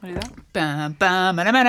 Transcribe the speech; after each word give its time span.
What 0.00 0.10
is 0.10 0.14
that? 0.16 0.32
Bum, 0.52 0.92
bum, 0.92 1.36
ba, 1.36 1.44
da, 1.44 1.50
ba, 1.50 1.64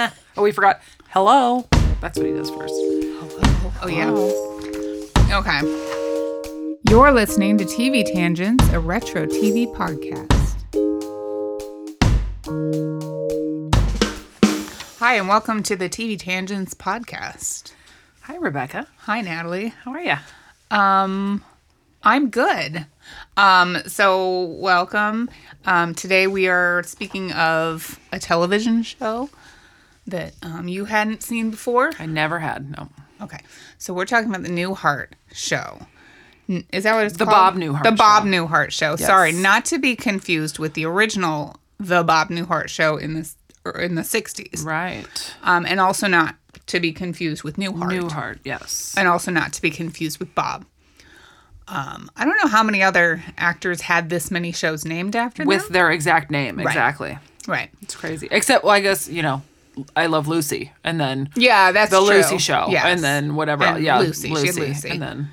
da. 0.00 0.10
Oh, 0.36 0.42
we 0.42 0.50
forgot. 0.50 0.80
Hello. 1.10 1.64
That's 2.00 2.18
what 2.18 2.26
he 2.26 2.32
does 2.32 2.50
first. 2.50 2.74
Oh, 3.82 3.86
yeah. 3.88 4.10
Okay. 5.38 5.60
You're 6.90 7.12
listening 7.12 7.56
to 7.58 7.64
TV 7.64 8.04
Tangents, 8.04 8.68
a 8.70 8.80
retro 8.80 9.26
TV 9.26 9.72
podcast. 9.76 10.32
Hi, 14.98 15.14
and 15.14 15.28
welcome 15.28 15.62
to 15.62 15.76
the 15.76 15.88
TV 15.88 16.18
Tangents 16.18 16.74
podcast. 16.74 17.72
Hi, 18.22 18.34
Rebecca. 18.36 18.88
Hi, 19.02 19.20
Natalie. 19.20 19.68
How 19.68 19.92
are 19.92 20.00
you? 20.00 20.16
Um, 20.76 21.44
I'm 22.04 22.28
good. 22.30 22.86
Um, 23.36 23.78
so 23.86 24.42
welcome. 24.44 25.30
Um, 25.64 25.94
today 25.94 26.26
we 26.26 26.48
are 26.48 26.82
speaking 26.84 27.32
of 27.32 27.98
a 28.12 28.18
television 28.18 28.82
show 28.82 29.30
that 30.06 30.34
um, 30.42 30.68
you 30.68 30.84
hadn't 30.84 31.22
seen 31.22 31.50
before. 31.50 31.92
I 31.98 32.06
never 32.06 32.38
had. 32.40 32.70
No. 32.76 32.88
Okay, 33.22 33.40
so 33.78 33.94
we're 33.94 34.04
talking 34.04 34.28
about 34.28 34.42
the 34.42 34.50
Newhart 34.50 35.12
show. 35.32 35.86
N- 36.48 36.64
Is 36.72 36.84
that 36.84 36.94
what 36.94 37.06
it's 37.06 37.16
The 37.16 37.24
called? 37.24 37.54
Bob 37.54 37.56
Newhart 37.56 37.84
The 37.84 37.92
Bob 37.92 38.24
Show. 38.24 38.28
Newhart 38.28 38.70
show. 38.70 38.96
Sorry, 38.96 39.32
not 39.32 39.64
to 39.66 39.78
be 39.78 39.96
confused 39.96 40.58
with 40.58 40.74
the 40.74 40.84
original 40.84 41.56
The 41.80 42.02
Bob 42.02 42.28
Newhart 42.28 42.68
show 42.68 42.96
in 42.98 43.14
this 43.14 43.36
or 43.64 43.80
in 43.80 43.94
the 43.94 44.02
'60s, 44.02 44.62
Right. 44.62 45.06
um, 45.42 45.64
and 45.64 45.80
also 45.80 46.06
not 46.06 46.36
to 46.66 46.80
be 46.80 46.92
confused 46.92 47.44
with 47.44 47.56
Newhart, 47.56 47.90
Newhart. 47.98 48.38
Yes. 48.44 48.94
and 48.96 49.08
also 49.08 49.30
not 49.30 49.54
to 49.54 49.62
be 49.62 49.70
confused 49.70 50.18
with 50.18 50.34
Bob. 50.34 50.66
Um, 51.66 52.10
I 52.16 52.24
don't 52.24 52.36
know 52.42 52.48
how 52.48 52.62
many 52.62 52.82
other 52.82 53.22
actors 53.38 53.80
had 53.80 54.10
this 54.10 54.30
many 54.30 54.52
shows 54.52 54.84
named 54.84 55.16
after 55.16 55.44
With 55.44 55.64
them. 55.64 55.72
their 55.72 55.90
exact 55.90 56.30
name. 56.30 56.60
Exactly. 56.60 57.18
Right. 57.48 57.70
It's 57.82 57.94
crazy. 57.96 58.28
Except, 58.30 58.64
well, 58.64 58.72
I 58.74 58.80
guess 58.80 59.08
you 59.08 59.22
know, 59.22 59.42
I 59.96 60.06
love 60.06 60.28
Lucy, 60.28 60.72
and 60.84 61.00
then 61.00 61.30
Yeah, 61.36 61.72
that's 61.72 61.90
the 61.90 61.98
true. 61.98 62.16
Lucy 62.16 62.38
show, 62.38 62.66
Yes. 62.68 62.84
and 62.84 63.00
then 63.02 63.34
whatever. 63.34 63.64
And. 63.64 63.82
Yeah, 63.84 63.98
Lucy. 63.98 64.28
She 64.34 64.46
had 64.46 64.56
Lucy. 64.56 64.88
and 64.90 65.00
then 65.02 65.30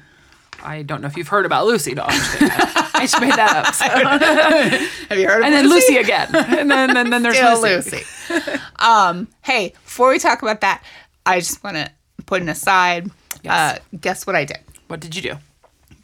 I 0.63 0.83
don't 0.83 1.01
know 1.01 1.07
if 1.07 1.17
you've 1.17 1.27
heard 1.27 1.45
about 1.45 1.65
Lucy. 1.65 1.95
Just. 1.95 2.41
I 2.41 3.01
just 3.01 3.19
made 3.21 3.33
that 3.33 3.65
up. 3.65 3.73
so. 3.73 3.85
Have 5.09 5.17
you 5.17 5.27
heard 5.27 5.39
of 5.41 5.45
And 5.45 5.53
then 5.53 5.69
Lucy 5.69 5.97
again, 5.97 6.29
and 6.33 6.69
then 6.71 6.95
and 6.97 7.11
then 7.11 7.23
there's 7.23 7.35
Still 7.35 7.61
Lucy. 7.61 8.03
Lucy. 8.29 8.51
um, 8.79 9.27
hey, 9.41 9.73
before 9.85 10.09
we 10.09 10.19
talk 10.19 10.41
about 10.41 10.61
that, 10.61 10.83
I 11.25 11.39
just 11.39 11.63
want 11.63 11.75
to 11.77 11.91
put 12.25 12.41
an 12.41 12.49
aside. 12.49 13.09
Yes. 13.43 13.77
Uh, 13.77 13.97
guess 13.99 14.25
what 14.27 14.35
I 14.35 14.45
did? 14.45 14.59
What 14.87 14.99
did 15.01 15.15
you 15.15 15.21
do? 15.21 15.35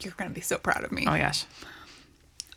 You're 0.02 0.14
gonna 0.16 0.30
be 0.30 0.40
so 0.40 0.58
proud 0.58 0.84
of 0.84 0.92
me. 0.92 1.04
Oh 1.06 1.16
gosh. 1.16 1.44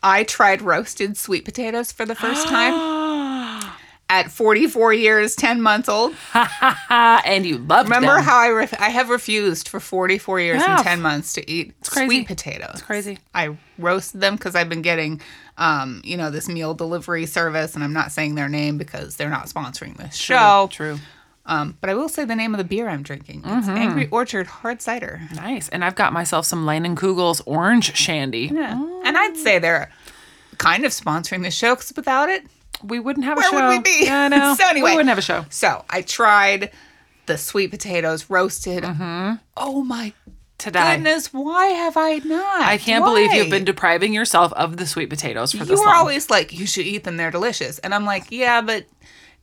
I 0.04 0.24
tried 0.24 0.62
roasted 0.62 1.16
sweet 1.18 1.46
potatoes 1.46 1.92
for 1.92 2.06
the 2.06 2.16
first 2.16 2.48
time 2.48 2.74
at 4.10 4.32
44 4.32 4.94
years, 4.94 5.36
10 5.36 5.62
months 5.62 5.88
old. 5.88 6.16
And 6.90 7.46
you 7.46 7.60
loved 7.60 7.88
them. 7.90 7.98
Remember 8.02 8.16
them. 8.16 8.24
how 8.26 8.38
I 8.40 8.50
ref- 8.50 8.82
I 8.82 8.90
have 8.90 9.10
refused 9.10 9.68
for 9.70 9.80
44 9.80 10.40
years 10.42 10.62
Yeah. 10.62 10.76
and 10.78 10.84
10 10.84 11.02
months 11.02 11.34
to 11.34 11.50
eat 11.50 11.74
sweet 11.86 12.28
potatoes. 12.28 12.72
It's 12.74 12.82
crazy. 12.82 13.20
I 13.34 13.56
roasted 13.78 14.20
them 14.22 14.36
because 14.36 14.56
I've 14.56 14.68
been 14.70 14.82
getting, 14.82 15.22
um, 15.58 16.02
you 16.04 16.18
know, 16.18 16.30
this 16.32 16.50
meal 16.50 16.74
delivery 16.74 17.26
service, 17.28 17.76
and 17.76 17.84
I'm 17.84 17.94
not 17.94 18.12
saying 18.12 18.36
their 18.36 18.50
name 18.50 18.78
because 18.78 19.16
they're 19.16 19.30
not 19.30 19.46
sponsoring 19.46 19.96
this 19.98 20.16
show. 20.16 20.68
True. 20.72 20.98
Um, 21.46 21.78
but 21.82 21.90
I 21.90 21.96
will 21.96 22.10
say 22.10 22.24
the 22.26 22.36
name 22.36 22.54
of 22.54 22.60
the 22.60 22.64
beer 22.64 22.88
I'm 22.88 23.02
drinking. 23.04 23.42
It's 23.46 23.68
Angry 23.68 24.08
Orchard 24.12 24.48
Hard 24.48 24.82
Cider. 24.82 25.22
Nice. 25.36 25.70
And 25.70 25.84
I've 25.84 25.96
got 25.96 26.14
myself 26.14 26.46
some 26.46 26.66
Leinenkugel's 26.66 27.42
orange 27.48 27.96
shandy. 27.96 28.52
Yeah. 28.54 28.74
And 29.04 29.18
I'd 29.18 29.36
say 29.38 29.58
they're 29.60 29.92
kind 30.58 30.86
of 30.86 30.92
sponsoring 30.92 31.42
the 31.44 31.50
show 31.52 31.76
because 31.76 31.94
without 31.96 32.30
it, 32.30 32.46
We 32.84 33.00
wouldn't 33.00 33.26
have 33.26 33.38
a 33.38 33.42
Where 33.42 33.50
show. 33.50 33.68
would 33.68 33.70
we 33.70 33.80
be? 33.80 34.06
Yeah, 34.06 34.24
I 34.24 34.28
know. 34.30 34.56
So 34.56 34.68
anyway. 34.68 34.92
we 34.92 34.96
wouldn't 34.98 35.10
have 35.10 35.18
a 35.18 35.22
show. 35.24 35.46
So 35.50 35.84
I 35.90 36.02
tried 36.04 36.72
the 37.26 37.38
sweet 37.38 37.72
potatoes 37.72 38.30
roasted. 38.30 38.84
Oh 39.58 39.84
my 39.84 40.14
Today. 40.58 40.94
goodness, 40.96 41.34
why 41.34 41.68
have 41.68 41.98
I 41.98 42.18
not? 42.20 42.62
I 42.62 42.78
can't 42.78 43.04
believe 43.04 43.34
you've 43.34 43.50
been 43.50 43.66
depriving 43.66 44.14
yourself 44.14 44.54
of 44.54 44.78
the 44.78 44.86
sweet 44.86 45.10
potatoes 45.10 45.52
for 45.54 45.58
You 45.58 45.66
this 45.66 45.80
were 45.80 45.90
always 45.90 46.30
like, 46.30 46.54
you 46.54 46.68
should 46.68 46.86
eat 46.86 47.04
them, 47.04 47.18
they're 47.18 47.32
delicious. 47.32 47.80
And 47.80 47.96
I'm 47.96 48.06
like, 48.06 48.32
yeah, 48.32 48.62
but 48.62 48.86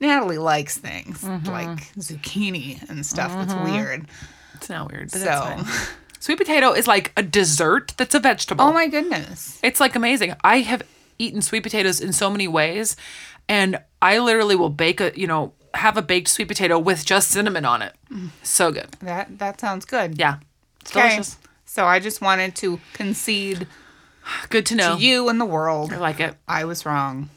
Natalie 0.00 0.38
likes 0.38 0.76
things 0.78 1.22
Mm-hmm. 1.22 1.50
like 1.50 1.92
zucchini 1.96 2.88
and 2.88 3.04
stuff 3.04 3.32
that's 3.32 3.54
weird. 3.70 4.06
it's 4.54 4.68
not 4.68 4.90
weird, 4.90 5.10
but 5.10 5.20
So. 5.20 5.62
Sweet 6.20 6.38
potato 6.38 6.72
is 6.72 6.86
like 6.88 7.12
a 7.16 7.22
dessert 7.22 7.94
that's 7.96 8.14
a 8.14 8.18
vegetable. 8.20 8.64
oh 8.64 8.72
my 8.72 8.88
goodness. 8.88 9.58
It's 9.62 9.78
like 9.80 9.94
amazing. 9.94 10.34
I 10.42 10.58
have 10.60 10.82
eaten 11.18 11.42
sweet 11.42 11.62
potatoes 11.62 12.00
in 12.00 12.12
so 12.12 12.28
many 12.28 12.48
ways, 12.48 12.96
and 13.48 13.80
I 14.02 14.18
literally 14.18 14.56
will 14.56 14.68
bake 14.70 15.00
a, 15.00 15.12
you 15.18 15.26
know, 15.28 15.52
have 15.74 15.96
a 15.96 16.02
baked 16.02 16.28
sweet 16.28 16.48
potato 16.48 16.76
with 16.78 17.04
just 17.04 17.30
cinnamon 17.30 17.64
on 17.64 17.82
it. 17.82 17.94
So 18.42 18.72
good. 18.72 18.90
That 19.00 19.38
that 19.38 19.60
sounds 19.60 19.84
good. 19.84 20.18
Yeah. 20.18 20.38
It's 20.80 20.90
Okay. 20.90 21.02
delicious. 21.08 21.38
So 21.66 21.84
I 21.86 22.00
just 22.00 22.20
wanted 22.20 22.56
to 22.56 22.80
concede 22.94 23.66
Good 24.50 24.66
to 24.66 24.74
know. 24.74 24.96
to 24.96 25.00
you 25.02 25.28
and 25.28 25.40
the 25.40 25.44
world. 25.46 25.92
I 25.92 25.98
like 25.98 26.18
it. 26.18 26.34
I 26.48 26.64
was 26.64 26.84
wrong. 26.84 27.30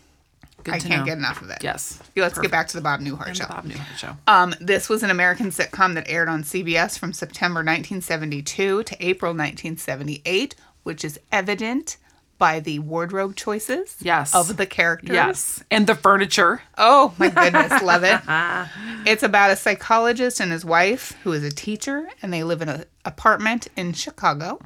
Good 0.63 0.73
I 0.75 0.79
can't 0.79 1.01
know. 1.01 1.05
get 1.05 1.17
enough 1.17 1.41
of 1.41 1.49
it. 1.49 1.59
Yes. 1.63 1.99
Let's 2.15 2.37
get 2.37 2.51
back 2.51 2.67
to 2.69 2.77
the 2.77 2.81
Bob 2.81 2.99
Newhart 3.01 3.35
show. 3.35 3.47
Bob 3.47 3.65
Newhart 3.65 3.97
show. 3.97 4.15
Um, 4.27 4.53
this 4.59 4.89
was 4.89 5.03
an 5.03 5.09
American 5.09 5.47
sitcom 5.51 5.93
that 5.95 6.09
aired 6.09 6.29
on 6.29 6.43
CBS 6.43 6.97
from 6.99 7.13
September 7.13 7.59
1972 7.59 8.83
to 8.83 9.05
April 9.05 9.31
1978, 9.31 10.55
which 10.83 11.03
is 11.05 11.19
evident 11.31 11.97
by 12.37 12.59
the 12.59 12.79
wardrobe 12.79 13.35
choices 13.35 13.97
Yes. 14.01 14.33
of 14.33 14.57
the 14.57 14.65
characters. 14.65 15.13
Yes. 15.13 15.63
And 15.69 15.85
the 15.85 15.93
furniture. 15.93 16.63
Oh 16.75 17.13
my 17.19 17.29
goodness, 17.29 17.81
love 17.83 18.03
it. 18.03 18.19
It's 19.03 19.23
about 19.23 19.49
a 19.51 19.55
psychologist 19.55 20.39
and 20.39 20.51
his 20.51 20.63
wife 20.63 21.15
who 21.23 21.31
is 21.33 21.43
a 21.43 21.49
teacher, 21.51 22.07
and 22.21 22.31
they 22.31 22.43
live 22.43 22.61
in 22.61 22.69
an 22.69 22.85
apartment 23.05 23.67
in 23.75 23.93
Chicago. 23.93 24.59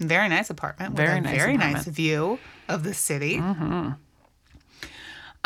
Very 0.00 0.28
nice 0.28 0.50
apartment. 0.50 0.94
with. 0.94 0.98
Very 1.06 1.18
a 1.18 1.20
nice 1.20 1.36
very 1.36 1.56
nice 1.56 1.84
view 1.86 2.38
of 2.68 2.82
the 2.84 2.92
city. 2.94 3.40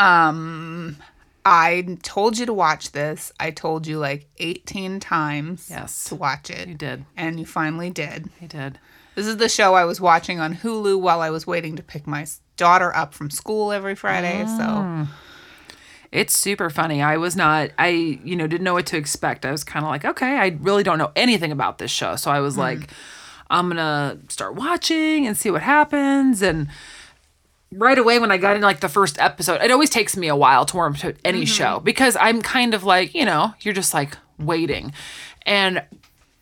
Um, 0.03 0.97
I 1.45 1.99
told 2.03 2.39
you 2.39 2.47
to 2.47 2.53
watch 2.53 2.93
this. 2.93 3.33
I 3.41 3.51
told 3.51 3.87
you 3.87 3.99
like 3.99 4.27
18 4.39 5.01
times 5.01 5.69
Yes. 5.71 6.05
to 6.05 6.15
watch 6.15 6.51
it. 6.51 6.69
You 6.69 6.75
did. 6.75 7.05
And 7.17 7.41
you 7.41 7.47
finally 7.47 7.91
did. 7.91 8.31
He 8.39 8.47
did. 8.47 8.79
This 9.15 9.27
is 9.27 9.37
the 9.37 9.49
show 9.49 9.75
I 9.75 9.85
was 9.85 10.01
watching 10.01 10.41
on 10.41 10.57
Hulu 10.57 11.01
while 11.01 11.21
I 11.21 11.31
was 11.31 11.47
waiting 11.47 11.77
to 11.77 11.83
pick 11.83 12.07
my 12.07 12.27
daughter 12.57 12.95
up 12.97 13.13
from 13.13 13.29
school 13.31 13.73
every 13.73 13.95
Friday. 13.95 14.45
Ah. 14.47 15.07
So 15.09 15.13
It's 16.13 16.37
super 16.39 16.71
funny. 16.71 17.03
I 17.03 17.17
was 17.17 17.35
not, 17.37 17.71
I, 17.79 17.89
you 18.25 18.37
know, 18.37 18.47
didn't 18.47 18.65
know 18.65 18.75
what 18.75 18.87
to 18.87 18.97
expect. 18.97 19.45
I 19.45 19.51
was 19.51 19.65
kind 19.65 19.85
of 19.85 19.91
like, 19.91 20.05
okay, 20.05 20.37
I 20.39 20.57
really 20.61 20.83
don't 20.83 20.99
know 20.99 21.11
anything 21.17 21.53
about 21.53 21.79
this 21.79 21.91
show. 21.91 22.17
So 22.17 22.31
I 22.31 22.41
was 22.41 22.57
like, 22.57 22.91
I'm 23.51 23.69
going 23.69 23.77
to 23.79 24.19
start 24.33 24.55
watching 24.55 25.27
and 25.27 25.37
see 25.37 25.51
what 25.51 25.63
happens. 25.63 26.41
And 26.43 26.69
right 27.73 27.99
away, 27.99 28.19
when 28.19 28.31
I 28.31 28.37
got 28.37 28.57
in 28.57 28.63
like 28.63 28.81
the 28.81 28.89
first 28.89 29.19
episode, 29.19 29.61
it 29.63 29.71
always 29.71 29.91
takes 29.91 30.17
me 30.17 30.29
a 30.29 30.37
while 30.37 30.65
to 30.67 30.77
warm 30.77 30.95
to 30.97 31.15
any 31.25 31.45
show 31.47 31.81
because 31.81 32.17
I'm 32.21 32.43
kind 32.43 32.75
of 32.75 32.85
like, 32.85 33.15
you 33.15 33.25
know, 33.25 33.55
you're 33.61 33.75
just 33.75 33.93
like 33.95 34.17
waiting. 34.39 34.93
And 35.45 35.83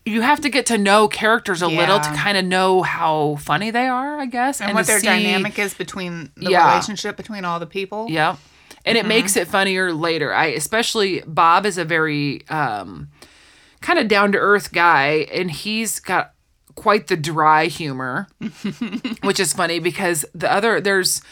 you 0.07 0.23
have 0.23 0.41
to 0.41 0.49
get 0.49 0.67
to 0.67 0.79
know 0.79 1.09
characters 1.09 1.63
a 1.63 1.69
little 1.69 2.01
to 2.01 2.09
kind 2.15 2.37
of 2.39 2.45
know 2.45 2.83
how 2.83 3.37
funny 3.37 3.71
they 3.71 3.87
are, 3.87 4.19
I 4.19 4.27
guess. 4.27 4.61
and, 4.61 4.75
what 4.75 4.87
their 4.87 4.99
see- 4.99 5.07
dynamic 5.07 5.59
is 5.59 5.75
between 5.75 6.31
the 6.37 6.51
Yeah. 6.51 6.69
relationship 6.71 7.17
between 7.17 7.45
all 7.45 7.61
the 7.61 7.67
people. 7.67 8.07
yeah. 8.11 8.37
And 8.87 8.97
it 8.97 9.05
makes 9.07 9.37
it 9.37 9.47
funnier 9.47 9.93
later. 9.93 10.33
I 10.35 10.47
especially 10.47 11.23
Bob 11.27 11.67
is 11.67 11.77
a 11.77 11.85
very 11.85 12.49
um 12.49 13.09
kind 13.83 13.99
of 13.99 14.09
down 14.09 14.33
to 14.33 14.39
earth 14.39 14.73
guy 14.73 15.27
and 15.33 15.51
he's 15.51 16.01
got 16.01 16.33
quite 16.75 17.07
the 17.07 17.17
dry 17.17 17.67
humor, 17.67 18.29
which 19.23 19.41
is 19.41 19.53
funny 19.53 19.79
because 19.79 20.25
the 20.35 20.51
other 20.51 20.81
there's 20.81 21.23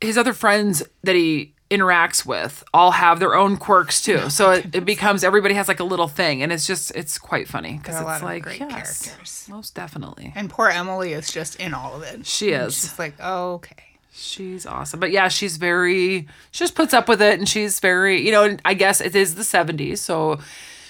his 0.00 0.16
other 0.16 0.32
friends 0.32 0.82
that 1.02 1.14
he 1.14 1.54
interacts 1.70 2.26
with 2.26 2.64
all 2.74 2.90
have 2.90 3.20
their 3.20 3.34
own 3.34 3.56
quirks 3.56 4.02
too. 4.02 4.28
So 4.28 4.50
it, 4.50 4.74
it 4.74 4.84
becomes 4.84 5.22
everybody 5.22 5.54
has 5.54 5.68
like 5.68 5.78
a 5.78 5.84
little 5.84 6.08
thing 6.08 6.42
and 6.42 6.52
it's 6.52 6.66
just 6.66 6.90
it's 6.96 7.16
quite 7.16 7.46
funny 7.46 7.78
because 7.78 7.94
it's 7.94 8.04
lot 8.04 8.16
of 8.16 8.22
like 8.22 8.42
great 8.42 8.60
yes, 8.60 9.02
characters. 9.06 9.46
most 9.48 9.74
definitely. 9.74 10.32
And 10.34 10.50
poor 10.50 10.68
Emily 10.68 11.12
is 11.12 11.32
just 11.32 11.56
in 11.60 11.72
all 11.72 11.94
of 11.94 12.02
it. 12.02 12.26
She 12.26 12.50
is. 12.50 12.74
She's 12.74 12.98
like, 12.98 13.14
oh, 13.20 13.54
okay. 13.54 13.76
She's 14.12 14.66
awesome. 14.66 14.98
But 14.98 15.12
yeah, 15.12 15.28
she's 15.28 15.56
very, 15.56 16.26
she 16.50 16.58
just 16.58 16.74
puts 16.74 16.92
up 16.92 17.08
with 17.08 17.22
it 17.22 17.38
and 17.38 17.48
she's 17.48 17.78
very, 17.78 18.20
you 18.20 18.32
know, 18.32 18.56
I 18.64 18.74
guess 18.74 19.00
it 19.00 19.14
is 19.14 19.36
the 19.36 19.42
70s. 19.42 19.98
So 19.98 20.40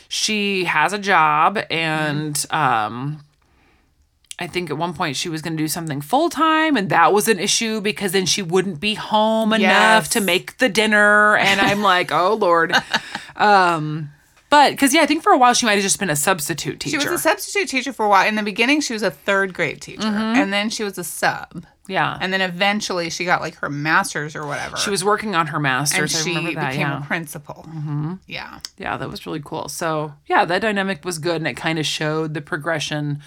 she 0.08 0.64
has 0.64 0.94
a 0.94 0.98
job 0.98 1.58
and, 1.70 2.44
um, 2.50 3.22
I 4.40 4.46
think 4.46 4.70
at 4.70 4.78
one 4.78 4.94
point 4.94 5.16
she 5.16 5.28
was 5.28 5.42
going 5.42 5.54
to 5.56 5.62
do 5.62 5.68
something 5.68 6.00
full 6.00 6.30
time, 6.30 6.76
and 6.76 6.88
that 6.88 7.12
was 7.12 7.28
an 7.28 7.38
issue 7.38 7.80
because 7.82 8.12
then 8.12 8.24
she 8.24 8.40
wouldn't 8.40 8.80
be 8.80 8.94
home 8.94 9.52
enough 9.52 9.60
Yes. 10.04 10.08
to 10.10 10.20
make 10.22 10.56
the 10.56 10.68
dinner. 10.70 11.36
And 11.36 11.60
I'm 11.60 11.82
like, 11.82 12.10
oh 12.10 12.34
Lord. 12.34 12.74
Um, 13.36 14.10
but 14.50 14.72
because 14.72 14.92
yeah, 14.92 15.02
I 15.02 15.06
think 15.06 15.22
for 15.22 15.32
a 15.32 15.38
while 15.38 15.54
she 15.54 15.64
might 15.64 15.74
have 15.74 15.82
just 15.82 15.98
been 15.98 16.10
a 16.10 16.16
substitute 16.16 16.80
teacher. 16.80 17.00
She 17.00 17.08
was 17.08 17.20
a 17.20 17.22
substitute 17.22 17.68
teacher 17.68 17.92
for 17.92 18.04
a 18.04 18.08
while. 18.08 18.26
In 18.26 18.34
the 18.34 18.42
beginning, 18.42 18.80
she 18.80 18.92
was 18.92 19.02
a 19.02 19.10
third 19.10 19.54
grade 19.54 19.80
teacher, 19.80 20.02
Mm-hmm. 20.02 20.38
and 20.40 20.52
then 20.52 20.68
she 20.70 20.82
was 20.84 20.98
a 20.98 21.04
sub. 21.04 21.64
Yeah. 21.88 22.18
And 22.20 22.32
then 22.32 22.40
eventually 22.40 23.08
she 23.10 23.24
got 23.24 23.40
like 23.40 23.54
her 23.56 23.68
master's 23.70 24.36
or 24.36 24.46
whatever. 24.46 24.76
she 24.76 24.90
was 24.90 25.02
working 25.04 25.34
on 25.34 25.46
her 25.48 25.56
and 25.56 25.62
master's. 25.62 26.14
I 26.14 26.22
she 26.22 26.28
remember 26.36 26.60
that. 26.60 26.70
became 26.72 26.86
Yeah. 26.88 27.02
a 27.02 27.06
principal. 27.06 27.64
Mm-hmm. 27.68 28.14
Yeah. 28.26 28.58
Yeah, 28.78 28.96
that 28.96 29.08
was 29.10 29.24
really 29.26 29.40
cool. 29.44 29.68
So, 29.68 30.12
yeah, 30.26 30.44
that 30.44 30.60
dynamic 30.60 31.04
was 31.04 31.18
good 31.18 31.36
and 31.36 31.48
it 31.48 31.56
kind 31.56 31.78
of 31.78 31.86
showed 31.86 32.34
the 32.34 32.40
progression. 32.42 33.20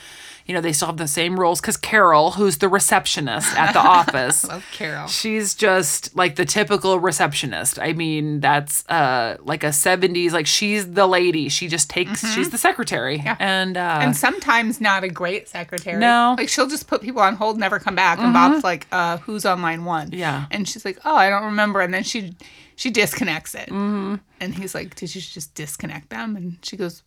You 0.45 0.53
know, 0.53 0.59
they 0.61 0.73
still 0.73 0.87
have 0.87 0.97
the 0.97 1.07
same 1.07 1.39
roles 1.39 1.61
because 1.61 1.77
Carol, 1.77 2.31
who's 2.31 2.57
the 2.57 2.67
receptionist 2.67 3.57
at 3.57 3.71
the 3.73 3.79
office, 3.99 4.45
Love 4.45 4.65
Carol. 4.73 5.07
she's 5.07 5.55
just 5.55 6.13
like 6.17 6.35
the 6.35 6.43
typical 6.45 6.99
receptionist. 6.99 7.79
I 7.79 7.93
mean, 7.93 8.41
that's 8.41 8.85
uh 8.89 9.37
like 9.41 9.63
a 9.63 9.67
70s, 9.67 10.31
like 10.31 10.45
she's 10.47 10.91
the 10.91 11.07
lady. 11.07 11.47
She 11.49 11.67
just 11.69 11.89
takes, 11.89 12.27
she's 12.33 12.49
the 12.49 12.57
secretary. 12.57 13.17
yeah. 13.17 13.37
And, 13.39 13.77
uh, 13.77 13.83
Mm-hmm. 13.93 14.01
And 14.01 14.17
sometimes 14.17 14.81
not 14.81 15.03
a 15.03 15.09
great 15.09 15.47
secretary. 15.47 15.99
No. 15.99 16.07
Mm-hmm. 16.07 16.39
Like 16.39 16.49
she'll 16.49 16.67
just 16.67 16.87
put 16.87 17.01
people 17.01 17.21
on 17.21 17.35
hold, 17.35 17.57
never 17.57 17.79
come 17.79 17.95
back. 17.95 18.19
And 18.19 18.33
Bob's 18.33 18.63
like, 18.63 18.87
uh, 18.91 19.17
who's 19.17 19.45
on 19.45 19.61
line 19.61 19.85
one? 19.85 20.09
Yeah. 20.11 20.45
And 20.51 20.67
she's 20.67 20.83
like, 20.83 20.99
oh, 21.05 21.15
I 21.15 21.29
don't 21.29 21.43
remember. 21.45 21.79
And 21.81 21.93
then 21.93 22.03
she 22.03 22.35
she 22.75 22.89
disconnects 22.89 23.53
it. 23.55 23.69
Mm-hmm. 23.69 24.15
And 24.41 24.55
he's 24.55 24.73
like, 24.75 24.95
did 24.95 25.13
you 25.15 25.21
just 25.21 25.53
disconnect 25.55 26.09
them? 26.09 26.35
And 26.35 26.57
she 26.63 26.75
goes, 26.75 27.03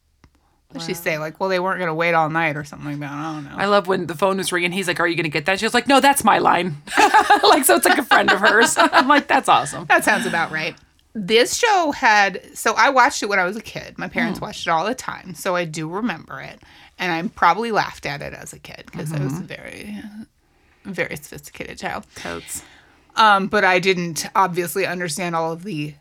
what 0.68 0.80
did 0.80 0.86
she 0.86 0.94
say? 0.94 1.18
Like, 1.18 1.38
well, 1.38 1.48
they 1.48 1.60
weren't 1.60 1.78
going 1.78 1.88
to 1.88 1.94
wait 1.94 2.12
all 2.12 2.28
night 2.28 2.56
or 2.56 2.64
something 2.64 2.90
like 2.90 2.98
that. 2.98 3.12
I 3.12 3.34
don't 3.34 3.44
know. 3.44 3.56
I 3.56 3.66
love 3.66 3.86
when 3.86 4.06
the 4.06 4.16
phone 4.16 4.38
was 4.38 4.50
ringing. 4.50 4.72
He's 4.72 4.88
like, 4.88 4.98
Are 4.98 5.06
you 5.06 5.14
going 5.14 5.24
to 5.24 5.30
get 5.30 5.46
that? 5.46 5.60
She 5.60 5.64
was 5.64 5.74
like, 5.74 5.86
No, 5.86 6.00
that's 6.00 6.24
my 6.24 6.38
line. 6.38 6.82
like, 7.42 7.64
so 7.64 7.76
it's 7.76 7.86
like 7.86 7.98
a 7.98 8.04
friend 8.04 8.30
of 8.30 8.40
hers. 8.40 8.74
I'm 8.78 9.06
like, 9.06 9.28
That's 9.28 9.48
awesome. 9.48 9.86
That 9.86 10.04
sounds 10.04 10.26
about 10.26 10.50
right. 10.50 10.74
This 11.14 11.56
show 11.56 11.92
had 11.92 12.42
so 12.54 12.74
I 12.74 12.90
watched 12.90 13.22
it 13.22 13.28
when 13.28 13.38
I 13.38 13.44
was 13.44 13.56
a 13.56 13.62
kid. 13.62 13.96
My 13.96 14.08
parents 14.08 14.38
hmm. 14.38 14.44
watched 14.44 14.66
it 14.66 14.70
all 14.70 14.84
the 14.84 14.94
time, 14.94 15.34
so 15.34 15.56
I 15.56 15.64
do 15.64 15.88
remember 15.88 16.40
it, 16.40 16.60
and 16.98 17.10
I 17.10 17.26
probably 17.34 17.72
laughed 17.72 18.04
at 18.04 18.20
it 18.20 18.34
as 18.34 18.52
a 18.52 18.58
kid 18.58 18.84
because 18.84 19.14
I 19.14 19.24
was 19.24 19.38
a 19.38 19.42
very, 19.42 19.96
very 20.84 21.16
sophisticated 21.16 21.78
child. 21.78 22.04
Totes. 22.16 22.62
Um, 23.14 23.46
but 23.46 23.64
I 23.64 23.78
didn't 23.78 24.26
obviously 24.34 24.84
understand 24.84 25.34
all 25.34 25.52
of 25.52 25.62
the 25.62 25.94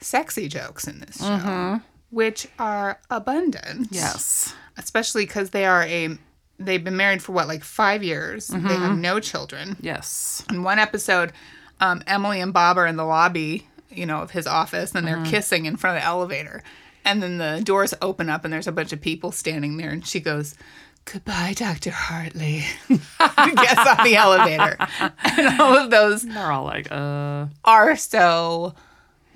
sexy 0.00 0.48
jokes 0.48 0.88
in 0.88 0.98
this 1.00 1.18
show, 1.18 1.24
mm-hmm. 1.26 1.76
Which 2.10 2.46
are 2.58 2.98
abundant. 3.10 3.88
Yes. 3.90 4.54
especially 4.76 5.26
because 5.26 5.50
they 5.50 5.64
are 5.66 5.82
a 5.82 6.16
they've 6.60 6.82
been 6.82 6.96
married 6.96 7.22
for 7.22 7.32
what 7.32 7.46
like 7.48 7.62
five 7.64 8.02
years. 8.02 8.48
They 8.48 8.58
have 8.58 8.96
no 8.98 9.20
children. 9.20 9.76
Yes. 9.80 10.44
In 10.50 10.62
one 10.64 10.78
episode, 10.78 11.32
um, 11.80 12.02
Emily 12.06 12.40
and 12.40 12.52
Bob 12.52 12.78
are 12.78 12.86
in 12.86 12.96
the 12.96 13.04
lobby, 13.04 13.68
you 13.90 14.06
know, 14.06 14.22
of 14.22 14.32
his 14.32 14.46
office, 14.46 14.94
and 14.94 15.06
they're 15.06 15.24
kissing 15.24 15.66
in 15.66 15.76
front 15.76 15.96
of 15.96 16.02
the 16.02 16.06
elevator. 16.06 16.62
And 17.04 17.22
then 17.22 17.38
the 17.38 17.60
doors 17.64 17.94
open 18.02 18.28
up, 18.28 18.44
and 18.44 18.52
there's 18.52 18.66
a 18.66 18.72
bunch 18.72 18.92
of 18.92 19.00
people 19.00 19.30
standing 19.32 19.76
there, 19.76 19.90
and 19.90 20.04
she 20.06 20.18
goes, 20.20 20.56
"Goodbye, 21.04 21.54
Doctor 21.56 21.90
Hartley." 21.92 22.64
Gets 22.88 23.18
on 23.18 24.04
the 24.04 24.16
elevator, 24.16 24.76
and 25.24 25.60
all 25.60 25.76
of 25.76 25.90
those 25.90 26.22
They're 26.22 26.50
all 26.52 26.64
like, 26.64 26.88
Uh, 26.90 27.46
are 27.64 27.94
so 27.96 28.74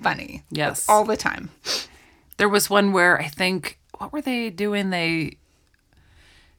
funny 0.01 0.43
yes. 0.51 0.87
all 0.89 1.05
the 1.05 1.15
time. 1.17 1.49
There 2.37 2.49
was 2.49 2.69
one 2.69 2.91
where 2.93 3.19
I 3.19 3.27
think 3.27 3.79
what 3.97 4.11
were 4.11 4.21
they 4.21 4.49
doing? 4.49 4.89
They 4.89 5.37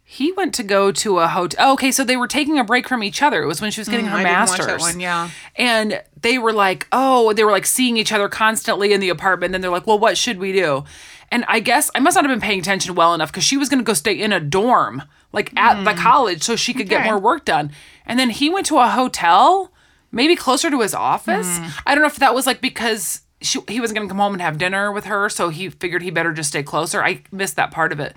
he 0.06 0.32
went 0.32 0.52
to 0.54 0.62
go 0.62 0.92
to 0.92 1.18
a 1.18 1.26
hotel. 1.28 1.66
Oh, 1.66 1.72
okay, 1.72 1.90
so 1.90 2.04
they 2.04 2.16
were 2.16 2.28
taking 2.28 2.58
a 2.58 2.64
break 2.64 2.86
from 2.86 3.02
each 3.02 3.22
other. 3.22 3.42
It 3.42 3.46
was 3.46 3.62
when 3.62 3.70
she 3.70 3.80
was 3.80 3.88
getting 3.88 4.04
her 4.06 4.18
Mm, 4.18 4.20
I 4.20 4.22
didn't 4.24 4.32
watch 4.38 4.48
master's. 4.58 4.66
that 4.66 4.80
one, 4.80 5.00
yeah. 5.00 5.30
And 5.56 6.02
they 6.20 6.36
were 6.38 6.52
like, 6.52 6.86
oh, 6.92 7.32
they 7.32 7.42
were 7.42 7.50
like 7.50 7.64
seeing 7.64 7.96
each 7.96 8.12
other 8.12 8.28
constantly 8.28 8.92
in 8.92 9.00
the 9.00 9.08
apartment. 9.08 9.46
And 9.46 9.54
then 9.54 9.60
they're 9.62 9.70
like, 9.70 9.86
well, 9.86 9.98
what 9.98 10.18
should 10.18 10.38
we 10.38 10.52
do? 10.52 10.84
And 11.30 11.44
I 11.48 11.58
guess 11.60 11.90
I 11.94 12.00
must 12.00 12.16
not 12.16 12.24
have 12.24 12.30
been 12.30 12.46
paying 12.46 12.60
attention 12.60 12.94
well 12.94 13.14
enough 13.14 13.32
because 13.32 13.44
she 13.44 13.56
was 13.56 13.70
going 13.70 13.78
to 13.78 13.84
go 13.84 13.94
stay 13.94 14.12
in 14.12 14.30
a 14.30 14.40
dorm, 14.40 15.02
like 15.32 15.56
at 15.56 15.82
the 15.84 15.94
college, 15.94 16.42
so 16.42 16.54
she 16.54 16.74
could 16.74 16.88
get 16.88 17.00
Mm. 17.02 17.06
More 17.06 17.18
work 17.18 17.46
done. 17.46 17.72
And 18.04 18.18
then 18.18 18.28
he 18.30 18.50
went 18.50 18.66
to 18.66 18.78
a 18.78 18.88
hotel, 18.88 19.72
maybe 20.12 20.36
closer 20.36 20.70
to 20.70 20.80
his 20.82 20.94
office. 20.94 21.58
Mm. 21.58 21.82
I 21.86 21.94
don't 21.94 22.02
know 22.02 22.08
if 22.08 22.16
that 22.16 22.34
was 22.34 22.46
like 22.46 22.60
because 22.60 23.22
she, 23.40 23.60
he 23.68 23.80
was 23.80 23.92
going 23.92 24.06
to 24.06 24.10
come 24.10 24.18
home 24.18 24.32
and 24.32 24.42
have 24.42 24.58
dinner 24.58 24.90
with 24.90 25.04
her, 25.04 25.28
so 25.28 25.48
he 25.50 25.70
figured 25.70 26.02
he 26.02 26.10
better 26.10 26.32
just 26.32 26.48
stay 26.50 26.62
closer. 26.62 27.02
I 27.02 27.22
missed 27.30 27.56
that 27.56 27.70
part 27.70 27.92
of 27.92 28.00
it. 28.00 28.16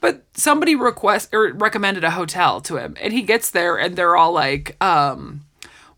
But 0.00 0.24
somebody 0.34 0.74
request 0.74 1.34
or 1.34 1.52
recommended 1.52 2.04
a 2.04 2.10
hotel 2.12 2.60
to 2.62 2.76
him, 2.76 2.96
and 3.00 3.12
he 3.12 3.22
gets 3.22 3.50
there, 3.50 3.78
and 3.78 3.96
they're 3.96 4.16
all 4.16 4.32
like, 4.32 4.82
um, 4.82 5.42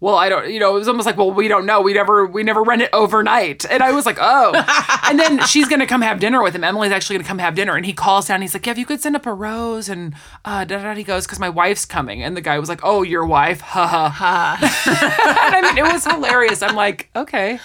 "Well, 0.01 0.17
I 0.17 0.29
don't," 0.29 0.51
you 0.51 0.59
know, 0.59 0.75
it 0.75 0.81
was 0.81 0.89
almost 0.89 1.07
like, 1.07 1.17
"Well, 1.17 1.31
we 1.31 1.47
don't 1.47 1.67
know. 1.67 1.81
We 1.81 1.93
never, 1.93 2.27
we 2.27 2.43
never 2.43 2.65
rent 2.65 2.83
it 2.83 2.91
overnight." 2.93 3.65
And 3.71 3.81
I 3.81 3.93
was 3.93 4.05
like, 4.05 4.19
"Oh." 4.21 4.53
and 5.09 5.21
then 5.21 5.47
she's 5.47 5.69
gonna 5.69 5.87
come 5.87 6.03
have 6.03 6.19
dinner 6.19 6.43
with 6.43 6.53
him. 6.53 6.65
Emily's 6.65 6.91
actually 6.91 7.19
gonna 7.19 7.29
come 7.29 7.39
have 7.39 7.55
dinner, 7.55 7.77
and 7.77 7.87
he 7.87 7.93
calls 7.93 8.27
down. 8.27 8.43
He's 8.43 8.55
like, 8.55 8.67
"Yeah, 8.67 8.73
if 8.73 8.79
you 8.79 8.87
could 8.87 9.01
send 9.01 9.15
up 9.15 9.25
a 9.25 9.33
rose," 9.33 9.89
and 9.89 10.15
uh, 10.45 10.65
da 10.65 10.79
da. 10.79 10.83
da," 10.83 10.95
He 10.95 11.05
goes, 11.05 11.25
"Cause 11.29 11.39
my 11.39 11.49
wife's 11.49 11.85
coming," 11.85 12.25
and 12.25 12.37
the 12.37 12.41
guy 12.41 12.59
was 12.59 12.69
like, 12.69 12.81
"Oh, 12.83 13.03
your 13.03 13.25
wife?" 13.25 13.61
Ha 13.61 13.87
ha 13.87 14.09
ha. 14.09 14.59
and 15.47 15.55
I 15.55 15.61
mean, 15.63 15.79
it 15.79 15.93
was 15.93 16.05
hilarious. 16.05 16.61
I'm 16.61 16.75
like, 16.75 17.09
okay, 17.15 17.61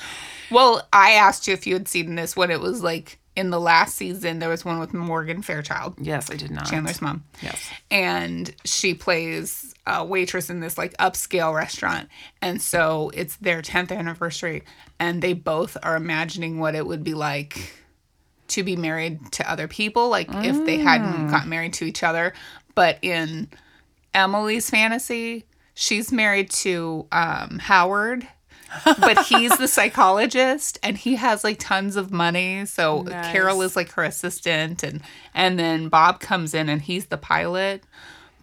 Well, 0.51 0.87
I 0.93 1.11
asked 1.11 1.47
you 1.47 1.53
if 1.53 1.67
you 1.67 1.73
had 1.73 1.87
seen 1.87 2.15
this 2.15 2.35
when 2.35 2.51
it 2.51 2.59
was 2.59 2.83
like 2.83 3.19
in 3.37 3.51
the 3.51 3.59
last 3.59 3.95
season. 3.95 4.39
There 4.39 4.49
was 4.49 4.65
one 4.65 4.79
with 4.79 4.93
Morgan 4.93 5.41
Fairchild, 5.41 5.95
yes, 6.01 6.29
I 6.31 6.35
did 6.35 6.51
not. 6.51 6.67
Chandler's 6.67 7.01
mom. 7.01 7.23
Yes. 7.41 7.69
And 7.91 8.53
she 8.65 8.93
plays 8.93 9.75
a 9.85 10.03
waitress 10.03 10.49
in 10.49 10.59
this 10.59 10.77
like 10.77 10.97
upscale 10.97 11.55
restaurant. 11.55 12.09
And 12.41 12.61
so 12.61 13.11
it's 13.13 13.35
their 13.37 13.61
10th 13.61 13.95
anniversary. 13.95 14.63
And 14.99 15.21
they 15.21 15.33
both 15.33 15.77
are 15.83 15.95
imagining 15.95 16.59
what 16.59 16.73
it 16.73 16.85
would 16.85 17.03
be 17.03 17.13
like 17.13 17.73
to 18.49 18.63
be 18.63 18.75
married 18.75 19.31
to 19.33 19.49
other 19.49 19.67
people, 19.67 20.09
like 20.09 20.29
if 20.31 20.65
they 20.65 20.77
hadn't 20.77 21.27
got 21.27 21.47
married 21.47 21.73
to 21.73 21.85
each 21.85 22.01
other. 22.01 22.33
But 22.75 22.97
in 23.01 23.49
Emily's 24.13 24.69
fantasy, 24.69 25.45
she's 25.73 26.11
married 26.11 26.49
to 26.51 27.05
um, 27.11 27.59
Howard. 27.59 28.27
But 28.99 29.25
he's 29.25 29.57
the 29.57 29.67
psychologist 29.67 30.79
and 30.83 30.97
he 30.97 31.15
has 31.15 31.43
like 31.43 31.57
tons 31.59 31.95
of 31.95 32.11
money. 32.11 32.65
So 32.65 33.01
Nice. 33.03 33.31
carol 33.31 33.61
is 33.61 33.75
like 33.75 33.91
her 33.93 34.03
assistant 34.03 34.83
and 34.83 35.01
and 35.33 35.57
then 35.57 35.89
bob 35.89 36.19
comes 36.19 36.53
in 36.53 36.69
and 36.69 36.81
he's 36.81 37.07
the 37.07 37.17
pilot. 37.17 37.83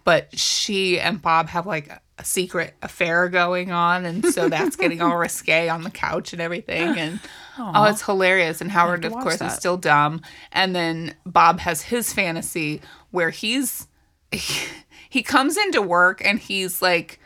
But 0.03 0.37
she 0.37 0.99
and 0.99 1.21
bob 1.21 1.49
have 1.49 1.65
like 1.65 1.89
a 2.17 2.23
secret 2.23 2.73
affair 2.81 3.27
going 3.27 3.71
on 3.71 4.05
and 4.05 4.25
so 4.25 4.47
that's 4.47 4.75
getting 4.77 5.01
all 5.01 5.17
risque 5.17 5.67
on 5.67 5.83
the 5.83 5.89
couch 5.91 6.31
and 6.33 6.41
everything. 6.41 6.97
And 6.97 7.19
oh 7.57 7.83
it's 7.85 8.01
hilarious. 8.03 8.61
And 8.61 8.71
howard 8.71 9.03
of 9.05 9.13
course 9.13 9.41
is 9.41 9.53
still 9.53 9.77
dumb. 9.77 10.21
And 10.51 10.75
then 10.75 11.15
bob 11.25 11.59
has 11.59 11.81
his 11.81 12.13
fantasy 12.13 12.81
where 13.11 13.29
he's 13.31 13.87
he 15.09 15.23
comes 15.23 15.57
into 15.57 15.81
work 15.81 16.21
and 16.25 16.39
he's 16.39 16.81
like 16.81 17.19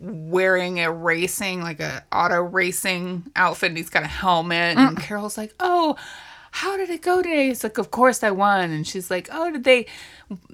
wearing 0.00 0.80
a 0.80 0.90
racing 0.92 1.62
like 1.62 1.80
a 1.80 2.04
auto 2.12 2.40
racing 2.42 3.24
outfit 3.34 3.70
and 3.70 3.76
he's 3.78 3.90
got 3.90 4.02
a 4.02 4.06
helmet. 4.08 4.76
And 4.76 4.98
carol's 4.98 5.38
like 5.38 5.54
oh 5.60 5.96
how 6.52 6.78
did 6.78 6.88
it 6.88 7.02
go 7.02 7.20
today? 7.20 7.50
It's 7.50 7.62
like 7.64 7.76
of 7.78 7.90
course 7.90 8.22
i 8.22 8.30
won. 8.30 8.70
And 8.70 8.86
she's 8.86 9.10
like 9.10 9.28
oh 9.32 9.50
did 9.52 9.64
they 9.64 9.86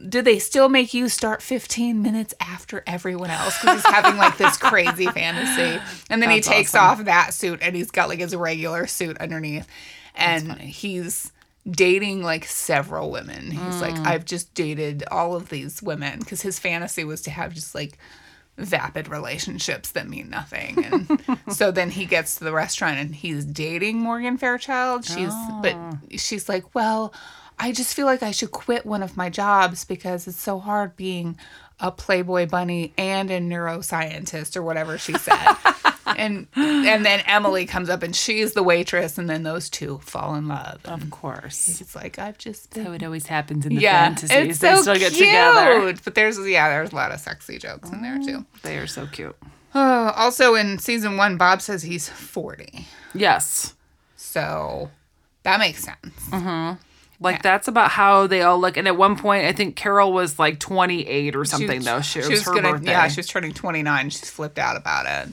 did 0.09 0.25
they 0.25 0.39
still 0.39 0.69
make 0.69 0.93
you 0.93 1.09
start 1.09 1.41
15 1.43 2.03
minutes 2.03 2.35
after 2.41 2.83
everyone 2.87 3.31
else? 3.31 3.59
Because 3.61 3.83
he's 3.83 3.93
having 3.95 4.17
like 4.19 4.37
this 4.37 4.57
crazy 4.57 5.07
fantasy. 5.07 5.81
And 6.11 6.21
then 6.23 6.29
That's 6.31 6.47
he 6.47 6.53
takes 6.55 6.75
awesome. 6.75 7.01
off 7.01 7.05
that 7.07 7.35
suit 7.35 7.61
and 7.63 7.75
he's 7.75 7.91
got 7.91 8.09
like 8.09 8.19
his 8.19 8.35
regular 8.37 8.87
suit 8.87 9.17
underneath. 9.19 9.67
And 10.15 10.53
he's 10.61 11.33
dating 11.71 12.23
like 12.23 12.45
several 12.45 13.11
women. 13.11 13.51
He's 13.51 13.81
like 13.81 13.95
Mm. 13.95 14.07
i've 14.07 14.25
just 14.25 14.53
dated 14.55 15.05
all 15.11 15.35
of 15.37 15.49
these 15.49 15.83
women. 15.83 16.19
Because 16.19 16.43
his 16.43 16.59
fantasy 16.59 17.05
was 17.05 17.23
to 17.23 17.31
have 17.31 17.55
just 17.55 17.75
like 17.75 17.99
vapid 18.59 19.09
relationships 19.09 19.93
that 19.93 20.09
mean 20.09 20.29
nothing. 20.29 20.85
And 20.85 21.41
so 21.55 21.71
then 21.71 21.91
he 21.91 22.05
gets 22.05 22.37
to 22.37 22.45
the 22.45 22.53
restaurant 22.53 22.99
and 22.99 23.15
he's 23.15 23.45
dating 23.45 23.99
morgan 23.99 24.37
fairchild. 24.37 25.05
She's 25.05 25.33
but 25.63 25.75
ah. 25.75 25.99
she's 26.17 26.49
like 26.49 26.75
well 26.75 27.13
i 27.59 27.71
just 27.71 27.95
feel 27.95 28.07
like 28.07 28.23
i 28.23 28.31
should 28.31 28.51
quit 28.51 28.87
one 28.87 29.03
of 29.03 29.17
my 29.17 29.29
jobs 29.29 29.85
because 29.85 30.27
it's 30.27 30.41
so 30.41 30.59
hard 30.59 30.97
being 30.97 31.37
a 31.81 31.91
playboy 31.91 32.47
bunny 32.47 32.93
and 32.97 33.31
a 33.31 33.41
neuroscientist 33.41 34.57
or 34.57 34.63
whatever 34.63 34.97
she 34.99 35.13
said 35.15 35.55
and 36.07 36.47
and 36.57 37.05
then 37.05 37.21
emily 37.27 37.65
comes 37.67 37.89
up 37.89 38.03
and 38.03 38.15
she's 38.17 38.53
the 38.55 38.63
waitress 38.63 39.19
and 39.19 39.29
then 39.31 39.43
those 39.43 39.71
two 39.71 39.99
fall 40.05 40.35
in 40.35 40.49
love 40.49 40.81
Of 40.85 41.11
course. 41.11 41.81
it's 41.81 41.95
like 41.95 42.19
i've 42.19 42.39
just 42.39 42.73
been 42.75 42.85
How 42.87 42.93
it 42.93 43.03
always 43.03 43.27
happens 43.27 43.65
in 43.67 43.75
the 43.77 43.81
yeah, 43.83 44.05
fantasies. 44.07 44.31
it's 44.31 44.59
they 44.59 44.75
so 44.75 44.83
still 44.83 44.95
get 44.97 45.13
cute. 45.13 45.29
together. 45.29 45.95
But 46.05 46.15
there's 46.15 46.39
yeah, 46.47 46.69
there's 46.71 46.93
a 46.93 46.95
lot 46.97 47.13
of 47.13 47.21
sexy 47.21 47.59
jokes 47.59 47.91
in 47.91 48.03
there 48.03 48.19
too. 48.19 48.39
Mm, 48.39 48.47
they 48.63 48.79
are 48.79 48.87
so 48.87 49.07
cute. 49.07 49.37
Oh, 49.75 50.13
also 50.17 50.55
in 50.55 50.79
season 50.79 51.17
one, 51.17 51.37
Bob 51.39 51.63
says 51.63 51.83
he's 51.83 52.09
40, 52.09 52.87
Yes. 53.15 53.75
so 54.17 54.91
that 55.45 55.59
makes 55.59 55.83
sense. 55.85 56.15
Mm-hmm. 56.31 56.81
Like 57.21 57.43
that's 57.43 57.69
about 57.69 57.91
how 57.93 58.27
they 58.27 58.43
all 58.43 58.59
look. 58.59 58.77
And 58.77 58.89
at 58.89 58.97
one 58.97 59.17
point, 59.17 59.45
I 59.47 59.53
think 59.53 59.77
Carol 59.77 60.13
was 60.13 60.39
like 60.39 60.59
28 60.59 61.37
or 61.37 61.45
She- 61.45 61.51
something. 61.51 61.83
though 61.83 62.01
she, 62.01 62.21
she 62.23 62.29
was, 62.29 62.41
was 62.41 62.43
her 62.47 62.55
gonna 62.55 62.73
birthday. 62.73 62.91
yeah, 62.91 63.07
she 63.09 63.21
was 63.21 63.29
turning 63.29 63.53
29. 63.55 64.11
She's 64.11 64.29
flipped 64.31 64.59
out 64.59 64.77
about 64.77 65.07
it. 65.07 65.33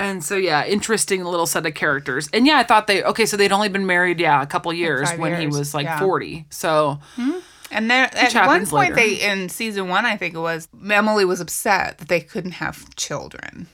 And 0.00 0.24
so 0.24 0.36
yeah, 0.36 0.64
interesting 0.66 1.22
little 1.24 1.46
set 1.46 1.64
of 1.66 1.74
characters. 1.74 2.28
And 2.32 2.46
yeah, 2.46 2.58
I 2.58 2.62
thought 2.64 2.86
they 2.86 3.02
okay. 3.04 3.26
So 3.26 3.36
they'd 3.36 3.52
only 3.52 3.68
been 3.68 3.86
married 3.86 4.18
yeah 4.20 4.42
a 4.42 4.46
couple 4.46 4.72
years 4.72 5.10
when 5.12 5.40
he 5.40 5.46
was 5.46 5.74
like 5.74 5.84
yeah. 5.84 5.98
40. 5.98 6.46
So 6.50 6.98
And 7.70 7.88
there, 7.90 8.10
at 8.12 8.34
one 8.46 8.66
point, 8.66 8.94
later. 8.94 8.94
they 8.96 9.14
in 9.30 9.48
season 9.48 9.88
one, 9.88 10.04
I 10.04 10.16
think 10.16 10.34
it 10.34 10.40
was 10.40 10.66
Emily 10.90 11.24
was 11.24 11.40
upset 11.40 11.98
that 11.98 12.08
they 12.08 12.20
couldn't 12.20 12.52
have 12.52 12.94
children. 12.96 13.68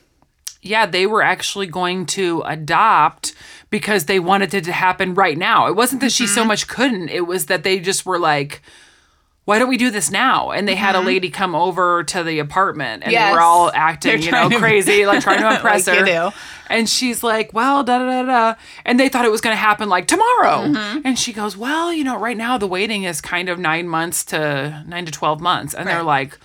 yeah, 0.62 0.84
they 0.84 1.06
were 1.06 1.22
actually 1.22 1.66
going 1.68 2.04
to 2.06 2.42
adopt 2.44 3.32
because 3.70 4.06
they 4.06 4.18
wanted 4.18 4.52
it 4.52 4.64
to 4.64 4.72
happen 4.72 5.14
right 5.14 5.38
now. 5.38 5.66
It 5.68 5.76
wasn't 5.76 6.00
that 6.02 6.10
she 6.12 6.26
so 6.26 6.40
Mm-hmm. 6.40 6.48
much 6.48 6.66
couldn't, 6.66 7.08
it 7.08 7.26
was 7.26 7.46
that 7.46 7.62
they 7.62 7.78
just 7.78 8.04
were 8.04 8.18
like, 8.18 8.62
why 9.46 9.58
don't 9.58 9.68
we 9.68 9.76
do 9.78 9.90
this 9.90 10.10
now? 10.10 10.50
And 10.50 10.68
they 10.68 10.74
had 10.74 10.94
a 10.94 11.00
lady 11.00 11.30
come 11.30 11.54
over 11.54 12.04
to 12.04 12.22
the 12.22 12.40
apartment 12.40 13.04
and 13.04 13.12
they 13.12 13.16
Mm-hmm. 13.16 13.34
Were 13.34 13.40
all 13.40 13.70
acting, 13.74 14.10
They're 14.10 14.18
you 14.20 14.30
know, 14.32 14.48
to- 14.50 14.58
crazy, 14.58 15.06
like 15.06 15.22
trying 15.22 15.40
to 15.40 15.50
impress 15.54 15.86
Like 15.86 16.06
her. 16.08 16.32
And 16.68 16.88
she's 16.88 17.22
like, 17.22 17.52
well, 17.54 17.84
da 17.84 17.98
da 18.00 18.04
da 18.04 18.22
da. 18.24 18.54
And 18.84 18.98
they 19.00 19.08
thought 19.08 19.24
it 19.24 19.30
was 19.30 19.40
going 19.40 19.54
to 19.54 19.60
happen 19.60 19.88
like 19.88 20.06
tomorrow. 20.08 20.66
Mm-hmm. 20.66 21.00
And 21.04 21.16
she 21.18 21.32
goes, 21.32 21.56
well, 21.56 21.92
you 21.92 22.02
know, 22.04 22.18
right 22.18 22.36
now 22.36 22.58
the 22.58 22.66
waiting 22.66 23.04
is 23.04 23.20
kind 23.20 23.48
of 23.48 23.58
nine 23.58 23.86
months 23.88 24.24
to 24.26 24.82
nine 24.86 25.06
to 25.06 25.12
12 25.12 25.40
months. 25.40 25.74
And 25.74 25.88
they're 25.88 26.02
like, 26.02 26.38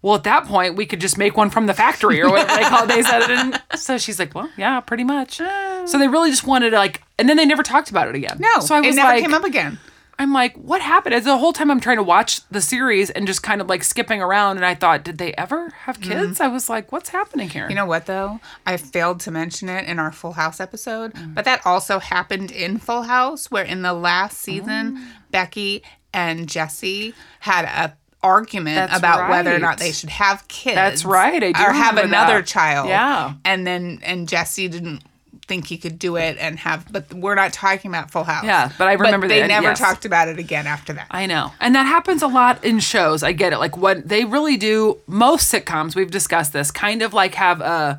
well, 0.00 0.14
at 0.14 0.24
that 0.24 0.46
point, 0.46 0.76
we 0.76 0.86
could 0.86 1.00
just 1.00 1.18
make 1.18 1.36
one 1.36 1.50
from 1.50 1.66
the 1.66 1.74
factory 1.74 2.22
or 2.22 2.30
whatever 2.30 2.54
they 2.56 2.62
call 2.68 2.84
it. 2.84 2.88
They 2.88 3.02
said 3.02 3.22
it. 3.22 3.30
And 3.30 3.62
so 3.74 3.98
she's 3.98 4.18
like, 4.18 4.34
well, 4.34 4.48
yeah, 4.56 4.80
pretty 4.80 5.04
much. 5.04 5.36
So 5.38 5.98
they 5.98 6.08
really 6.08 6.30
just 6.30 6.46
wanted 6.46 6.70
to 6.70 6.76
like, 6.76 7.02
and 7.18 7.28
then 7.28 7.36
they 7.36 7.44
never 7.44 7.62
talked 7.62 7.90
about 7.90 8.08
it 8.08 8.14
again. 8.14 8.36
No, 8.38 8.60
So 8.60 8.74
I 8.74 8.80
was 8.80 8.94
it 8.94 8.96
never 8.96 9.08
like, 9.08 9.22
came 9.22 9.34
up 9.34 9.44
again. 9.44 9.78
I'm 10.18 10.32
like, 10.32 10.54
what 10.56 10.80
happened? 10.80 11.14
And 11.14 11.24
the 11.24 11.36
whole 11.36 11.52
time 11.52 11.70
I'm 11.70 11.80
trying 11.80 11.98
to 11.98 12.02
watch 12.02 12.40
the 12.48 12.60
series 12.62 13.10
and 13.10 13.26
just 13.26 13.42
kind 13.42 13.60
of 13.60 13.68
like 13.68 13.84
skipping 13.84 14.22
around. 14.22 14.56
And 14.56 14.64
I 14.64 14.74
thought, 14.74 15.04
did 15.04 15.18
they 15.18 15.34
ever 15.34 15.68
have 15.70 16.00
kids? 16.00 16.40
I 16.40 16.48
was 16.48 16.70
like, 16.70 16.90
what's 16.90 17.10
happening 17.10 17.50
here? 17.50 17.64
Mm-hmm. 17.64 17.70
You 17.70 17.76
know 17.76 17.86
what 17.86 18.06
though? 18.06 18.40
I 18.64 18.78
failed 18.78 19.20
to 19.20 19.30
mention 19.30 19.68
it 19.68 19.86
in 19.86 19.98
our 19.98 20.10
Full 20.12 20.32
House 20.32 20.58
episode, 20.58 21.12
but 21.34 21.44
that 21.44 21.66
also 21.66 21.98
happened 21.98 22.50
in 22.50 22.78
Full 22.78 23.02
House, 23.02 23.50
where 23.50 23.64
in 23.64 23.82
the 23.82 23.92
last 23.92 24.38
season, 24.38 24.96
Oh. 24.98 25.02
Becky 25.30 25.82
and 26.14 26.48
Jesse 26.48 27.12
had 27.40 27.64
a 27.66 27.96
argument 28.22 28.76
That's 28.88 28.98
about 28.98 29.28
whether 29.30 29.54
or 29.54 29.58
not 29.58 29.78
they 29.78 29.92
should 29.92 30.08
have 30.08 30.48
kids. 30.48 30.74
That's 30.74 31.04
right, 31.04 31.42
I 31.42 31.52
do 31.52 31.62
or 31.62 31.72
have 31.72 31.96
another 31.98 32.36
that. 32.38 32.46
child. 32.46 32.88
Yeah. 32.88 33.34
and 33.44 33.66
then 33.66 34.00
and 34.02 34.28
Jesse 34.28 34.66
didn't 34.68 35.02
think 35.48 35.66
he 35.66 35.78
could 35.78 35.98
do 35.98 36.16
it 36.16 36.36
and 36.38 36.58
have. 36.58 36.90
But 36.92 37.12
we're 37.14 37.34
not 37.34 37.52
talking 37.52 37.90
about 37.90 38.10
Full 38.10 38.24
House. 38.24 38.44
Yeah, 38.44 38.70
but 38.78 38.88
I 38.88 38.94
remember 38.94 39.28
they 39.28 39.40
that, 39.40 39.46
never 39.48 39.68
yes. 39.68 39.78
talked 39.78 40.04
about 40.04 40.28
it 40.28 40.38
again 40.38 40.66
after 40.66 40.92
that. 40.94 41.06
I 41.10 41.26
know. 41.26 41.52
And 41.60 41.74
that 41.74 41.84
happens 41.86 42.22
a 42.22 42.26
lot 42.26 42.64
in 42.64 42.80
shows. 42.80 43.22
I 43.22 43.32
get 43.32 43.52
it. 43.52 43.58
Like 43.58 43.76
what 43.76 44.08
they 44.08 44.24
really 44.24 44.56
do, 44.56 44.98
most 45.06 45.52
sitcoms, 45.52 45.94
we've 45.94 46.10
discussed 46.10 46.52
this, 46.52 46.70
kind 46.70 47.02
of 47.02 47.14
like 47.14 47.34
have 47.36 47.60
a 47.60 47.98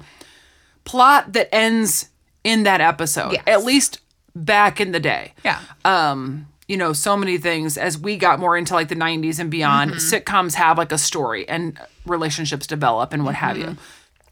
plot 0.84 1.34
that 1.34 1.54
ends 1.54 2.10
in 2.44 2.63
that 2.63 2.82
episode. 2.82 3.34
Yes. 3.34 3.44
At 3.48 3.63
least 3.63 4.00
back 4.36 4.80
in 4.80 4.92
the 4.92 5.00
day. 5.00 5.34
yeah. 5.44 5.60
Um, 5.84 6.48
you 6.68 6.75
know, 6.75 6.92
so 6.92 7.16
many 7.16 7.38
things 7.38 7.77
as 7.77 7.98
we 7.98 8.18
got 8.18 8.39
more 8.42 8.58
into 8.58 8.74
like 8.74 8.89
the 8.89 8.96
90s 8.96 9.39
and 9.39 9.50
beyond, 9.50 9.92
Mm-hmm. 9.92 10.16
sitcoms 10.16 10.54
have 10.56 10.77
like 10.77 10.92
a 10.92 10.98
story 10.98 11.48
and 11.48 11.80
relationships 12.06 12.68
develop 12.68 13.13
and 13.13 13.24
what 13.24 13.36
have 13.36 13.58
you. 13.58 13.77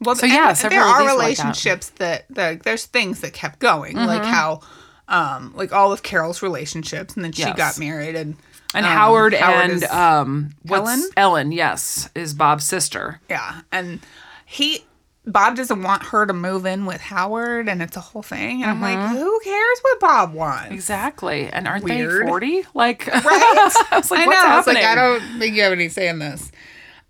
Well, 0.01 0.15
So, 0.15 0.25
and 0.25 0.33
yeah, 0.33 0.53
there 0.53 0.81
are 0.81 1.01
were 1.01 1.07
like 1.07 1.07
that. 1.07 1.17
relationships 1.17 1.89
that, 1.97 2.25
that 2.29 2.63
there's 2.63 2.85
things 2.85 3.21
that 3.21 3.33
kept 3.33 3.59
going, 3.59 3.95
like 3.95 4.21
Mm-hmm. 4.23 4.31
how, 4.31 4.59
um, 5.07 5.53
like 5.55 5.71
all 5.73 5.91
of 5.93 6.03
Carol's 6.03 6.41
relationships, 6.41 7.15
and 7.15 7.23
then 7.23 7.31
she 7.31 7.43
Yes. 7.43 7.55
got 7.57 7.79
married, 7.79 8.15
and 8.15 8.35
And 8.73 8.85
um, 8.85 8.91
Howard, 8.91 9.33
Howard 9.33 9.69
and 9.71 9.83
um 9.85 10.49
Ellen? 10.69 11.03
Ellen, 11.15 11.51
yes, 11.51 12.09
is 12.15 12.33
Bob's 12.33 12.65
sister. 12.65 13.21
yeah, 13.29 13.61
and 13.71 13.99
he 14.45 14.83
Bob 15.27 15.55
doesn't 15.55 15.81
want 15.81 16.03
her 16.07 16.27
to 16.27 16.33
move 16.33 16.67
in 16.67 16.85
with 16.85 17.01
Howard, 17.01 17.67
and 17.67 17.81
it's 17.81 17.97
a 17.97 17.99
whole 18.01 18.21
thing, 18.21 18.61
and 18.61 18.69
I'm 18.69 18.81
Mm-hmm. 18.81 19.13
like, 19.13 19.17
who 19.17 19.39
cares 19.43 19.79
what 19.81 19.99
Bob 19.99 20.33
wants? 20.33 20.71
Exactly. 20.71 21.47
And 21.51 21.67
aren't 21.67 21.83
Weird. 21.83 22.23
they 22.25 22.27
40? 22.29 22.63
Like 22.75 23.07
Right? 23.13 23.23
I 23.25 23.97
was 23.97 24.11
like, 24.11 24.19
I 24.21 24.25
what's 24.27 24.43
know. 24.43 24.49
I 24.49 24.55
was 24.57 24.65
happening? 24.65 24.83
like, 24.83 24.85
I 24.85 24.95
don't 24.95 25.39
think 25.39 25.55
you 25.55 25.63
have 25.63 25.71
any 25.71 25.89
say 25.89 26.09
in 26.09 26.19
this. 26.19 26.51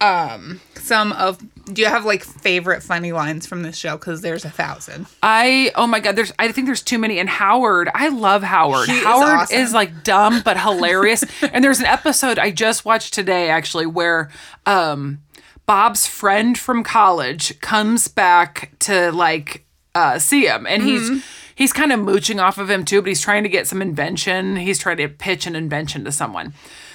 Um, 0.02 0.62
some 0.76 1.12
of 1.14 1.40
do 1.66 1.82
you 1.82 1.88
have 1.88 2.06
like 2.06 2.24
favorite 2.24 2.84
funny 2.84 3.12
lines 3.12 3.46
from 3.46 3.64
this 3.64 3.76
show? 3.78 3.98
Because 3.98 4.22
there's 4.22 4.46
a 4.46 4.50
thousand. 4.50 5.08
I 5.24 5.72
oh 5.76 5.88
my 5.88 6.00
god, 6.00 6.16
there's 6.16 6.32
I 6.40 6.52
think 6.52 6.68
there's 6.68 6.82
too 6.84 6.98
many. 7.00 7.20
And 7.20 7.28
Howard, 7.30 7.90
I 7.94 8.10
love 8.10 8.44
Howard. 8.44 8.88
He 8.88 8.98
is 8.98 9.04
Howard 9.04 9.30
awesome. 9.40 9.58
is 9.58 9.74
like 9.74 10.04
dumb 10.04 10.42
but 10.46 10.60
hilarious. 10.60 11.24
and 11.42 11.64
there's 11.64 11.80
an 11.80 11.86
episode 11.88 12.38
I 12.40 12.52
just 12.52 12.86
watched 12.86 13.14
today 13.14 13.50
actually 13.50 13.86
where 13.88 14.30
um 14.66 15.20
Bob's 15.66 16.06
friend 16.06 16.58
from 16.58 16.84
college 16.84 17.60
comes 17.62 18.08
back 18.08 18.72
to 18.80 19.12
like 19.12 19.66
uh 19.96 20.20
see 20.20 20.46
him 20.46 20.68
and 20.68 20.84
Mm-hmm. 20.84 21.14
he's 21.14 21.26
he's 21.56 21.74
kind 21.74 21.92
of 21.92 22.00
mooching 22.00 22.40
off 22.40 22.58
of 22.58 22.70
him 22.70 22.86
too, 22.86 23.02
but 23.02 23.08
he's 23.08 23.22
trying 23.22 23.44
to 23.44 23.50
get 23.50 23.66
some 23.66 23.82
invention. 23.82 24.58
He's 24.58 24.78
trying 24.78 24.98
to 24.98 25.08
pitch 25.08 25.48
an 25.48 25.56
invention 25.56 26.04
to 26.06 26.12
someone. 26.12 26.54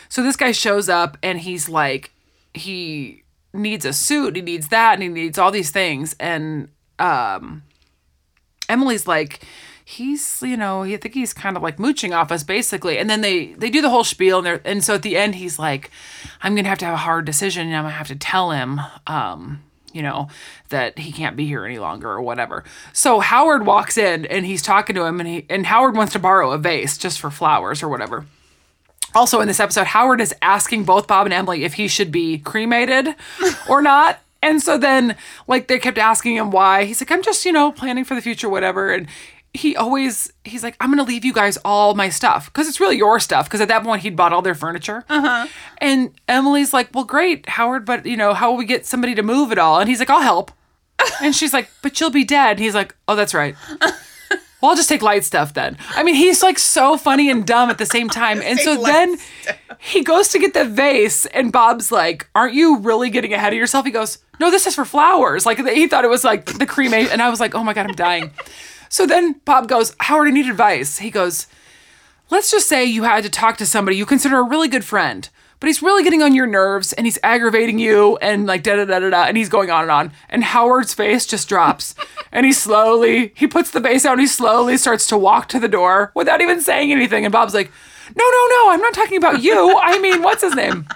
So 0.09 0.23
this 0.23 0.37
guy 0.37 0.53
shows 0.53 0.89
up 0.89 1.17
and 1.23 1.41
he's 1.41 1.69
like 1.69 2.12
he 2.55 3.20
needs 3.52 3.85
a 3.85 3.92
suit, 3.92 4.37
he 4.37 4.42
needs 4.42 4.69
that, 4.69 4.95
and 4.95 5.02
he 5.02 5.09
needs 5.09 5.38
all 5.38 5.50
these 5.50 5.71
things. 5.71 6.14
And 6.19 6.69
um 6.99 7.62
Emily's 8.69 9.09
like, 9.09 9.40
he's, 9.85 10.42
you 10.42 10.57
know, 10.57 10.85
I 10.85 10.97
think 10.97 11.14
he's 11.14 11.35
kind 11.35 11.57
of 11.57 11.62
like 11.62 11.78
mooching 11.78 12.14
off 12.14 12.30
us 12.30 12.45
basically. 12.45 12.99
And 12.99 13.11
then 13.11 13.21
they 13.21 13.52
they 13.54 13.69
do 13.71 13.83
the 13.83 13.90
whole 13.90 14.04
spiel 14.04 14.38
and 14.38 14.47
they're 14.47 14.61
and 14.64 14.83
so 14.85 14.95
at 14.95 15.02
the 15.02 15.16
end 15.16 15.35
he's 15.35 15.59
like, 15.59 15.90
I'm 16.42 16.54
gonna 16.54 16.69
have 16.69 16.78
to 16.78 16.85
have 16.85 16.95
a 16.95 16.99
hard 16.99 17.25
decision 17.25 17.66
and 17.66 17.76
I'm 17.76 17.85
gonna 17.85 17.95
have 17.95 18.09
to 18.09 18.16
tell 18.16 18.52
him, 18.52 18.80
um, 19.07 19.62
you 19.92 20.02
know, 20.02 20.28
that 20.69 21.00
he 21.00 21.11
can't 21.11 21.37
be 21.37 21.47
here 21.47 21.64
any 21.64 21.78
longer 21.78 22.09
or 22.09 22.23
whatever. 22.23 22.62
So 22.92 23.19
Howard 23.19 23.66
walks 23.66 23.99
in 23.99 24.25
and 24.26 24.47
he's 24.47 24.62
talking 24.62 24.95
to 24.95 25.04
him 25.04 25.19
and 25.19 25.28
he 25.28 25.47
and 25.50 25.66
Howard 25.66 25.97
wants 25.97 26.12
to 26.12 26.19
borrow 26.21 26.52
a 26.52 26.59
vase 26.59 26.97
just 26.97 27.19
for 27.19 27.30
flowers 27.30 27.83
or 27.83 27.88
whatever. 27.88 28.26
Also 29.14 29.40
in 29.40 29.49
this 29.49 29.61
episode, 29.61 29.87
Howard 29.87 30.21
is 30.21 30.35
asking 30.43 30.85
both 30.85 31.07
Bob 31.07 31.26
and 31.26 31.33
Emily 31.33 31.64
if 31.64 31.75
he 31.75 31.88
should 31.88 32.12
be 32.12 32.38
cremated 32.38 33.14
or 33.69 33.83
not. 33.93 34.21
And 34.43 34.62
so 34.62 34.79
then, 34.79 35.17
like, 35.47 35.69
they 35.69 35.79
kept 35.79 35.99
asking 35.99 36.37
him 36.37 36.50
why. 36.50 36.85
He's 36.85 37.00
like, 37.00 37.11
I'm 37.11 37.23
just, 37.23 37.45
you 37.45 37.52
know, 37.52 37.73
planning 37.73 38.05
for 38.05 38.14
the 38.14 38.23
future, 38.23 38.49
whatever. 38.49 38.90
And 38.90 39.07
he 39.52 39.76
always, 39.76 40.33
he's 40.45 40.62
like, 40.62 40.76
I'm 40.81 40.88
going 40.88 41.05
to 41.05 41.11
leave 41.11 41.25
you 41.25 41.33
guys 41.35 41.59
all 41.64 41.95
my 41.95 42.09
stuff 42.09 42.47
because 42.47 42.67
it's 42.69 42.81
really 42.81 42.97
your 42.97 43.21
stuff. 43.21 43.47
Because 43.47 43.61
at 43.61 43.69
that 43.69 43.83
point, 43.83 44.02
he'd 44.02 44.17
bought 44.17 44.33
all 44.33 44.40
their 44.43 44.55
furniture. 44.55 45.05
Uh-huh. 45.11 45.47
And 45.79 46.12
Emily's 46.26 46.73
like, 46.73 46.88
Well, 46.95 47.05
great, 47.05 47.49
Howard, 47.50 47.85
but, 47.85 48.07
you 48.07 48.17
know, 48.17 48.33
how 48.33 48.50
will 48.50 48.59
we 48.59 48.64
get 48.64 48.87
somebody 48.87 49.14
to 49.14 49.23
move 49.23 49.52
it 49.52 49.59
all? 49.59 49.79
And 49.79 49.88
he's 49.90 49.99
like, 49.99 50.11
I'll 50.11 50.23
help. 50.23 50.52
And 51.23 51.35
she's 51.35 51.52
like, 51.52 51.69
But 51.83 52.00
you'll 52.00 52.11
be 52.11 52.25
dead. 52.25 52.52
And 52.52 52.61
he's 52.61 52.75
like, 52.75 52.95
Oh, 53.09 53.17
that's 53.17 53.35
right. 53.35 53.57
Well, 54.61 54.71
I'll 54.71 54.76
just 54.76 54.88
take 54.88 55.02
light 55.02 55.25
stuff 55.25 55.55
then. 55.55 55.79
I 55.90 56.02
mean, 56.02 56.14
he's 56.14 56.43
like 56.43 56.59
so 56.59 56.97
funny 56.97 57.31
and 57.31 57.47
dumb 57.47 57.71
at 57.71 57.79
the 57.79 57.87
same 57.87 58.09
time. 58.23 58.40
And 58.43 58.59
so 58.59 58.83
then 58.83 59.17
he 59.79 60.02
goes 60.02 60.29
to 60.29 60.38
get 60.38 60.52
the 60.55 60.64
vase, 60.64 61.26
and 61.26 61.50
Bob's 61.52 61.90
like, 61.90 62.29
Aren't 62.35 62.55
you 62.55 62.79
really 62.79 63.11
getting 63.11 63.33
ahead 63.33 63.52
of 63.52 63.59
yourself? 63.59 63.85
He 63.87 63.90
goes, 63.90 64.19
No, 64.38 64.50
this 64.50 64.67
is 64.67 64.75
for 64.75 64.85
flowers. 64.85 65.47
Like, 65.47 65.59
he 65.67 65.87
thought 65.87 66.05
it 66.05 66.11
was 66.11 66.25
like 66.25 66.47
the 66.59 66.67
cremate. 66.67 67.11
And 67.11 67.23
I 67.23 67.31
was 67.31 67.40
like, 67.40 67.55
Oh 67.55 67.64
my 67.64 67.73
God, 67.73 67.87
I'm 67.87 67.95
dying. 67.95 68.31
So 68.88 69.07
then 69.07 69.40
Bob 69.45 69.69
goes, 69.69 69.95
Howard, 70.00 70.29
I 70.29 70.31
need 70.33 70.49
advice. 70.49 70.99
He 70.99 71.11
goes, 71.11 71.47
Let's 72.31 72.50
just 72.50 72.69
say 72.69 72.85
you 72.85 73.05
had 73.05 73.25
to 73.25 73.31
talk 73.31 73.57
to 73.57 73.67
somebody 73.67 73.97
you 73.97 74.07
consider 74.07 74.38
a 74.38 74.43
really 74.43 74.69
good 74.69 74.85
friend, 74.85 75.29
but 75.61 75.67
he's 75.67 75.83
really 75.83 76.02
getting 76.02 76.23
on 76.23 76.35
your 76.35 76.47
nerves 76.47 76.93
and 76.95 77.07
he's 77.07 77.19
aggravating 77.23 77.79
you 77.79 78.17
and 78.23 78.47
like 78.47 78.62
da 78.62 78.76
da 78.76 78.87
da 78.87 78.99
da 78.99 79.11
da, 79.11 79.25
and 79.25 79.37
he's 79.37 79.50
going 79.50 79.71
on 79.71 79.83
and 79.83 79.90
on. 79.90 80.12
And 80.31 80.43
Howard's 80.43 80.95
face 80.95 81.26
just 81.26 81.49
drops, 81.49 81.95
and 82.33 82.47
he 82.47 82.52
slowly 82.52 83.33
he 83.37 83.47
puts 83.47 83.71
the 83.71 83.81
vase 83.81 84.02
down. 84.05 84.19
He 84.19 84.26
slowly 84.26 84.76
starts 84.76 85.07
to 85.09 85.19
walk 85.19 85.49
to 85.50 85.61
the 85.61 85.69
door 85.69 86.12
without 86.14 86.40
even 86.40 86.61
saying 86.61 86.90
anything. 86.90 87.25
And 87.25 87.33
Bob's 87.33 87.55
like, 87.55 87.71
"No, 88.17 88.25
no, 88.25 88.47
no, 88.49 88.71
I'm 88.71 88.81
not 88.81 88.95
talking 88.95 89.19
about 89.19 89.43
you. 89.43 89.79
I 89.79 89.99
mean, 90.00 90.23
what's 90.23 90.43
his 90.43 90.55
name?" 90.55 90.88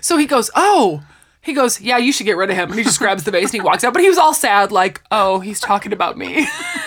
So 0.00 0.16
he 0.16 0.26
goes, 0.26 0.50
"Oh." 0.54 1.02
He 1.40 1.52
goes, 1.52 1.80
"Yeah, 1.80 1.98
you 1.98 2.12
should 2.12 2.26
get 2.26 2.36
rid 2.36 2.50
of 2.50 2.56
him." 2.56 2.70
And 2.70 2.78
he 2.78 2.82
just 2.82 2.98
grabs 2.98 3.22
the 3.22 3.30
vase 3.30 3.44
and 3.44 3.52
he 3.52 3.60
walks 3.60 3.84
out. 3.84 3.92
But 3.92 4.02
he 4.02 4.08
was 4.08 4.18
all 4.18 4.34
sad, 4.34 4.72
like, 4.72 5.00
"Oh, 5.12 5.38
he's 5.38 5.60
talking 5.60 5.92
about 5.92 6.18
me." 6.18 6.44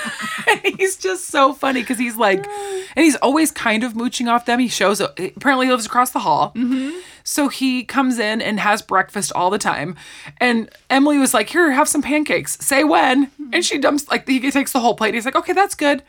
and 0.65 0.75
he's 0.79 0.95
just 0.95 1.25
so 1.27 1.53
funny 1.53 1.81
because 1.81 1.97
he's 1.97 2.17
like, 2.17 2.45
and 2.47 3.05
he's 3.05 3.15
always 3.17 3.51
kind 3.51 3.83
of 3.83 3.95
mooching 3.95 4.27
off 4.27 4.45
them. 4.45 4.59
He 4.59 4.67
shows 4.67 4.99
apparently 4.99 5.67
he 5.67 5.71
lives 5.71 5.85
across 5.85 6.11
the 6.11 6.19
hall, 6.19 6.51
mm-hmm. 6.55 6.97
so 7.23 7.47
he 7.47 7.83
comes 7.83 8.19
in 8.19 8.41
and 8.41 8.59
has 8.59 8.81
breakfast 8.81 9.31
all 9.35 9.49
the 9.49 9.57
time. 9.57 9.95
And 10.37 10.69
Emily 10.89 11.17
was 11.17 11.33
like, 11.33 11.49
"Here, 11.49 11.71
have 11.71 11.87
some 11.87 12.01
pancakes. 12.01 12.57
Say 12.59 12.83
when." 12.83 13.27
Mm-hmm. 13.27 13.53
And 13.53 13.65
she 13.65 13.77
dumps 13.77 14.07
like 14.09 14.27
he 14.27 14.51
takes 14.51 14.71
the 14.71 14.79
whole 14.79 14.95
plate. 14.95 15.13
He's 15.13 15.25
like, 15.25 15.35
"Okay, 15.35 15.53
that's 15.53 15.75
good." 15.75 16.03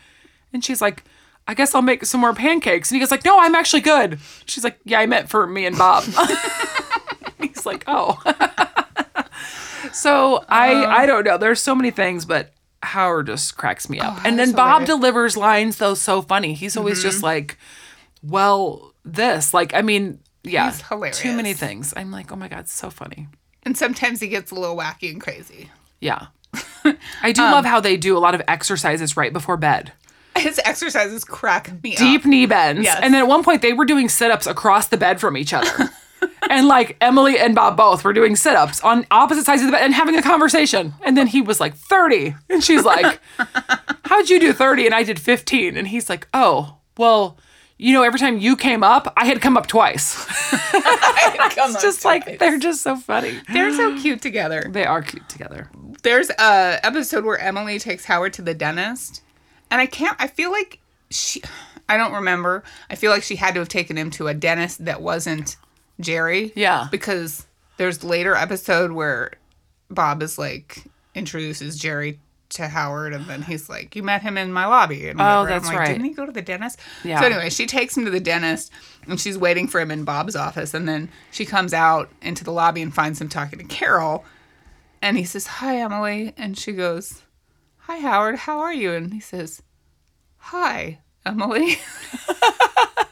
And 0.52 0.64
she's 0.64 0.80
like. 0.80 1.04
I 1.49 1.54
guess 1.54 1.75
I'll 1.75 1.82
make 1.82 2.04
some 2.04 2.20
more 2.20 2.35
pancakes. 2.35 2.90
And 2.90 2.97
he 2.97 3.00
goes 3.00 3.11
like, 3.11 3.25
"No, 3.25 3.40
I'm 3.40 3.56
actually 3.56 3.80
good." 3.80 4.20
She's 4.44 4.62
like, 4.62 4.78
"Yeah, 4.85 5.00
I 5.00 5.06
meant 5.06 5.28
for 5.30 5.49
me 5.49 5.66
and 5.66 5.76
Bob." 5.76 6.04
He's 7.40 7.66
like, 7.66 7.82
"Oh." 7.88 8.20
so 9.92 10.44
I 10.49 10.75
uh. 10.75 10.88
I 10.88 11.06
don't 11.06 11.25
know. 11.25 11.38
There's 11.38 11.61
so 11.61 11.75
many 11.75 11.90
things, 11.90 12.25
but 12.25 12.52
Howard 12.82 13.26
just 13.26 13.56
cracks 13.56 13.88
me 13.90 14.00
up. 14.00 14.14
Oh, 14.16 14.22
and 14.25 14.38
then 14.38 14.49
that's 14.49 14.52
Bob 14.52 14.82
hilarious. 14.82 14.88
delivers 14.88 15.37
lines 15.37 15.76
though 15.76 15.94
so 15.94 16.22
funny. 16.22 16.54
He's 16.54 16.76
always 16.76 16.99
mm-hmm. 16.99 17.08
just 17.08 17.22
like, 17.22 17.58
"Well, 18.22 18.94
this." 19.04 19.52
Like, 19.52 19.75
I 19.75 19.82
mean, 19.82 20.20
yeah, 20.42 20.70
He's 20.70 20.82
hilarious. 20.82 21.18
too 21.18 21.37
many 21.37 21.52
things. 21.52 21.92
I'm 21.96 22.10
like, 22.10 22.32
"Oh 22.32 22.37
my 22.37 22.49
god, 22.49 22.68
so 22.68 22.90
funny." 22.90 23.28
And 23.62 23.76
sometimes 23.76 24.20
he 24.20 24.28
gets 24.28 24.50
a 24.50 24.54
little 24.54 24.76
wacky 24.76 25.10
and 25.10 25.20
crazy. 25.20 25.70
Yeah. 26.00 26.28
I 27.22 27.32
do 27.32 27.42
love 27.42 27.64
um, 27.64 27.70
how 27.70 27.80
they 27.80 27.96
do 27.96 28.16
a 28.16 28.20
lot 28.20 28.34
of 28.34 28.42
exercises 28.49 29.16
right 29.16 29.32
before 29.32 29.56
bed. 29.56 29.92
His 30.37 30.60
exercises 30.64 31.25
crack 31.25 31.82
me 31.82 31.94
deep 31.94 32.22
up. 32.22 32.26
knee 32.26 32.46
bends. 32.46 32.84
Yes. 32.84 32.99
And 33.02 33.12
then 33.12 33.22
at 33.22 33.28
one 33.28 33.44
point 33.44 33.62
they 33.62 33.75
were 33.75 33.84
doing 33.84 34.08
sit-ups 34.08 34.46
across 34.46 34.88
the 34.88 34.96
bed 34.96 35.20
from 35.20 35.37
each 35.37 35.52
other. 35.52 35.68
and 36.50 36.67
like 36.69 36.97
Emily 37.00 37.39
and 37.39 37.55
Bob 37.55 37.77
both 37.77 38.05
were 38.05 38.12
doing 38.12 38.37
sit-ups 38.37 38.81
on 38.83 39.07
opposite 39.11 39.45
sides 39.45 39.62
of 39.62 39.67
the 39.69 39.73
bed 39.73 39.83
and 39.85 39.95
having 39.95 40.17
a 40.17 40.23
conversation. 40.23 40.95
And 41.03 41.17
then 41.17 41.27
he 41.27 41.41
was 41.41 41.61
like 41.61 41.75
30. 41.75 42.35
And 42.49 42.62
she's 42.62 42.85
like, 42.85 43.21
How'd 44.05 44.29
you 44.29 44.41
do 44.41 44.53
30? 44.53 44.87
And 44.87 44.95
I 44.95 45.03
did 45.03 45.21
15. 45.21 45.77
And 45.77 45.89
he's 45.89 46.09
like, 46.09 46.27
Oh, 46.35 46.77
well, 46.97 47.39
you 47.79 47.95
know, 47.95 48.03
every 48.03 48.19
time 48.19 48.39
you 48.39 48.57
came 48.57 48.83
up, 48.83 49.12
I 49.17 49.25
had 49.25 49.41
come 49.41 49.57
up 49.57 49.67
twice. 49.67 50.27
Come 51.50 51.73
It's 51.73 51.83
just 51.83 52.05
like 52.05 52.39
they're 52.39 52.59
just 52.59 52.83
so 52.83 52.95
funny. 52.97 53.41
they're 53.53 53.73
so 53.75 53.99
cute 53.99 54.21
together. 54.21 54.67
They 54.69 54.85
are 54.85 55.00
cute 55.03 55.29
together. 55.29 55.71
There's 56.03 56.31
a 56.31 56.79
episode 56.85 57.25
where 57.25 57.39
Emily 57.39 57.79
takes 57.79 58.05
Howard 58.05 58.35
to 58.35 58.43
the 58.43 58.55
dentist, 58.55 59.23
and 59.71 59.81
I 59.81 59.87
can't. 59.87 60.17
I 60.21 60.27
feel 60.27 60.50
like 60.50 60.79
she. 61.11 61.43
I 61.89 61.97
don't 61.97 62.12
remember. 62.12 62.62
I 62.91 62.95
feel 62.95 63.11
like 63.11 63.23
she 63.23 63.37
had 63.37 63.55
to 63.55 63.61
have 63.61 63.69
taken 63.69 63.97
him 63.97 64.11
to 64.12 64.29
a 64.29 64.35
dentist 64.35 64.85
that 64.85 65.00
wasn't 65.03 65.57
Jerry. 66.00 66.52
Yeah. 66.54 66.88
Because 66.90 67.47
there's 67.76 68.02
later 68.04 68.35
episode 68.35 68.92
where 68.92 69.33
Bob 69.90 70.23
is 70.23 70.38
like 70.38 70.85
introduces 71.14 71.78
Jerry 71.78 72.19
to 72.50 72.66
Howard, 72.66 73.12
and 73.12 73.26
then 73.26 73.42
he's 73.42 73.69
like, 73.69 73.95
"You 73.95 74.02
met 74.02 74.23
him 74.23 74.37
in 74.37 74.52
my 74.52 74.66
lobby." 74.66 75.09
And 75.09 75.21
Oh, 75.21 75.47
that's 75.47 75.66
I'm 75.69 75.73
like, 75.73 75.78
right. 75.78 75.88
Didn't 75.92 76.04
he 76.04 76.11
go 76.14 76.26
to 76.26 76.33
the 76.33 76.42
dentist? 76.42 76.80
Yeah. 77.04 77.21
So 77.21 77.26
anyway, 77.26 77.49
she 77.49 77.64
takes 77.66 77.97
him 77.97 78.04
to 78.04 78.11
the 78.11 78.19
dentist, 78.21 78.73
and 79.07 79.21
she's 79.21 79.38
waiting 79.38 79.69
for 79.69 79.80
him 79.80 79.90
in 79.92 80.02
Bob's 80.04 80.35
office, 80.35 80.75
and 80.75 80.88
then 80.88 81.09
she 81.30 81.45
comes 81.47 81.73
out 81.73 82.11
into 82.23 82.42
the 82.42 82.50
lobby 82.52 82.83
and 82.83 82.92
finds 82.92 83.21
him 83.21 83.28
talking 83.28 83.59
to 83.61 83.64
Carol, 83.66 84.25
and 85.00 85.16
he 85.16 85.25
says, 85.25 85.47
"Hi, 85.47 85.76
Emily," 85.78 86.35
and 86.37 86.59
she 86.59 86.73
goes, 86.73 87.23
"Hi, 87.83 87.99
Howard. 88.00 88.37
How 88.40 88.59
are 88.59 88.75
you?" 88.75 88.92
And 88.95 89.14
he 89.14 89.21
says, 89.21 89.62
"Hi, 90.38 90.99
Emily." 91.25 91.76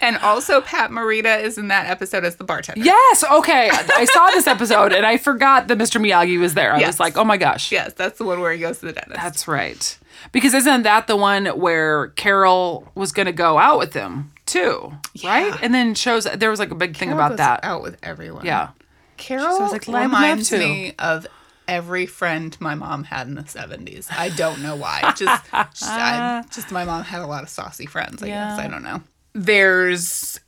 and 0.00 0.16
also, 0.18 0.60
Pat 0.60 0.90
Morita 0.90 1.42
is 1.42 1.58
in 1.58 1.68
that 1.68 1.88
episode 1.88 2.24
as 2.24 2.36
the 2.36 2.44
bartender. 2.44 2.80
Yes. 2.84 3.24
Okay. 3.24 3.68
I 3.72 4.04
saw 4.04 4.26
this 4.30 4.46
episode 4.46 4.92
and 4.92 5.04
I 5.04 5.16
forgot 5.16 5.68
that 5.68 5.78
Mr. 5.78 6.00
Miyagi 6.00 6.38
was 6.38 6.54
there. 6.54 6.72
I 6.74 6.78
Yes. 6.80 6.86
was 6.94 7.00
like, 7.00 7.16
oh 7.16 7.24
my 7.24 7.36
gosh. 7.36 7.72
Yes, 7.72 7.92
that's 7.94 8.18
the 8.18 8.24
one 8.24 8.40
where 8.40 8.52
he 8.52 8.58
goes 8.58 8.78
to 8.80 8.86
the 8.86 8.92
dentist. 8.92 9.16
That's 9.16 9.48
right. 9.48 9.98
Because 10.32 10.54
isn't 10.54 10.82
that 10.82 11.06
the 11.06 11.16
one 11.16 11.46
where 11.46 12.08
Carol 12.08 12.90
was 12.94 13.12
going 13.12 13.26
to 13.26 13.32
go 13.32 13.58
out 13.58 13.78
with 13.78 13.94
him 13.94 14.32
too? 14.46 14.92
Right? 15.24 15.52
And 15.62 15.74
then 15.74 15.94
shows 15.94 16.24
there 16.24 16.50
was 16.50 16.58
like 16.58 16.70
a 16.70 16.74
big 16.76 16.96
thing 16.96 17.08
Carol 17.08 17.18
about 17.20 17.28
goes 17.32 17.38
that. 17.38 17.60
out 17.64 17.82
with 17.82 17.96
everyone. 18.02 18.44
Yeah. 18.44 18.70
Carol 19.16 19.56
So 19.56 19.62
was 19.64 19.72
like, 19.72 19.88
"I 19.88 20.02
reminds 20.02 20.48
to." 20.50 20.58
me 20.58 20.92
of 20.98 21.26
every 21.66 22.06
friend 22.06 22.56
my 22.60 22.74
mom 22.74 23.04
had 23.04 23.26
in 23.26 23.34
the 23.34 23.42
70s. 23.42 24.06
I 24.10 24.28
don't 24.30 24.62
know 24.62 24.74
why. 24.76 25.00
Just, 25.16 25.44
just, 25.52 25.82
I, 25.82 26.44
just 26.52 26.70
my 26.72 26.84
mom 26.84 27.02
had 27.02 27.20
a 27.20 27.26
lot 27.26 27.42
of 27.42 27.48
saucy 27.48 27.86
friends, 27.86 28.22
I 28.22 28.28
guess. 28.28 28.58
I 28.58 28.68
don't 28.68 28.82
know. 28.84 29.02
There's 29.38 30.40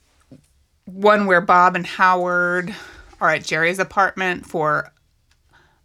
one 0.83 1.25
where 1.25 1.39
Bob 1.39 1.77
and 1.77 1.87
Howard 1.87 2.75
are 3.21 3.29
at 3.29 3.45
Jerry's 3.45 3.79
apartment 3.79 4.45
for 4.45 4.91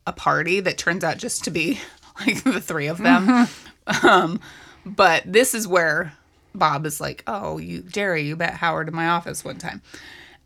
a 0.09 0.13
party 0.13 0.59
that 0.59 0.77
turns 0.77 1.05
out 1.05 1.17
just 1.17 1.45
to 1.45 1.53
be 1.53 1.81
like 2.27 2.43
the 2.43 2.61
three 2.61 2.89
of 2.89 2.99
them. 2.99 3.49
Um, 4.03 4.41
but 4.85 5.23
this 5.25 5.55
is 5.55 5.69
where 5.69 6.13
Bob 6.53 6.87
is 6.87 7.01
like, 7.01 7.23
"Oh, 7.29 7.59
you, 7.59 7.83
Jerry, 7.83 8.23
you 8.23 8.35
met 8.35 8.55
Howard 8.55 8.89
in 8.89 8.97
my 8.97 9.07
office 9.07 9.45
one 9.45 9.59
time," 9.59 9.81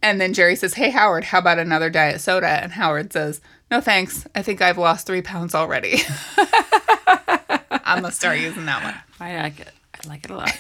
and 0.02 0.20
then 0.20 0.34
Jerry 0.34 0.56
says, 0.56 0.74
"Hey, 0.74 0.90
Howard, 0.90 1.24
how 1.24 1.38
about 1.38 1.58
another 1.58 1.88
diet 1.88 2.20
soda?" 2.20 2.48
And 2.48 2.72
Howard 2.72 3.14
says, 3.14 3.40
"No, 3.70 3.80
thanks. 3.80 4.26
I 4.34 4.42
think 4.42 4.60
I've 4.60 4.76
lost 4.76 5.06
three 5.06 5.22
pounds 5.22 5.54
already." 5.54 6.02
I'm 6.36 8.02
gonna 8.02 8.12
start 8.12 8.38
using 8.40 8.66
that 8.66 8.84
one. 8.84 8.94
I 9.18 9.40
like 9.40 9.58
it. 9.60 9.72
I 9.94 10.06
like 10.06 10.24
it 10.26 10.30
a 10.30 10.36
lot. 10.36 10.52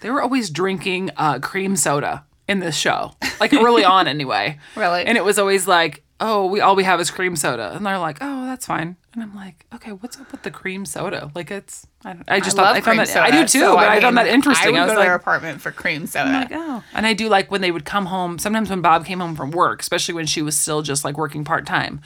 They 0.00 0.10
were 0.10 0.22
always 0.22 0.50
drinking 0.50 1.10
uh, 1.16 1.38
cream 1.38 1.76
soda 1.76 2.24
in 2.46 2.60
this 2.60 2.76
show, 2.76 3.12
like 3.40 3.52
early 3.52 3.84
on 3.84 4.08
anyway. 4.08 4.58
Really? 4.74 5.04
And 5.04 5.18
it 5.18 5.24
was 5.24 5.38
always 5.38 5.68
like, 5.68 6.02
oh, 6.20 6.46
we 6.46 6.60
all 6.60 6.76
we 6.76 6.84
have 6.84 7.00
is 7.00 7.10
cream 7.10 7.36
soda, 7.36 7.72
and 7.74 7.84
they're 7.84 7.98
like, 7.98 8.18
oh, 8.20 8.46
that's 8.46 8.66
fine. 8.66 8.96
And 9.12 9.22
I'm 9.22 9.34
like, 9.34 9.66
okay, 9.74 9.92
what's 9.92 10.18
up 10.20 10.30
with 10.30 10.42
the 10.42 10.50
cream 10.50 10.86
soda? 10.86 11.30
Like 11.34 11.50
it's, 11.50 11.86
I, 12.04 12.12
don't, 12.12 12.24
I 12.28 12.40
just 12.40 12.56
thought 12.56 12.74
I 12.74 12.80
found 12.80 13.00
that 13.00 13.16
I 13.16 13.30
do 13.30 13.42
too, 13.42 13.60
so, 13.60 13.74
but 13.74 13.88
I, 13.88 14.00
found 14.00 14.16
mean, 14.16 14.24
that 14.26 14.32
interesting. 14.32 14.76
I 14.76 14.80
would 14.80 14.86
was 14.86 14.88
go 14.90 14.94
to 14.94 14.98
like, 15.00 15.06
their 15.08 15.14
apartment 15.14 15.60
for 15.60 15.72
cream 15.72 16.06
soda. 16.06 16.30
like, 16.30 16.48
oh. 16.52 16.82
And 16.94 17.06
I 17.06 17.12
do 17.14 17.28
like 17.28 17.50
when 17.50 17.60
they 17.60 17.70
would 17.70 17.84
come 17.84 18.06
home, 18.06 18.38
sometimes 18.38 18.70
when 18.70 18.80
Bob 18.80 19.04
came 19.04 19.20
home 19.20 19.34
from 19.34 19.50
work, 19.50 19.80
especially 19.80 20.14
when 20.14 20.26
she 20.26 20.42
was 20.42 20.56
still 20.56 20.82
just 20.82 21.04
like 21.04 21.18
working 21.18 21.44
part 21.44 21.66
time. 21.66 22.00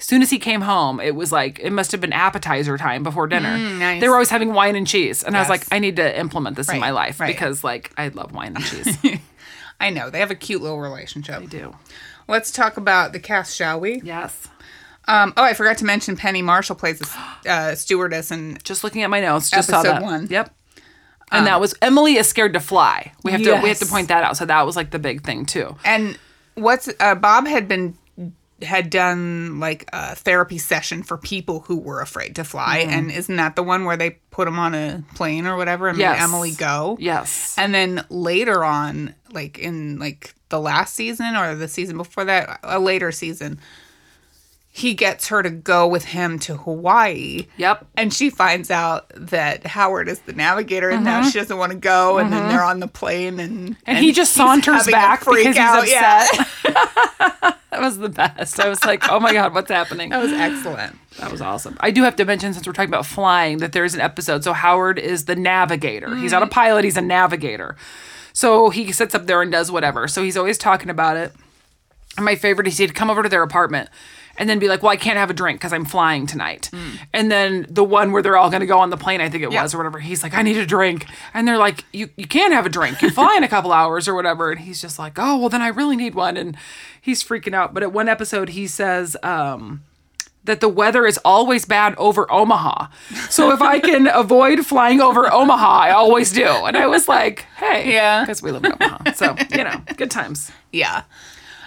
As 0.00 0.06
soon 0.06 0.22
as 0.22 0.30
he 0.30 0.38
came 0.38 0.62
home, 0.62 0.98
it 0.98 1.14
was 1.14 1.30
like, 1.30 1.58
it 1.58 1.70
must 1.70 1.92
have 1.92 2.00
been 2.00 2.12
appetizer 2.12 2.78
time 2.78 3.02
before 3.02 3.26
dinner. 3.26 3.56
nice. 3.58 4.00
They 4.00 4.08
were 4.08 4.14
always 4.14 4.30
having 4.30 4.54
wine 4.54 4.74
and 4.74 4.86
cheese. 4.86 5.22
And 5.22 5.36
I 5.36 5.40
was 5.40 5.50
like, 5.50 5.66
I 5.70 5.78
need 5.78 5.96
to 5.96 6.18
implement 6.18 6.56
this 6.56 6.70
in 6.70 6.80
my 6.80 6.90
life 6.90 7.20
right. 7.20 7.26
because 7.26 7.62
like 7.62 7.92
I 7.98 8.08
love 8.08 8.32
wine 8.32 8.56
and 8.56 8.64
cheese. 8.64 8.96
I 9.80 9.90
know 9.90 10.08
they 10.08 10.20
have 10.20 10.30
a 10.30 10.34
cute 10.34 10.62
little 10.62 10.80
relationship. 10.80 11.42
I 11.42 11.46
do. 11.46 11.76
Let's 12.28 12.50
talk 12.50 12.78
about 12.78 13.12
the 13.12 13.20
cast, 13.20 13.54
shall 13.54 13.78
we? 13.78 14.00
Yes. 14.02 14.48
Um, 15.06 15.34
oh, 15.36 15.42
I 15.42 15.52
forgot 15.52 15.78
to 15.78 15.84
mention 15.84 16.16
Penny 16.16 16.40
Marshall 16.42 16.76
plays 16.76 17.02
a 17.02 17.06
uh, 17.50 17.74
stewardess 17.74 18.30
and 18.30 18.62
Just 18.64 18.82
looking 18.82 19.02
at 19.02 19.10
my 19.10 19.20
notes, 19.20 19.50
just 19.50 19.68
saw 19.68 19.80
Episode 19.80 19.92
that. 19.92 20.02
one. 20.02 20.26
Yep. 20.30 20.54
And 21.32 21.46
that 21.46 21.60
was 21.60 21.74
Emily 21.80 22.16
is 22.16 22.26
scared 22.26 22.54
to 22.54 22.60
fly. 22.60 23.12
We 23.22 23.30
have 23.32 23.42
to 23.42 23.60
we 23.62 23.68
have 23.68 23.78
to 23.78 23.86
point 23.86 24.08
that 24.08 24.24
out. 24.24 24.36
So 24.36 24.46
that 24.46 24.66
was 24.66 24.74
like 24.76 24.90
the 24.90 24.98
big 24.98 25.22
thing 25.22 25.46
too. 25.46 25.76
and 25.84 26.18
what's 26.54 26.88
uh, 26.98 27.14
Bob 27.14 27.46
had 27.46 27.68
been 27.68 27.96
had 28.62 28.90
done 28.90 29.58
like 29.60 29.88
a 29.92 30.14
therapy 30.14 30.58
session 30.58 31.02
for 31.02 31.16
people 31.16 31.60
who 31.60 31.78
were 31.78 32.00
afraid 32.00 32.36
to 32.36 32.44
fly, 32.44 32.80
Mm-hmm. 32.82 32.90
and 32.90 33.10
isn't 33.10 33.36
that 33.36 33.56
the 33.56 33.62
one 33.62 33.84
where 33.84 33.96
they 33.96 34.10
put 34.30 34.46
him 34.48 34.58
on 34.58 34.74
a 34.74 35.02
plane 35.14 35.46
or 35.46 35.56
whatever 35.56 35.88
and 35.88 35.98
Yes. 35.98 36.18
made 36.18 36.24
Emily 36.24 36.52
go? 36.52 36.96
Yes. 37.00 37.54
And 37.58 37.74
then 37.74 38.04
later 38.10 38.64
on, 38.64 39.14
like 39.32 39.58
in 39.58 39.98
like 39.98 40.34
the 40.50 40.60
last 40.60 40.94
season 40.94 41.36
or 41.36 41.54
the 41.54 41.68
season 41.68 41.96
before 41.96 42.24
that, 42.24 42.60
a 42.62 42.78
later 42.80 43.12
season, 43.12 43.60
he 44.80 44.94
gets 44.94 45.28
her 45.28 45.42
to 45.42 45.50
go 45.50 45.86
with 45.86 46.06
him 46.06 46.38
to 46.40 46.56
Hawaii. 46.56 47.46
Yep. 47.58 47.86
And 47.96 48.12
she 48.12 48.30
finds 48.30 48.70
out 48.70 49.10
that 49.14 49.66
Howard 49.66 50.08
is 50.08 50.20
the 50.20 50.32
navigator 50.32 50.88
and 50.90 51.04
now 51.04 51.22
she 51.22 51.38
doesn't 51.38 51.56
want 51.56 51.72
to 51.72 51.78
go. 51.78 52.18
And 52.18 52.32
then 52.32 52.48
they're 52.48 52.64
on 52.64 52.80
the 52.80 52.88
plane 52.88 53.38
and 53.38 53.60
Mm-hmm. 53.60 53.72
And 53.86 53.98
he 53.98 54.12
just 54.12 54.32
saunters 54.32 54.86
back 54.86 55.20
because 55.20 55.44
he's 55.44 55.56
out. 55.56 55.88
Yeah. 55.88 56.26
upset. 56.64 57.56
That 57.70 57.82
was 57.82 57.98
the 57.98 58.08
best. 58.08 58.58
I 58.58 58.68
was 58.68 58.84
like, 58.84 59.08
oh 59.08 59.20
my 59.20 59.32
God, 59.32 59.54
what's 59.54 59.70
happening? 59.70 60.10
that 60.10 60.20
was 60.20 60.32
excellent. 60.32 60.96
That 61.18 61.30
was 61.30 61.40
awesome. 61.40 61.76
I 61.78 61.92
do 61.92 62.02
have 62.02 62.16
to 62.16 62.24
mention, 62.24 62.52
since 62.52 62.66
we're 62.66 62.72
talking 62.72 62.90
about 62.90 63.06
flying, 63.06 63.58
that 63.58 63.70
there's 63.70 63.94
an 63.94 64.00
episode. 64.00 64.42
So 64.42 64.52
Howard 64.52 64.98
is 64.98 65.26
the 65.26 65.36
navigator. 65.36 66.16
He's 66.16 66.32
not 66.32 66.42
a 66.42 66.48
pilot, 66.48 66.84
he's 66.84 66.96
a 66.96 67.00
navigator. 67.00 67.76
So 68.32 68.70
he 68.70 68.90
sits 68.90 69.14
up 69.14 69.26
there 69.26 69.40
and 69.40 69.52
does 69.52 69.70
whatever. 69.70 70.08
So 70.08 70.22
he's 70.24 70.36
always 70.36 70.58
talking 70.58 70.90
about 70.90 71.16
it. 71.16 71.32
And 72.16 72.24
my 72.24 72.34
favorite 72.34 72.66
is 72.66 72.78
he'd 72.78 72.94
come 72.94 73.08
over 73.08 73.22
to 73.22 73.28
their 73.28 73.44
apartment 73.44 73.88
and 74.40 74.48
then 74.48 74.58
be 74.58 74.66
like, 74.66 74.82
well, 74.82 74.90
I 74.90 74.96
can't 74.96 75.18
have 75.18 75.30
a 75.30 75.34
drink 75.34 75.60
because 75.60 75.72
I'm 75.72 75.84
flying 75.84 76.26
tonight. 76.26 76.70
And 77.12 77.30
then 77.30 77.66
the 77.68 77.84
one 77.84 78.10
where 78.10 78.22
they're 78.22 78.36
all 78.38 78.50
going 78.50 78.60
to 78.62 78.66
go 78.66 78.78
on 78.80 78.90
the 78.90 78.96
plane, 78.96 79.20
I 79.20 79.28
think 79.28 79.44
it 79.44 79.52
Yeah. 79.52 79.62
was, 79.62 79.74
or 79.74 79.76
whatever, 79.78 80.00
he's 80.00 80.22
like, 80.22 80.34
I 80.34 80.42
need 80.42 80.56
a 80.56 80.66
drink. 80.66 81.04
And 81.34 81.46
they're 81.46 81.58
like, 81.58 81.84
you, 81.92 82.08
you 82.16 82.26
can't 82.26 82.52
have 82.54 82.66
a 82.66 82.70
drink. 82.70 83.02
You 83.02 83.10
fly 83.10 83.34
in 83.36 83.44
a 83.44 83.48
couple 83.48 83.70
hours 83.70 84.08
or 84.08 84.14
whatever. 84.14 84.50
And 84.50 84.60
he's 84.62 84.80
just 84.80 84.98
like, 84.98 85.18
oh, 85.18 85.36
well, 85.38 85.48
then 85.50 85.62
I 85.62 85.68
really 85.68 85.94
need 85.96 86.14
one. 86.14 86.36
And 86.36 86.56
he's 87.00 87.22
freaking 87.22 87.54
out. 87.54 87.74
But 87.74 87.82
at 87.84 87.92
one 87.92 88.08
episode, 88.08 88.48
he 88.48 88.66
says, 88.66 89.16
um, 89.22 89.84
that 90.44 90.60
the 90.60 90.70
weather 90.70 91.04
is 91.06 91.18
always 91.22 91.66
bad 91.66 91.94
over 91.98 92.26
Omaha. 92.32 92.86
So 93.28 93.52
if 93.52 93.60
I 93.60 93.78
can 93.78 94.06
avoid 94.12 94.64
flying 94.64 95.02
over 95.02 95.30
Omaha, 95.30 95.68
I 95.80 95.90
always 95.90 96.32
do. 96.32 96.46
And 96.46 96.78
I 96.78 96.86
was 96.86 97.08
like, 97.08 97.40
hey, 97.58 97.92
Yeah. 97.92 98.22
because 98.22 98.42
we 98.42 98.50
live 98.50 98.64
in 98.64 98.72
Omaha. 98.72 99.12
So, 99.12 99.36
you 99.50 99.64
know, 99.64 99.82
good 99.98 100.10
times. 100.10 100.50
Yeah. 100.72 101.02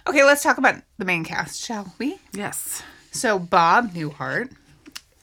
Okay, 0.08 0.24
let's 0.24 0.44
talk 0.44 0.58
about 0.58 0.76
the 0.98 1.06
main 1.06 1.24
cast, 1.24 1.62
shall 1.62 1.94
we? 1.98 2.20
Yes. 2.34 2.84
So 3.12 3.40
Bob 3.40 3.94
Newhart 3.94 4.52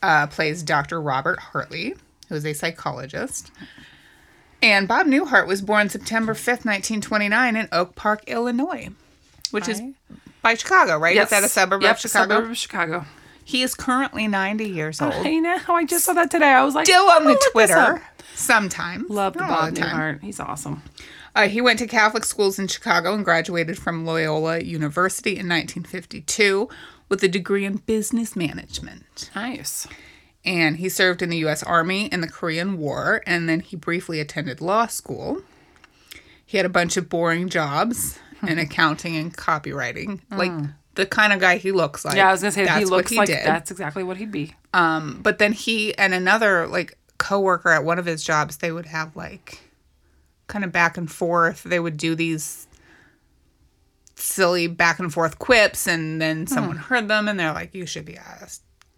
uh, 0.03 0.27
plays 0.29 0.63
Dr. 0.63 1.01
Robert 1.01 1.39
Hartley, 1.39 1.95
who 2.29 2.35
is 2.35 2.47
a 2.47 2.55
psychologist. 2.55 3.51
And 4.63 4.89
Bob 4.89 5.07
Newhart 5.07 5.47
was 5.47 5.63
born 5.63 5.89
September 5.89 6.35
5th, 6.35 6.65
1929 6.65 7.57
in 7.57 7.69
Oak 7.73 7.95
Park, 7.95 8.25
Illinois, 8.27 8.91
which 9.51 9.69
is 9.69 9.83
by 10.43 10.55
Chicago, 10.55 10.99
right? 10.99 11.17
Is 11.17 11.31
that 11.31 11.45
a 11.45 11.49
suburb 11.49 11.83
yep, 11.83 11.97
of 11.97 12.01
Chicago? 12.01 12.35
Suburb 12.35 12.51
of 12.51 12.57
Chicago. 12.57 13.05
He 13.45 13.63
is 13.63 13.75
currently 13.75 14.29
90 14.29 14.69
years 14.69 15.01
old. 15.01 15.15
I 15.15 15.39
know. 15.39 15.59
I 15.69 15.85
just 15.85 16.05
saw 16.05 16.13
that 16.13 16.31
today. 16.31 16.51
I 16.51 16.63
was 16.63 16.75
like, 16.75 16.87
Still 16.87 17.11
on 17.11 17.25
the 17.25 17.31
look 17.31 17.41
this 17.41 17.51
Twitter 17.53 17.77
up." 17.77 18.01
sometimes. 18.35 19.11
Love 19.11 19.33
the 19.33 19.41
Bob. 19.41 19.75
Newhart. 19.75 20.23
He's 20.23 20.41
awesome. 20.41 20.83
Uh, 21.35 21.49
he 21.49 21.61
went 21.61 21.79
to 21.79 21.87
Catholic 21.87 22.25
schools 22.25 22.59
in 22.59 22.67
Chicago 22.67 23.15
and 23.15 23.25
graduated 23.25 23.79
from 23.79 24.05
Loyola 24.05 24.61
University 24.61 25.31
in 25.33 25.49
1952 25.49 26.69
with 27.09 27.23
a 27.23 27.29
degree 27.29 27.65
in 27.65 27.77
business 27.77 28.35
management. 28.37 29.31
Nice. 29.35 29.87
and 30.45 30.77
he 30.79 30.89
served 30.89 31.23
in 31.23 31.29
the 31.29 31.37
U.S. 31.39 31.63
Army 31.63 32.07
in 32.07 32.21
the 32.21 32.29
Korean 32.29 32.79
War, 32.79 33.23
and 33.27 33.49
then 33.49 33.61
he 33.61 33.77
briefly 33.77 34.21
attended 34.21 34.61
law 34.61 34.87
school. 34.87 35.43
He 36.47 36.57
had 36.57 36.67
a 36.67 36.71
bunch 36.71 36.97
of 36.97 37.09
boring 37.09 37.49
jobs 37.49 38.19
in 38.47 38.59
accounting 38.59 39.17
and 39.17 39.37
copywriting, 39.37 40.21
like 40.31 40.51
the 40.97 41.07
kind 41.07 41.33
of 41.33 41.39
guy 41.41 41.59
he 41.59 41.71
looks 41.73 42.05
like. 42.05 42.17
Yeah, 42.17 42.29
I 42.29 42.33
was 42.33 42.41
gonna 42.41 42.51
say 42.53 42.65
That's 42.65 42.79
he 42.81 42.85
looks 42.87 43.13
like 43.13 43.27
did. 43.29 43.45
that's 43.47 43.71
exactly 43.71 44.03
what 44.03 44.17
he'd 44.17 44.33
be. 44.33 44.55
Um, 44.75 45.21
but 45.23 45.39
then 45.39 45.53
he 45.53 45.97
and 45.97 46.13
another 46.15 46.67
like 46.67 46.97
coworker 47.19 47.71
at 47.71 47.85
one 47.85 47.99
of 48.01 48.07
his 48.07 48.25
jobs, 48.25 48.57
they 48.57 48.73
would 48.73 48.87
have 48.87 49.15
like 49.15 49.61
kind 50.51 50.65
of 50.65 50.73
back 50.73 50.99
and 50.99 51.11
forth. 51.11 51.63
They 51.63 51.81
would 51.81 51.97
do 51.97 52.15
these 52.15 52.67
silly 54.17 54.67
back 54.67 54.99
and 54.99 55.13
forth 55.13 55.39
quips, 55.39 55.87
and 55.87 56.21
then 56.21 56.41
hmm. 56.41 56.47
someone 56.47 56.77
heard 56.77 57.09
them, 57.09 57.29
and 57.29 57.41
they're 57.41 57.55
like, 57.55 57.75
"You 57.75 57.87
should 57.87 58.05
be 58.05 58.17
a 58.17 58.49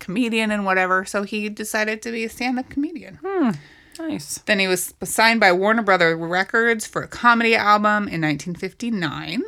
comedian 0.01 0.51
and 0.51 0.65
whatever." 0.65 1.05
So 1.05 1.23
he 1.23 1.49
decided 1.49 2.03
to 2.03 2.11
be 2.11 2.25
a 2.25 2.29
stand-up 2.29 2.69
comedian. 2.69 3.21
Hmm. 3.25 3.51
Nice. 3.99 4.38
Then 4.47 4.59
he 4.59 4.67
was 4.67 4.95
signed 5.05 5.38
by 5.38 5.53
Warner 5.53 5.83
Brother 5.83 6.17
Records 6.17 6.87
for 6.87 7.03
a 7.03 7.09
comedy 7.09 7.55
album 7.55 8.09
in 8.09 8.23
1959. 8.23 9.43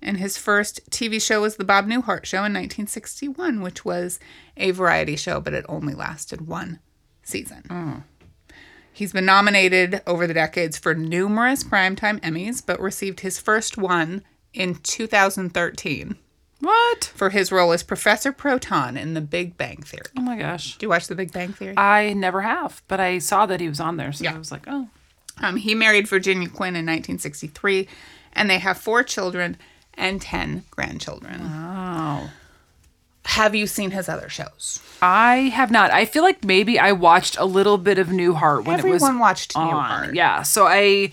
And 0.00 0.18
his 0.18 0.36
first 0.36 0.88
TV 0.90 1.20
show 1.20 1.40
was 1.40 1.56
The 1.56 1.64
Bob 1.64 1.86
Newhart 1.86 2.26
Show 2.26 2.38
in 2.38 2.52
1961, 2.52 3.62
which 3.62 3.84
was 3.84 4.20
a 4.56 4.70
variety 4.70 5.16
show, 5.16 5.40
but 5.40 5.54
it 5.54 5.64
only 5.68 5.94
lasted 5.94 6.46
one 6.46 6.78
season. 7.22 7.64
Hmm. 7.68 7.92
He's 8.94 9.12
been 9.12 9.24
nominated 9.26 10.00
over 10.06 10.26
the 10.26 10.34
decades 10.34 10.78
for 10.78 10.94
numerous 10.94 11.64
Primetime 11.64 12.20
Emmys, 12.20 12.64
but 12.64 12.80
received 12.80 13.20
his 13.20 13.38
first 13.40 13.76
one 13.76 14.22
in 14.52 14.76
2013 14.76 16.16
What? 16.60 17.04
for 17.14 17.30
his 17.30 17.50
role 17.50 17.72
as 17.72 17.82
Professor 17.82 18.30
Proton 18.30 18.96
in 18.96 19.14
The 19.14 19.20
Big 19.20 19.56
Bang 19.56 19.78
Theory. 19.82 20.06
Oh 20.16 20.22
my 20.22 20.36
gosh. 20.38 20.76
Do 20.78 20.86
you 20.86 20.90
watch 20.90 21.08
The 21.08 21.16
Big 21.16 21.32
Bang 21.32 21.52
Theory? 21.52 21.74
I 21.76 22.12
never 22.12 22.42
have, 22.42 22.82
but 22.86 23.00
I 23.00 23.18
saw 23.18 23.46
that 23.46 23.60
he 23.60 23.68
was 23.68 23.80
on 23.80 23.96
there, 23.96 24.12
so 24.12 24.24
Yeah. 24.24 24.34
I 24.34 24.38
was 24.38 24.52
like, 24.52 24.64
oh. 24.68 24.88
Um, 25.42 25.56
he 25.56 25.74
married 25.74 26.06
Virginia 26.06 26.48
Quinn 26.48 26.76
in 26.76 26.86
1963, 26.86 27.88
and 28.34 28.48
they 28.48 28.58
have 28.60 28.78
four 28.78 29.02
children 29.02 29.56
and 29.94 30.22
10 30.22 30.62
grandchildren. 30.70 31.40
Wow. 31.42 32.28
Have 33.24 33.54
you 33.54 33.66
seen 33.66 33.90
his 33.90 34.08
other 34.08 34.28
shows? 34.28 34.80
I 35.00 35.52
have 35.54 35.70
not. 35.70 35.90
I 35.90 36.04
feel 36.04 36.22
like 36.22 36.44
maybe 36.44 36.78
I 36.78 36.92
watched 36.92 37.36
a 37.38 37.44
little 37.44 37.78
bit 37.78 37.98
of 37.98 38.08
Newhart 38.08 38.64
when 38.64 38.78
it 38.78 38.84
was 38.84 39.02
Everyone 39.02 39.18
watched 39.18 39.56
on. 39.56 39.70
Newhart. 40.08 40.14
Yeah, 40.14 40.42
so 40.42 40.66
I 40.66 41.12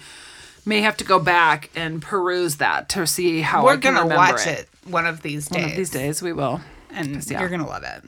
may 0.66 0.82
have 0.82 0.98
to 0.98 1.04
go 1.04 1.20
back 1.20 1.70
and 1.76 2.02
peruse 2.02 2.58
that 2.58 2.90
to 2.90 3.08
see 3.08 3.42
how 3.42 3.64
We're 3.66 3.72
I 3.72 3.74
can 3.76 3.82
going 3.82 3.96
to 3.96 4.02
remember 4.02 4.34
watch 4.34 4.48
it. 4.48 4.70
one 4.86 5.08
of 5.08 5.22
these 5.22 5.48
days. 5.48 5.62
One 5.62 5.72
of 5.72 5.76
these 5.78 5.90
days 5.90 6.22
we 6.22 6.34
will. 6.34 6.62
And 6.92 7.26
yeah. 7.30 7.40
you're 7.40 7.50
going 7.50 7.62
to 7.62 7.68
love 7.68 7.84
it. 7.84 8.04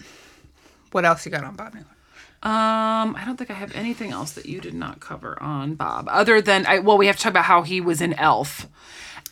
What 0.92 1.06
else 1.06 1.26
you 1.26 1.32
got 1.32 1.44
on 1.44 1.56
Bob 1.56 1.74
Newhart? 1.74 1.86
Um, 2.44 3.16
I 3.16 3.24
don't 3.26 3.38
think 3.38 3.50
I 3.50 3.54
have 3.54 3.74
anything 3.74 4.12
else 4.12 4.34
that 4.34 4.46
you 4.46 4.60
did 4.60 4.74
not 4.74 5.00
cover 5.00 5.42
on 5.42 5.76
Bob, 5.76 6.10
other 6.10 6.42
than 6.42 6.66
I. 6.66 6.80
Well, 6.80 6.98
we 6.98 7.08
have 7.08 7.16
to 7.16 7.24
talk 7.24 7.30
about 7.30 7.46
how 7.46 7.62
he 7.62 7.80
was 7.80 8.02
in 8.02 8.14
Elf. 8.16 8.68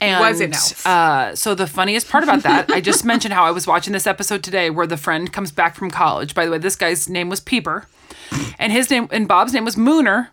And, 0.02 0.20
was 0.20 0.42
in 0.42 0.54
Elf. 0.54 0.86
Uh, 0.86 1.36
so 1.36 1.54
the 1.54 1.68
funniest 1.68 2.10
part 2.10 2.24
about 2.24 2.44
that, 2.44 2.70
I 2.72 2.82
just 2.82 3.06
mentioned 3.12 3.34
how 3.34 3.44
I 3.44 3.52
was 3.52 3.68
watching 3.68 3.94
this 3.94 4.08
episode 4.08 4.44
today, 4.44 4.70
where 4.70 4.88
the 4.88 4.98
friend 4.98 5.32
comes 5.32 5.52
back 5.52 5.76
from 5.76 5.92
college. 5.92 6.34
By 6.34 6.46
the 6.46 6.52
way, 6.52 6.58
this 6.58 6.76
guy's 6.76 7.08
name 7.08 7.30
was 7.30 7.40
Peeper, 7.40 7.88
and 8.58 8.72
his 8.72 8.90
name 8.90 9.08
and 9.12 9.28
Bob's 9.28 9.54
name 9.54 9.64
was 9.66 9.76
Mooner. 9.76 10.30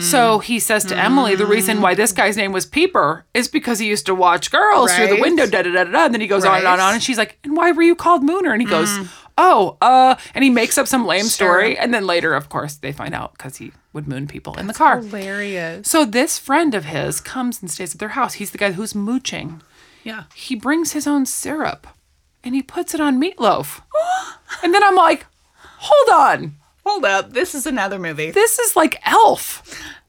So 0.00 0.38
he 0.38 0.60
says 0.60 0.82
to 0.86 0.96
Emily, 0.96 1.34
the 1.34 1.44
reason 1.44 1.82
why 1.82 1.94
this 1.94 2.12
guy's 2.12 2.38
name 2.38 2.52
was 2.52 2.64
Peeper 2.64 3.26
is 3.34 3.48
because 3.48 3.78
he 3.78 3.86
used 3.86 4.06
to 4.06 4.14
watch 4.14 4.50
girls 4.50 4.90
through 4.94 5.08
the 5.08 5.20
window, 5.20 5.46
da 5.46 5.60
da 5.62 5.70
da 5.70 5.84
da. 5.84 5.90
da. 5.90 6.04
And 6.06 6.14
then 6.14 6.22
he 6.22 6.26
goes 6.26 6.44
on 6.46 6.56
and 6.56 6.66
on 6.66 6.74
and 6.74 6.82
on, 6.82 6.94
and 6.94 7.02
she's 7.02 7.18
like, 7.18 7.38
"And 7.44 7.54
why 7.54 7.72
were 7.72 7.82
you 7.82 7.94
called 7.94 8.22
Mooner?" 8.22 8.52
And 8.52 8.62
he 8.62 8.66
goes, 8.66 8.88
"Oh, 9.38 9.78
uh," 9.80 10.16
and 10.34 10.44
he 10.44 10.50
makes 10.50 10.76
up 10.76 10.86
some 10.86 11.06
lame 11.06 11.24
story, 11.24 11.78
and 11.78 11.94
then 11.94 12.06
later, 12.06 12.34
of 12.34 12.50
course, 12.50 12.74
they 12.74 12.92
find 12.92 13.14
out 13.14 13.32
because 13.32 13.56
he 13.56 13.72
would 13.94 14.06
moon 14.06 14.26
people 14.26 14.58
in 14.58 14.66
the 14.66 14.74
car. 14.74 14.98
Hilarious. 14.98 15.88
So 15.88 16.04
this 16.04 16.38
friend 16.38 16.74
of 16.74 16.84
his 16.84 17.20
comes 17.20 17.62
and 17.62 17.70
stays 17.70 17.94
at 17.94 18.00
their 18.00 18.10
house. 18.10 18.34
He's 18.34 18.50
the 18.50 18.58
guy 18.58 18.72
who's 18.72 18.94
mooching. 18.94 19.62
Yeah. 20.04 20.24
He 20.34 20.54
brings 20.54 20.92
his 20.92 21.06
own 21.06 21.24
syrup, 21.24 21.86
and 22.44 22.54
he 22.54 22.62
puts 22.62 22.92
it 22.92 23.00
on 23.00 23.20
meatloaf. 23.20 23.80
and 24.62 24.74
then 24.74 24.82
I'm 24.82 24.96
like, 24.96 25.24
"Hold 25.78 26.20
on, 26.20 26.56
Hold 26.84 27.04
up. 27.04 27.32
This 27.32 27.54
is 27.54 27.66
another 27.66 27.98
movie. 27.98 28.30
this 28.30 28.58
is 28.58 28.74
like 28.76 29.00
Elf." 29.04 29.62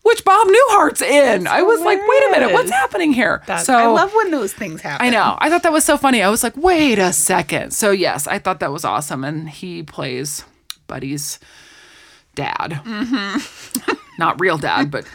Which 0.09 0.25
Bob 0.25 0.47
Newhart's 0.47 1.01
in. 1.01 1.47
I 1.47 1.61
was 1.61 1.79
like, 1.81 1.99
wait 1.99 2.23
a 2.27 2.31
minute, 2.31 2.51
what's 2.53 2.71
happening 2.71 3.13
here? 3.13 3.41
That- 3.45 3.65
so 3.65 3.73
I 3.73 3.85
love 3.87 4.11
when 4.13 4.31
those 4.31 4.51
things 4.53 4.81
happen. 4.81 5.05
I 5.05 5.09
know. 5.09 5.37
I 5.39 5.49
thought 5.49 5.63
that 5.63 5.71
was 5.71 5.85
so 5.85 5.97
funny. 5.97 6.21
I 6.21 6.29
was 6.29 6.43
like, 6.43 6.57
wait 6.57 6.97
a 6.99 7.13
second. 7.13 7.71
So 7.71 7.91
yes, 7.91 8.27
I 8.27 8.39
thought 8.39 8.59
that 8.59 8.71
was 8.71 8.83
awesome. 8.83 9.23
And 9.23 9.49
he 9.49 9.83
plays 9.83 10.43
Buddy's 10.87 11.39
dad. 12.35 12.81
Mm-hmm. 12.83 13.93
Not 14.19 14.39
real 14.41 14.57
dad, 14.57 14.91
but 14.91 15.05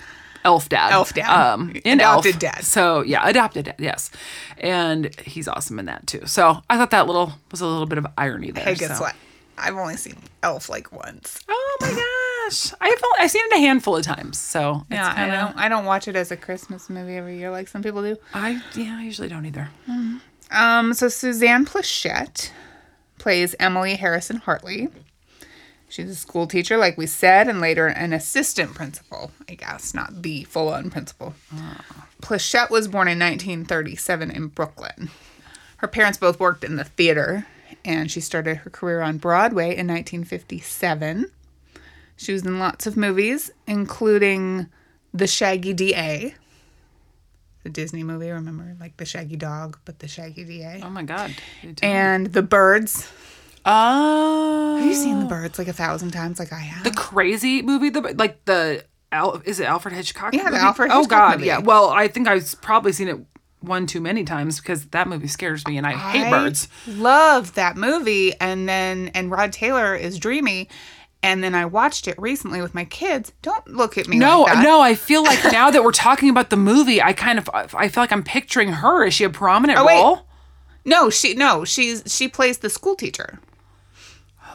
elf 0.44 0.68
dad. 0.68 0.92
Elf 0.92 1.12
dad. 1.14 1.28
Um, 1.28 1.72
in 1.84 2.00
Adopted 2.00 2.34
elf. 2.34 2.40
dad. 2.40 2.64
So 2.64 3.02
yeah, 3.02 3.28
adopted 3.28 3.64
dad. 3.66 3.76
Yes, 3.78 4.10
and 4.58 5.14
he's 5.20 5.48
awesome 5.48 5.78
in 5.78 5.86
that 5.86 6.06
too. 6.06 6.22
So 6.26 6.62
I 6.70 6.76
thought 6.76 6.90
that 6.92 7.06
little 7.06 7.32
was 7.50 7.60
a 7.60 7.66
little 7.66 7.86
bit 7.86 7.98
of 7.98 8.06
irony 8.16 8.50
there. 8.50 8.64
Hey, 8.64 8.74
guess 8.74 8.98
so. 8.98 9.04
what? 9.04 9.14
I've 9.58 9.74
only 9.76 9.96
seen 9.96 10.16
Elf 10.42 10.68
like 10.68 10.90
once. 10.92 11.38
Oh 11.48 11.76
my 11.80 11.88
gosh, 12.44 12.72
I've 12.80 12.90
only, 12.90 13.18
I've 13.20 13.30
seen 13.30 13.42
it 13.46 13.56
a 13.56 13.58
handful 13.60 13.96
of 13.96 14.04
times. 14.04 14.38
So 14.38 14.84
it's 14.90 14.96
Yeah, 14.96 15.08
I 15.10 15.14
kinda- 15.14 15.36
don't. 15.36 15.56
I 15.58 15.68
don't 15.68 15.84
watch 15.84 16.08
it 16.08 16.16
as 16.16 16.30
a 16.30 16.36
Christmas 16.36 16.88
movie 16.90 17.16
every 17.16 17.38
year 17.38 17.50
like 17.50 17.68
some 17.68 17.82
people 17.82 18.02
do. 18.02 18.16
I 18.32 18.60
yeah, 18.74 18.96
I 18.98 19.02
usually 19.02 19.28
don't 19.28 19.46
either. 19.46 19.68
Um, 20.50 20.94
so 20.94 21.08
Suzanne 21.08 21.64
Pleshette 21.66 22.50
plays 23.18 23.54
Emily 23.58 23.96
Harrison 23.96 24.36
Hartley. 24.36 24.88
She's 25.88 26.10
a 26.10 26.14
school 26.16 26.46
teacher, 26.48 26.76
like 26.76 26.98
we 26.98 27.06
said, 27.06 27.46
and 27.48 27.60
later 27.60 27.86
an 27.86 28.12
assistant 28.12 28.74
principal, 28.74 29.30
I 29.48 29.54
guess, 29.54 29.94
not 29.94 30.22
the 30.22 30.42
full 30.44 30.68
on 30.68 30.90
principal. 30.90 31.34
Pleshette 32.20 32.70
was 32.70 32.88
born 32.88 33.06
in 33.06 33.18
1937 33.18 34.30
in 34.30 34.48
Brooklyn. 34.48 35.10
Her 35.76 35.86
parents 35.88 36.18
both 36.18 36.40
worked 36.40 36.64
in 36.64 36.76
the 36.76 36.84
theater, 36.84 37.46
and 37.84 38.10
she 38.10 38.20
started 38.20 38.58
her 38.58 38.70
career 38.70 39.02
on 39.02 39.18
Broadway 39.18 39.66
in 39.76 39.86
1957. 39.86 41.30
She 42.16 42.32
was 42.32 42.44
in 42.44 42.58
lots 42.58 42.86
of 42.86 42.96
movies, 42.96 43.50
including 43.66 44.66
The 45.12 45.26
Shaggy 45.26 45.72
DA, 45.72 46.34
the 47.64 47.70
Disney 47.70 48.02
movie, 48.04 48.30
remember? 48.30 48.76
Like 48.78 48.96
the 48.98 49.04
Shaggy 49.06 49.36
Dog, 49.36 49.78
but 49.84 49.98
the 49.98 50.06
Shaggy 50.08 50.44
DA. 50.44 50.80
Oh 50.84 50.90
my 50.90 51.02
god. 51.02 51.34
And 51.82 52.26
The 52.32 52.42
Birds. 52.42 53.10
Oh, 53.66 54.76
Have 54.76 54.86
you 54.86 54.94
seen 54.94 55.20
The 55.20 55.26
Birds 55.26 55.58
like 55.58 55.68
a 55.68 55.72
thousand 55.72 56.10
times, 56.10 56.38
like 56.38 56.52
I 56.52 56.58
have? 56.58 56.84
the 56.84 56.90
crazy 56.90 57.62
movie 57.62 57.88
the 57.90 58.00
like 58.18 58.44
the 58.44 58.84
Al, 59.10 59.40
is 59.44 59.58
it 59.60 59.64
alfred 59.66 59.94
hitchcock 59.94 60.34
Yeah, 60.34 60.44
the 60.44 60.50
movie? 60.52 60.62
Alfred 60.62 60.90
oh 60.92 61.04
god 61.06 61.36
movie. 61.36 61.46
yeah 61.46 61.58
well 61.58 61.88
i 61.90 62.08
think 62.08 62.26
i've 62.26 62.60
probably 62.60 62.90
seen 62.90 63.06
it 63.08 63.16
one 63.60 63.86
too 63.86 64.00
many 64.00 64.24
times 64.24 64.58
because 64.60 64.86
that 64.86 65.06
movie 65.06 65.28
scares 65.28 65.64
me 65.68 65.78
and 65.78 65.86
i 65.86 65.92
hate 65.92 66.28
birds 66.30 66.66
Love 66.88 67.54
that 67.54 67.76
movie, 67.76 68.34
and 68.40 68.68
then 68.68 69.08
and 69.14 69.30
Rod 69.30 69.52
Taylor 69.52 69.94
is 69.94 70.18
dreamy, 70.18 70.68
and 71.24 71.42
then 71.42 71.54
I 71.54 71.64
watched 71.64 72.06
it 72.06 72.16
recently 72.18 72.60
with 72.62 72.74
my 72.74 72.84
kids. 72.84 73.32
Don't 73.42 73.66
look 73.66 73.96
at 73.98 74.06
me. 74.08 74.18
no 74.18 74.42
like 74.42 74.54
that. 74.54 74.62
no 74.62 74.80
i 74.80 74.94
feel 74.94 75.22
like 75.24 75.42
now 75.60 75.70
that 75.70 75.82
we're 75.82 75.90
talking 76.08 76.28
about 76.30 76.50
the 76.50 76.56
movie 76.56 77.00
i 77.02 77.12
kind 77.12 77.38
of 77.38 77.48
i 77.54 77.88
feel 77.88 78.02
like 78.02 78.12
i'm 78.12 78.22
picturing 78.22 78.70
her 78.82 79.04
is 79.06 79.14
she 79.14 79.24
a 79.24 79.30
prominent 79.30 79.78
Oh, 79.78 79.86
wait. 79.86 80.00
role 80.00 80.26
no, 80.86 81.08
she 81.08 81.32
no, 81.34 81.64
she's 81.64 82.02
she 82.06 82.28
plays 82.28 82.58
the 82.58 82.68
school 82.68 82.94
teacher. 82.94 83.40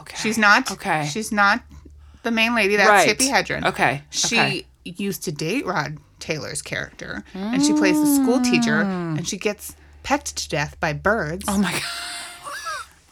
okay 0.00 0.16
She's 0.16 0.38
not. 0.38 0.70
Okay. 0.70 1.06
She's 1.12 1.32
not 1.32 1.60
the 2.22 2.30
main 2.30 2.54
lady. 2.54 2.76
That's 2.76 2.88
Right. 2.88 3.08
Tippi 3.18 3.28
Hedren. 3.28 3.66
Okay, 3.66 4.02
She 4.10 4.38
okay. 4.38 4.66
used 4.84 5.24
to 5.24 5.32
date 5.32 5.66
Rod 5.66 5.98
Taylor's 6.20 6.62
character, 6.62 7.24
and 7.34 7.60
she 7.64 7.72
plays 7.72 7.98
the 7.98 8.06
school 8.22 8.40
teacher, 8.40 8.80
and 8.82 9.26
she 9.26 9.38
gets 9.38 9.74
pecked 10.04 10.36
to 10.36 10.48
death 10.48 10.78
by 10.80 10.92
birds. 10.92 11.46
oh 11.48 11.58
my 11.58 11.72
god 11.72 11.82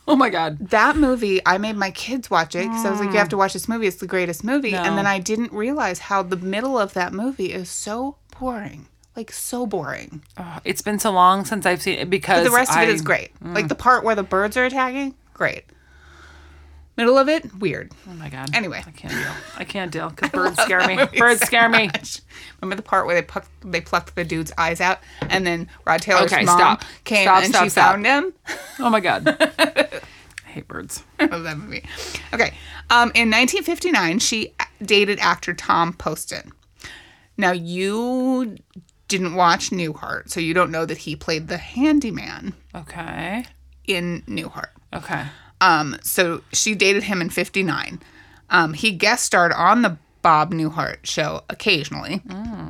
oh 0.08 0.16
my 0.16 0.30
god 0.30 0.58
that 0.70 0.96
movie, 0.96 1.40
I 1.46 1.58
made 1.58 1.76
my 1.76 1.90
kids 1.90 2.30
watch 2.30 2.54
it 2.54 2.64
because 2.64 2.84
I 2.84 2.90
was 2.90 3.00
like, 3.00 3.10
you 3.10 3.18
have 3.18 3.28
to 3.30 3.36
mm. 3.36 3.40
watch 3.40 3.52
this 3.52 3.68
movie. 3.68 3.86
It's 3.86 3.96
the 3.96 4.06
greatest 4.06 4.44
movie. 4.44 4.72
No. 4.72 4.82
And 4.82 4.98
then 4.98 5.06
I 5.06 5.18
didn't 5.18 5.52
realize 5.52 5.98
how 5.98 6.22
the 6.22 6.36
middle 6.36 6.78
of 6.78 6.94
that 6.94 7.12
movie 7.12 7.52
is 7.52 7.70
so 7.70 8.16
boring. 8.38 8.86
Like, 9.16 9.32
so 9.32 9.66
boring. 9.66 10.22
Oh, 10.36 10.60
it's 10.64 10.82
been 10.82 10.98
so 10.98 11.10
long 11.10 11.44
since 11.44 11.66
i've 11.66 11.82
seen 11.82 11.98
it 11.98 12.08
because 12.08 12.44
But 12.44 12.50
the 12.50 12.56
rest 12.56 12.70
of 12.72 12.78
it 12.78 12.88
is 12.88 12.88
I- 12.88 12.94
is 12.94 13.02
great. 13.02 13.30
Like, 13.42 13.66
mm. 13.66 13.68
the 13.68 13.74
part 13.74 14.04
where 14.04 14.14
the 14.14 14.22
birds 14.22 14.56
are 14.56 14.64
attacking, 14.64 15.14
great. 15.34 15.64
Middle 16.98 17.16
of 17.16 17.28
it, 17.30 17.54
weird. 17.58 17.92
oh 18.10 18.14
my 18.14 18.28
god 18.28 18.50
Anyway. 18.54 18.82
i 18.86 18.90
can't 18.90 19.14
deal 19.14 19.32
i 19.56 19.64
can't 19.64 19.90
deal 19.90 20.10
because 20.10 20.30
birds 20.32 20.60
scare 20.60 20.86
me 20.86 20.98
birds 21.16 21.40
scare 21.40 21.68
me 21.70 21.88
Remember 22.60 22.76
the 22.76 22.82
part 22.86 23.06
where 23.06 23.14
they 23.14 23.22
plucked, 23.22 23.48
they 23.64 23.80
plucked 23.80 24.14
the 24.16 24.24
dude's 24.24 24.52
eyes 24.58 24.80
out, 24.80 24.98
and 25.30 25.46
then 25.46 25.68
Rod 25.86 26.02
Taylor's 26.02 26.32
Okay, 26.32 26.44
mom 26.44 26.58
stop. 26.58 26.84
came 27.04 27.24
Stop, 27.24 27.44
and 27.44 27.54
stop, 27.54 27.64
she 27.64 27.70
found 27.70 28.04
him? 28.04 28.32
oh 28.80 28.90
my 28.90 29.00
god 29.00 29.28
i 29.58 30.00
hate 30.48 30.66
birds 30.68 31.04
I 31.20 31.26
love 31.26 31.44
that 31.44 31.56
movie. 31.58 31.84
Okay. 32.34 32.52
Um, 32.90 33.10
in 33.14 33.30
1959, 33.30 34.18
she 34.18 34.54
dated 34.82 35.18
actor 35.20 35.52
Tom 35.54 35.92
Poston. 35.92 36.52
Now, 37.36 37.52
you 37.52 38.56
didn't 39.08 39.34
watch 39.34 39.70
Newhart, 39.70 40.30
so 40.30 40.40
you 40.40 40.54
don't 40.54 40.70
know 40.70 40.84
that 40.86 40.98
he 40.98 41.14
played 41.16 41.48
the 41.48 41.58
handyman 41.58 42.54
okay 42.74 43.44
in 43.86 44.22
Newhart. 44.26 44.70
okay 44.94 45.26
Um, 45.60 45.96
so 46.02 46.42
she 46.52 46.74
dated 46.74 47.04
him 47.04 47.20
in 47.20 47.30
59. 47.30 48.00
Um, 48.50 48.72
he 48.74 48.92
guest 48.92 49.24
starred 49.24 49.52
on 49.52 49.82
the 49.82 49.96
Bob 50.22 50.52
Newhart 50.52 50.98
show 51.04 51.42
occasionally. 51.50 52.22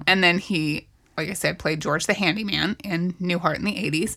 And 0.07 0.23
then 0.25 0.39
he, 0.39 0.87
like 1.17 1.29
I 1.29 1.35
said, 1.35 1.59
played 1.59 1.81
George 1.81 2.07
the 2.07 2.15
Handyman 2.15 2.77
in 2.85 3.15
Newhart 3.15 3.57
in 3.57 3.65
the 3.65 3.75
80s. 3.75 4.17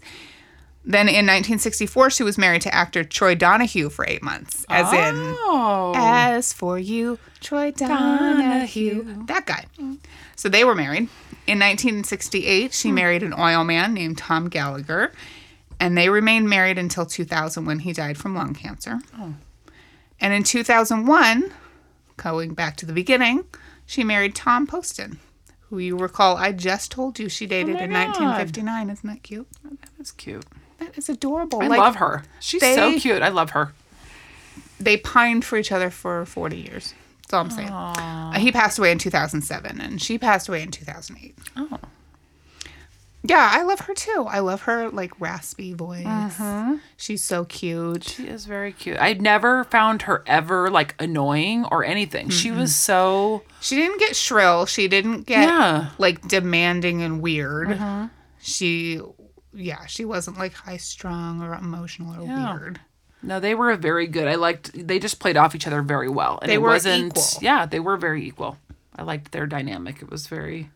Then 0.83 1.07
in 1.07 1.27
1964, 1.27 2.09
she 2.09 2.23
was 2.23 2.39
married 2.39 2.63
to 2.63 2.73
actor 2.73 3.03
Troy 3.03 3.35
Donahue 3.35 3.89
for 3.89 4.03
eight 4.07 4.23
months, 4.23 4.65
as 4.67 4.91
in 4.91 5.35
Oh. 5.37 5.93
As 5.95 6.53
for 6.53 6.79
you, 6.79 7.19
Troy 7.39 7.69
Donahue. 7.71 9.25
That 9.27 9.45
guy. 9.45 9.65
So 10.35 10.49
they 10.49 10.63
were 10.63 10.73
married. 10.73 11.07
In 11.45 11.59
1968, 11.59 12.73
she 12.73 12.91
married 12.91 13.21
an 13.21 13.33
oil 13.37 13.63
man 13.63 13.93
named 13.93 14.17
Tom 14.17 14.49
Gallagher, 14.49 15.11
and 15.81 15.97
they 15.97 16.07
remained 16.09 16.47
married 16.49 16.77
until 16.77 17.05
2000 17.05 17.65
when 17.65 17.79
he 17.79 17.91
died 17.91 18.17
from 18.17 18.35
lung 18.35 18.53
cancer. 18.53 18.99
Oh. 19.17 19.33
And 20.19 20.33
in 20.33 20.43
2001, 20.43 21.51
going 22.17 22.53
back 22.53 22.77
to 22.77 22.85
the 22.85 22.93
beginning, 22.93 23.45
she 23.85 24.03
married 24.03 24.35
Tom 24.35 24.67
Poston, 24.67 25.19
who 25.69 25.79
you 25.79 25.97
recall 25.97 26.37
I 26.37 26.51
just 26.51 26.91
told 26.91 27.17
you 27.19 27.27
she 27.27 27.47
dated 27.47 27.75
my 27.75 27.81
in 27.83 27.89
God. 27.91 28.05
1959. 28.19 28.89
Isn't 28.91 29.09
that 29.09 29.23
cute? 29.23 29.47
That's 29.97 30.11
cute. 30.11 30.45
That 30.77 30.97
is 30.97 31.09
adorable. 31.09 31.61
I 31.61 31.67
Like, 31.67 31.79
love 31.79 31.95
her. 31.97 32.23
She's 32.39 32.61
so 32.61 32.97
cute. 32.99 33.21
I 33.21 33.29
love 33.29 33.51
her. 33.51 33.73
they 34.79 34.97
pined 34.97 35.45
for 35.45 35.57
each 35.57 35.71
other 35.71 35.89
for 35.89 36.25
40 36.25 36.57
years. 36.57 36.93
That's 37.23 37.33
all 37.33 37.41
I'm 37.45 37.51
saying. 37.51 37.69
Uh, 37.69 38.33
he 38.39 38.51
passed 38.51 38.77
away 38.79 38.91
in 38.91 38.97
2007 38.97 39.79
and 39.81 40.01
she 40.01 40.17
passed 40.17 40.47
away 40.49 40.61
in 40.63 40.69
2008. 40.71 41.35
Oh. 41.57 41.79
Yeah, 43.23 43.49
I 43.53 43.61
love 43.63 43.81
her 43.81 43.93
too. 43.93 44.25
I 44.27 44.39
love 44.39 44.63
her 44.63 44.89
like 44.89 45.11
raspy 45.21 45.73
voice. 45.73 46.05
Uh-huh. 46.07 46.77
She's 46.97 47.23
so 47.23 47.45
cute. 47.45 48.03
She 48.05 48.27
is 48.27 48.45
very 48.45 48.73
cute. 48.73 48.97
I 48.99 49.13
never 49.13 49.63
found 49.65 50.03
her 50.03 50.23
ever 50.25 50.71
like 50.71 50.95
annoying 50.99 51.65
or 51.71 51.83
anything. 51.85 52.29
She 52.29 52.49
was 52.49 52.73
so 52.75 53.43
She 53.59 53.75
didn't 53.75 53.99
get 53.99 54.15
shrill. 54.15 54.65
She 54.65 54.87
didn't 54.87 55.27
get 55.27 55.43
Yeah. 55.47 55.89
like 55.99 56.27
demanding 56.27 57.03
and 57.03 57.21
weird. 57.21 57.73
Uh-huh. 57.73 58.07
She, 58.41 58.99
yeah, 59.53 59.85
she 59.85 60.03
wasn't 60.03 60.39
like 60.39 60.53
high 60.53 60.77
strung 60.77 61.43
or 61.43 61.53
emotional 61.53 62.19
or 62.23 62.25
Yeah. 62.25 62.57
weird. 62.57 62.79
no, 63.21 63.39
they 63.39 63.53
were 63.53 63.75
very 63.75 64.07
good. 64.07 64.27
I 64.27 64.33
liked 64.33 64.71
they 64.87 64.97
just 64.97 65.19
played 65.19 65.37
off 65.37 65.53
each 65.53 65.67
other 65.67 65.83
very 65.83 66.09
well. 66.09 66.39
And 66.41 66.49
They 66.49 66.55
it 66.55 66.61
were 66.61 66.69
wasn't 66.69 67.09
equal. 67.15 67.23
yeah, 67.39 67.67
they 67.67 67.79
were 67.79 67.97
very 67.97 68.25
equal. 68.25 68.57
I 68.95 69.03
liked 69.03 69.31
their 69.31 69.45
dynamic. 69.45 70.01
It 70.01 70.09
was 70.09 70.25
very 70.25 70.71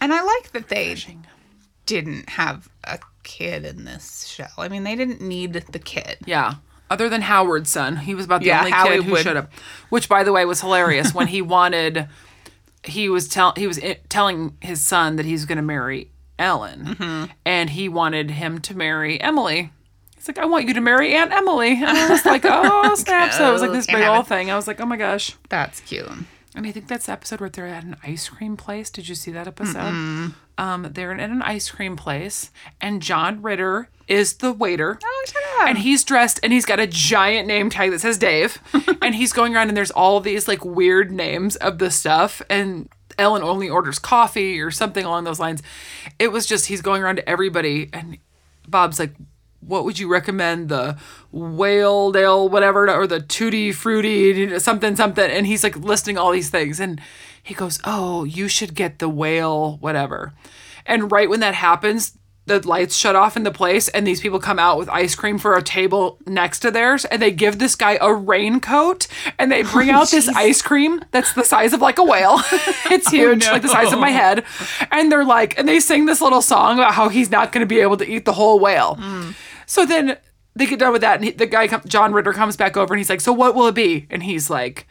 And 0.00 0.12
I 0.12 0.22
like 0.22 0.50
that 0.52 0.68
they 0.68 0.96
didn't 1.88 2.28
have 2.30 2.68
a 2.84 2.98
kid 3.24 3.64
in 3.64 3.84
this 3.84 4.26
show. 4.26 4.46
I 4.58 4.68
mean, 4.68 4.84
they 4.84 4.94
didn't 4.94 5.20
need 5.20 5.54
the 5.54 5.78
kid. 5.78 6.18
Yeah. 6.26 6.54
Other 6.90 7.08
than 7.08 7.22
Howard's 7.22 7.70
son, 7.70 7.96
he 7.96 8.14
was 8.14 8.24
about 8.26 8.40
the 8.40 8.46
Yeah, 8.46 8.60
only 8.60 8.70
Howie 8.70 8.88
kid 8.96 9.04
who 9.04 9.10
would- 9.12 9.22
should 9.22 9.36
have. 9.36 9.50
Which, 9.90 10.08
by 10.08 10.22
the 10.24 10.32
way, 10.32 10.44
was 10.44 10.60
hilarious 10.60 11.12
when 11.14 11.26
he 11.26 11.42
wanted. 11.56 12.08
He 12.84 13.08
was 13.08 13.26
tell 13.28 13.52
he 13.56 13.66
was 13.66 13.78
i- 13.82 13.98
telling 14.08 14.56
his 14.60 14.80
son 14.80 15.16
that 15.16 15.26
he's 15.26 15.44
going 15.44 15.56
to 15.56 15.62
marry 15.62 16.10
Ellen, 16.38 16.84
Mm-hmm. 16.98 17.32
and 17.44 17.70
he 17.70 17.88
wanted 17.88 18.30
him 18.30 18.60
to 18.60 18.76
marry 18.76 19.20
Emily. 19.20 19.72
He's 20.14 20.28
like, 20.28 20.38
I 20.38 20.46
want 20.46 20.66
you 20.68 20.74
to 20.74 20.80
marry 20.80 21.14
Aunt 21.14 21.32
Emily, 21.32 21.72
and 21.72 21.84
I 21.98 22.08
was 22.08 22.24
like, 22.24 22.42
oh 22.44 22.94
snap! 22.94 23.32
So 23.32 23.48
it 23.48 23.52
was 23.52 23.60
like 23.62 23.72
this 23.72 23.86
big 23.86 24.04
old 24.04 24.26
thing. 24.28 24.50
I 24.50 24.56
was 24.56 24.66
like, 24.68 24.80
oh 24.80 24.86
my 24.86 24.96
gosh. 24.96 25.34
That's 25.48 25.80
cute. 25.80 26.08
And 26.54 26.66
I 26.66 26.72
think 26.72 26.88
that's 26.88 27.06
the 27.06 27.12
episode 27.12 27.40
where 27.40 27.50
they're 27.50 27.66
at 27.66 27.84
an 27.84 27.96
ice 28.02 28.28
cream 28.28 28.56
place. 28.56 28.90
Did 28.90 29.08
you 29.08 29.14
see 29.14 29.30
that 29.32 29.46
episode? 29.46 30.32
Um, 30.56 30.88
they're 30.92 31.12
at 31.12 31.30
an 31.30 31.42
ice 31.42 31.70
cream 31.70 31.94
place, 31.94 32.50
and 32.80 33.00
John 33.02 33.42
Ritter 33.42 33.90
is 34.08 34.34
the 34.34 34.52
waiter. 34.52 34.98
Oh, 35.04 35.24
shut 35.26 35.42
up. 35.60 35.68
And 35.68 35.78
he's 35.78 36.02
dressed 36.02 36.40
and 36.42 36.52
he's 36.52 36.64
got 36.64 36.80
a 36.80 36.86
giant 36.86 37.46
name 37.46 37.70
tag 37.70 37.90
that 37.90 38.00
says 38.00 38.18
Dave. 38.18 38.58
and 39.02 39.14
he's 39.14 39.32
going 39.32 39.54
around 39.54 39.68
and 39.68 39.76
there's 39.76 39.90
all 39.90 40.20
these 40.20 40.48
like 40.48 40.64
weird 40.64 41.12
names 41.12 41.56
of 41.56 41.78
the 41.78 41.90
stuff. 41.90 42.40
And 42.48 42.88
Ellen 43.18 43.42
only 43.42 43.68
orders 43.68 43.98
coffee 43.98 44.60
or 44.60 44.70
something 44.70 45.04
along 45.04 45.24
those 45.24 45.38
lines. 45.38 45.62
It 46.18 46.32
was 46.32 46.46
just 46.46 46.66
he's 46.66 46.80
going 46.80 47.02
around 47.02 47.16
to 47.16 47.28
everybody 47.28 47.90
and 47.92 48.18
Bob's 48.66 48.98
like, 48.98 49.12
what 49.60 49.84
would 49.84 49.98
you 49.98 50.08
recommend? 50.08 50.68
The 50.68 50.96
whale 51.32 52.12
dale, 52.12 52.48
whatever, 52.48 52.90
or 52.90 53.06
the 53.06 53.20
tutti 53.20 53.72
fruity, 53.72 54.58
something, 54.58 54.96
something. 54.96 55.30
And 55.30 55.46
he's 55.46 55.62
like 55.62 55.76
listing 55.76 56.16
all 56.16 56.30
these 56.30 56.50
things. 56.50 56.80
And 56.80 57.00
he 57.42 57.54
goes, 57.54 57.80
Oh, 57.84 58.24
you 58.24 58.48
should 58.48 58.74
get 58.74 58.98
the 58.98 59.08
whale, 59.08 59.76
whatever. 59.78 60.34
And 60.86 61.12
right 61.12 61.28
when 61.28 61.40
that 61.40 61.54
happens, 61.54 62.18
the 62.48 62.66
lights 62.66 62.96
shut 62.96 63.14
off 63.14 63.36
in 63.36 63.44
the 63.44 63.52
place 63.52 63.88
and 63.88 64.06
these 64.06 64.20
people 64.20 64.40
come 64.40 64.58
out 64.58 64.78
with 64.78 64.88
ice 64.88 65.14
cream 65.14 65.38
for 65.38 65.54
a 65.54 65.62
table 65.62 66.18
next 66.26 66.60
to 66.60 66.70
theirs 66.70 67.04
and 67.04 67.22
they 67.22 67.30
give 67.30 67.58
this 67.58 67.76
guy 67.76 67.98
a 68.00 68.12
raincoat 68.12 69.06
and 69.38 69.52
they 69.52 69.62
bring 69.62 69.90
oh, 69.90 69.96
out 69.96 70.10
this 70.10 70.28
ice 70.28 70.62
cream 70.62 71.00
that's 71.12 71.34
the 71.34 71.44
size 71.44 71.72
of 71.72 71.80
like 71.80 71.98
a 71.98 72.02
whale 72.02 72.36
it's 72.90 73.08
oh, 73.08 73.10
huge 73.10 73.46
like 73.46 73.62
the 73.62 73.68
size 73.68 73.92
of 73.92 73.98
my 73.98 74.10
head 74.10 74.44
and 74.90 75.12
they're 75.12 75.24
like 75.24 75.58
and 75.58 75.68
they 75.68 75.78
sing 75.78 76.06
this 76.06 76.20
little 76.20 76.42
song 76.42 76.78
about 76.78 76.94
how 76.94 77.08
he's 77.08 77.30
not 77.30 77.52
going 77.52 77.60
to 77.60 77.66
be 77.68 77.80
able 77.80 77.96
to 77.96 78.08
eat 78.08 78.24
the 78.24 78.32
whole 78.32 78.58
whale 78.58 78.96
mm. 78.96 79.34
So 79.68 79.86
then 79.86 80.18
they 80.56 80.66
get 80.66 80.80
done 80.80 80.90
with 80.92 81.02
that 81.02 81.16
and 81.16 81.24
he, 81.24 81.30
the 81.30 81.46
guy 81.46 81.68
come, 81.68 81.82
john 81.86 82.12
ritter 82.12 82.32
comes 82.32 82.56
back 82.56 82.76
over 82.76 82.92
and 82.92 82.98
he's 82.98 83.08
like 83.08 83.20
so 83.20 83.32
what 83.32 83.54
will 83.54 83.68
it 83.68 83.76
be? 83.76 84.08
And 84.10 84.24
he's 84.24 84.50
like 84.50 84.88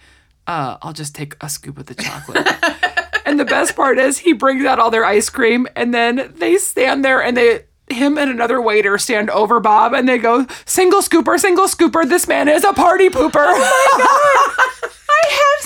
uh, 0.47 0.77
i'll 0.81 0.93
just 0.93 1.13
take 1.13 1.35
a 1.41 1.49
scoop 1.49 1.77
of 1.77 1.87
the 1.87 1.95
chocolate. 1.95 2.47
And 3.27 3.37
the 3.37 3.43
best 3.45 3.75
part 3.75 3.99
is 3.99 4.19
he 4.19 4.31
brings 4.31 4.63
out 4.63 4.79
all 4.79 4.89
their 4.89 5.03
ice 5.03 5.29
cream 5.29 5.67
and 5.75 5.93
then 5.93 6.33
they 6.37 6.55
stand 6.55 7.03
there 7.03 7.21
and 7.21 7.35
they 7.35 7.65
him 7.89 8.17
and 8.17 8.31
another 8.31 8.61
waiter 8.61 8.97
stand 8.97 9.29
over 9.29 9.59
Bob 9.59 9.93
and 9.93 10.07
they 10.07 10.17
go, 10.17 10.47
single 10.65 11.01
scooper, 11.01 11.37
single 11.37 11.67
scooper, 11.67 12.07
this 12.07 12.25
man 12.27 12.47
is 12.47 12.63
a 12.63 12.71
party 12.71 13.09
pooper. 13.09 13.45
Have 13.45 14.93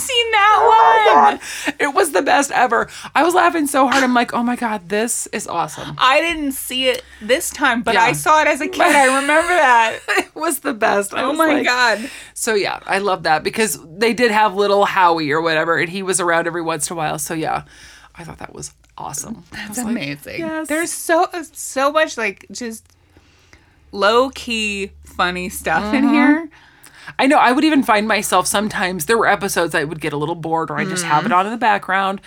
seen 0.01 0.31
that 0.31 0.57
oh 0.59 1.29
one. 1.31 1.75
it 1.79 1.93
was 1.93 2.11
the 2.11 2.21
best 2.21 2.51
ever. 2.51 2.89
I 3.15 3.23
was 3.23 3.33
laughing 3.33 3.67
so 3.67 3.87
hard. 3.87 4.03
I'm 4.03 4.13
like, 4.13 4.33
oh 4.33 4.43
my 4.43 4.55
God, 4.55 4.89
this 4.89 5.27
is 5.27 5.47
awesome. 5.47 5.95
I 5.97 6.19
didn't 6.21 6.53
see 6.53 6.87
it 6.87 7.03
this 7.21 7.49
time, 7.49 7.81
but 7.81 7.93
Yeah. 7.93 8.03
I 8.03 8.11
saw 8.13 8.41
it 8.41 8.47
as 8.47 8.61
a 8.61 8.67
kid. 8.67 8.81
I 8.81 9.19
remember 9.21 9.53
that. 9.53 9.99
It 10.21 10.35
was 10.35 10.59
the 10.59 10.73
best. 10.73 11.13
I 11.13 11.23
Oh 11.23 11.33
my 11.33 11.53
like- 11.53 11.65
god. 11.65 12.09
So 12.33 12.53
yeah, 12.53 12.79
I 12.85 12.99
love 12.99 13.23
that 13.23 13.43
because 13.43 13.79
they 13.85 14.13
did 14.13 14.31
have 14.31 14.55
little 14.55 14.85
Howie 14.85 15.31
or 15.31 15.41
whatever, 15.41 15.77
and 15.77 15.89
he 15.89 16.03
was 16.03 16.19
around 16.19 16.47
every 16.47 16.61
once 16.61 16.89
in 16.89 16.95
a 16.95 16.97
while. 16.97 17.19
So 17.19 17.33
yeah, 17.33 17.63
I 18.15 18.23
thought 18.23 18.39
that 18.39 18.53
was 18.53 18.73
awesome. 18.97 19.43
That's 19.51 19.69
was 19.69 19.77
like, 19.79 19.87
amazing. 19.87 20.39
yes. 20.39 20.67
There's 20.67 20.91
so 20.91 21.27
so 21.51 21.91
much 21.91 22.17
like 22.17 22.45
just 22.51 22.85
low 23.91 24.29
key 24.29 24.91
funny 25.03 25.49
stuff 25.49 25.93
in 25.93 26.05
mm-hmm. 26.05 26.13
here. 26.13 26.49
I 27.17 27.27
know 27.27 27.37
I 27.37 27.51
would 27.51 27.63
even 27.63 27.83
find 27.83 28.07
myself 28.07 28.47
sometimes 28.47 29.05
there 29.05 29.17
were 29.17 29.27
episodes 29.27 29.75
I 29.75 29.83
would 29.83 30.01
get 30.01 30.13
a 30.13 30.17
little 30.17 30.35
bored 30.35 30.71
or 30.71 30.77
I 30.77 30.85
just 30.85 31.05
have 31.05 31.25
it 31.25 31.29
mm. 31.29 31.35
on 31.35 31.45
in 31.45 31.51
the 31.51 31.57
background. 31.57 32.21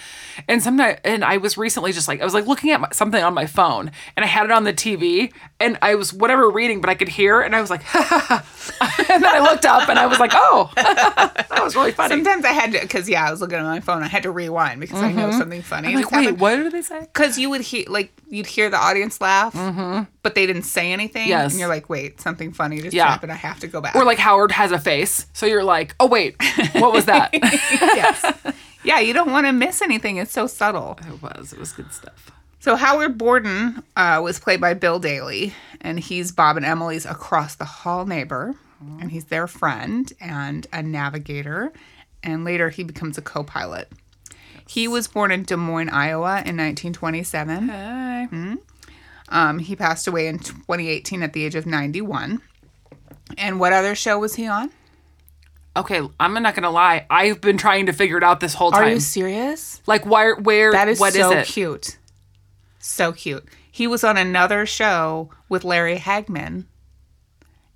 And 0.48 0.62
sometimes 0.62 0.98
and 1.04 1.24
I 1.24 1.36
was 1.36 1.56
recently 1.56 1.92
just 1.92 2.08
like 2.08 2.20
I 2.20 2.24
was 2.24 2.34
like 2.34 2.46
looking 2.46 2.70
at 2.70 2.80
my, 2.80 2.88
something 2.92 3.22
on 3.22 3.34
my 3.34 3.46
phone 3.46 3.90
and 4.16 4.24
I 4.24 4.28
had 4.28 4.44
it 4.44 4.50
on 4.50 4.64
the 4.64 4.72
TV 4.72 5.32
and 5.60 5.78
I 5.82 5.94
was 5.94 6.12
whatever 6.12 6.50
reading 6.50 6.80
but 6.80 6.90
I 6.90 6.94
could 6.94 7.08
hear 7.08 7.40
and 7.40 7.54
I 7.54 7.60
was 7.60 7.70
like 7.70 7.82
and 7.94 9.22
then 9.22 9.26
I 9.26 9.40
looked 9.40 9.64
up 9.64 9.88
and 9.88 9.98
I 9.98 10.06
was 10.06 10.18
like 10.18 10.32
oh 10.34 10.70
that 10.76 11.60
was 11.62 11.76
really 11.76 11.92
funny. 11.92 12.14
Sometimes 12.14 12.44
I 12.44 12.52
had 12.52 12.72
to 12.72 12.80
because 12.80 13.08
yeah, 13.08 13.26
I 13.26 13.30
was 13.30 13.40
looking 13.40 13.58
at 13.58 13.64
my 13.64 13.80
phone. 13.80 14.02
I 14.02 14.08
had 14.08 14.24
to 14.24 14.30
rewind 14.30 14.80
because 14.80 15.00
I 15.00 15.12
know 15.12 15.28
mm-hmm. 15.28 15.38
something 15.38 15.62
funny. 15.62 15.88
I'm 15.88 15.94
like 15.96 16.10
wait 16.10 16.38
what 16.38 16.56
did 16.56 16.72
they 16.72 16.82
say? 16.82 17.00
Because 17.00 17.38
you 17.38 17.50
would 17.50 17.62
hear 17.62 17.84
like 17.88 18.12
you'd 18.28 18.46
hear 18.46 18.70
the 18.70 18.78
audience 18.78 19.20
laugh, 19.20 19.54
mm-hmm. 19.54 20.04
But 20.24 20.34
they 20.34 20.44
didn't 20.46 20.62
say 20.64 20.90
anything. 20.92 21.28
Yes. 21.28 21.52
and 21.52 21.60
you're 21.60 21.68
like, 21.68 21.88
wait, 21.88 22.20
something 22.20 22.52
funny 22.52 22.80
just 22.80 22.94
Yeah. 22.94 23.06
happened. 23.06 23.30
I 23.30 23.36
have 23.36 23.60
to 23.60 23.68
go 23.68 23.80
back. 23.80 23.94
Or 23.94 24.04
like 24.04 24.18
Howard 24.18 24.50
has 24.50 24.72
a 24.72 24.78
face 24.80 25.26
so 25.34 25.46
you're 25.46 25.62
like 25.62 25.94
oh 26.00 26.06
wait 26.08 26.34
what 26.72 26.92
was 26.92 27.04
that? 27.04 27.30
yes, 27.34 28.54
yeah, 28.82 28.98
you 28.98 29.12
don't 29.12 29.30
want 29.30 29.46
to 29.46 29.52
miss 29.52 29.80
anything. 29.82 30.16
It's 30.16 30.32
so 30.32 30.46
subtle. 30.48 30.98
It 31.06 31.22
was 31.22 31.52
it 31.52 31.58
was 31.60 31.72
good 31.72 31.92
stuff. 31.92 32.30
So 32.60 32.76
Howard 32.76 33.18
Borden 33.18 33.82
uh, 33.94 34.20
was 34.24 34.40
played 34.40 34.58
by 34.60 34.72
Bill 34.72 34.98
Daily, 34.98 35.52
and 35.82 36.00
he's 36.00 36.32
Bob 36.32 36.56
and 36.56 36.64
Emily's 36.64 37.04
across 37.04 37.54
the 37.56 37.66
hall 37.66 38.06
neighbor, 38.06 38.54
and 39.00 39.10
he's 39.12 39.26
their 39.26 39.46
friend 39.46 40.10
and 40.18 40.66
a 40.72 40.82
navigator, 40.82 41.72
and 42.22 42.42
later 42.44 42.70
he 42.70 42.82
becomes 42.82 43.18
a 43.18 43.22
co-pilot. 43.22 43.92
He 44.66 44.88
was 44.88 45.06
born 45.08 45.30
in 45.30 45.42
Des 45.42 45.56
Moines, 45.58 45.90
Iowa, 45.90 46.36
in 46.46 46.56
1927. 46.56 47.68
Hey. 47.68 48.56
Um, 49.34 49.58
he 49.58 49.74
passed 49.74 50.06
away 50.06 50.28
in 50.28 50.38
2018 50.38 51.22
at 51.22 51.32
the 51.32 51.44
age 51.44 51.56
of 51.56 51.66
91. 51.66 52.40
And 53.36 53.58
what 53.58 53.72
other 53.72 53.96
show 53.96 54.18
was 54.18 54.36
he 54.36 54.46
on? 54.46 54.70
Okay, 55.76 56.00
I'm 56.20 56.34
not 56.34 56.54
gonna 56.54 56.70
lie. 56.70 57.04
I've 57.10 57.40
been 57.40 57.58
trying 57.58 57.86
to 57.86 57.92
figure 57.92 58.16
it 58.16 58.22
out 58.22 58.38
this 58.38 58.54
whole 58.54 58.70
time. 58.70 58.84
Are 58.84 58.90
you 58.90 59.00
serious? 59.00 59.82
Like 59.86 60.06
where 60.06 60.36
where 60.36 60.70
That 60.70 60.86
is 60.86 61.00
what 61.00 61.16
is 61.16 61.22
so 61.22 61.32
it? 61.32 61.46
cute. 61.46 61.98
So 62.78 63.12
cute. 63.12 63.44
He 63.72 63.88
was 63.88 64.04
on 64.04 64.16
another 64.16 64.66
show 64.66 65.30
with 65.48 65.64
Larry 65.64 65.96
Hagman 65.96 66.66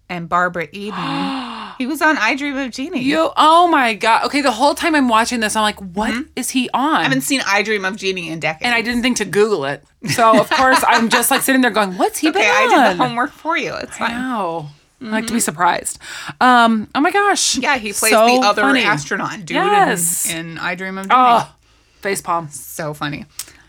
and 0.08 0.28
Barbara 0.28 0.68
Eden. 0.70 0.94
he 1.78 1.86
was 1.86 2.02
on 2.02 2.18
I 2.18 2.34
Dream 2.34 2.56
of 2.56 2.70
Jeannie. 2.70 3.00
You 3.00 3.30
oh 3.36 3.68
my 3.68 3.94
god. 3.94 4.24
Okay, 4.26 4.40
the 4.40 4.52
whole 4.52 4.74
time 4.74 4.94
I'm 4.94 5.08
watching 5.08 5.40
this, 5.40 5.56
I'm 5.56 5.62
like, 5.62 5.78
what 5.80 6.12
is 6.36 6.50
he 6.50 6.68
on? 6.74 6.82
Mm-hmm. 6.82 6.96
I 6.96 7.02
haven't 7.04 7.20
seen 7.22 7.40
I 7.46 7.62
Dream 7.62 7.84
of 7.84 7.96
Jeannie 7.96 8.28
in 8.30 8.40
decades. 8.40 8.64
and 8.64 8.74
I 8.74 8.82
didn't 8.82 9.02
think 9.02 9.16
to 9.18 9.24
Google 9.24 9.64
it. 9.64 9.84
So 10.10 10.40
of 10.40 10.50
course 10.60 10.82
I'm 10.86 11.08
just 11.08 11.30
like 11.30 11.42
sitting 11.42 11.60
there 11.62 11.70
going, 11.70 11.96
What's 11.96 12.18
he 12.18 12.28
okay, 12.30 12.40
been 12.40 12.50
I 12.50 12.88
did 12.90 12.98
the 12.98 13.02
homework 13.04 13.30
for 13.30 13.56
you. 13.56 13.74
It's 13.74 13.96
fine. 13.96 14.10
Wow. 14.12 14.70
I 15.00 15.04
like 15.04 15.26
to 15.28 15.32
be 15.32 15.38
surprised. 15.40 16.00
Um, 16.40 16.88
oh 16.94 17.00
my 17.00 17.12
gosh. 17.12 17.56
Yeah, 17.58 17.76
he 17.78 17.92
plays 17.92 18.12
So 18.12 18.26
the 18.26 18.46
other 18.46 18.62
funny. 18.62 18.82
astronaut 18.82 19.38
dude 19.44 19.50
Yes. 19.50 20.28
in, 20.28 20.52
in 20.52 20.58
I 20.58 20.74
Dream 20.74 20.98
of 20.98 21.08
Jeannie. 21.08 21.20
Oh, 21.24 21.54
face 22.00 22.20
palm. 22.20 22.48
so 22.48 22.92
funny. 22.94 23.24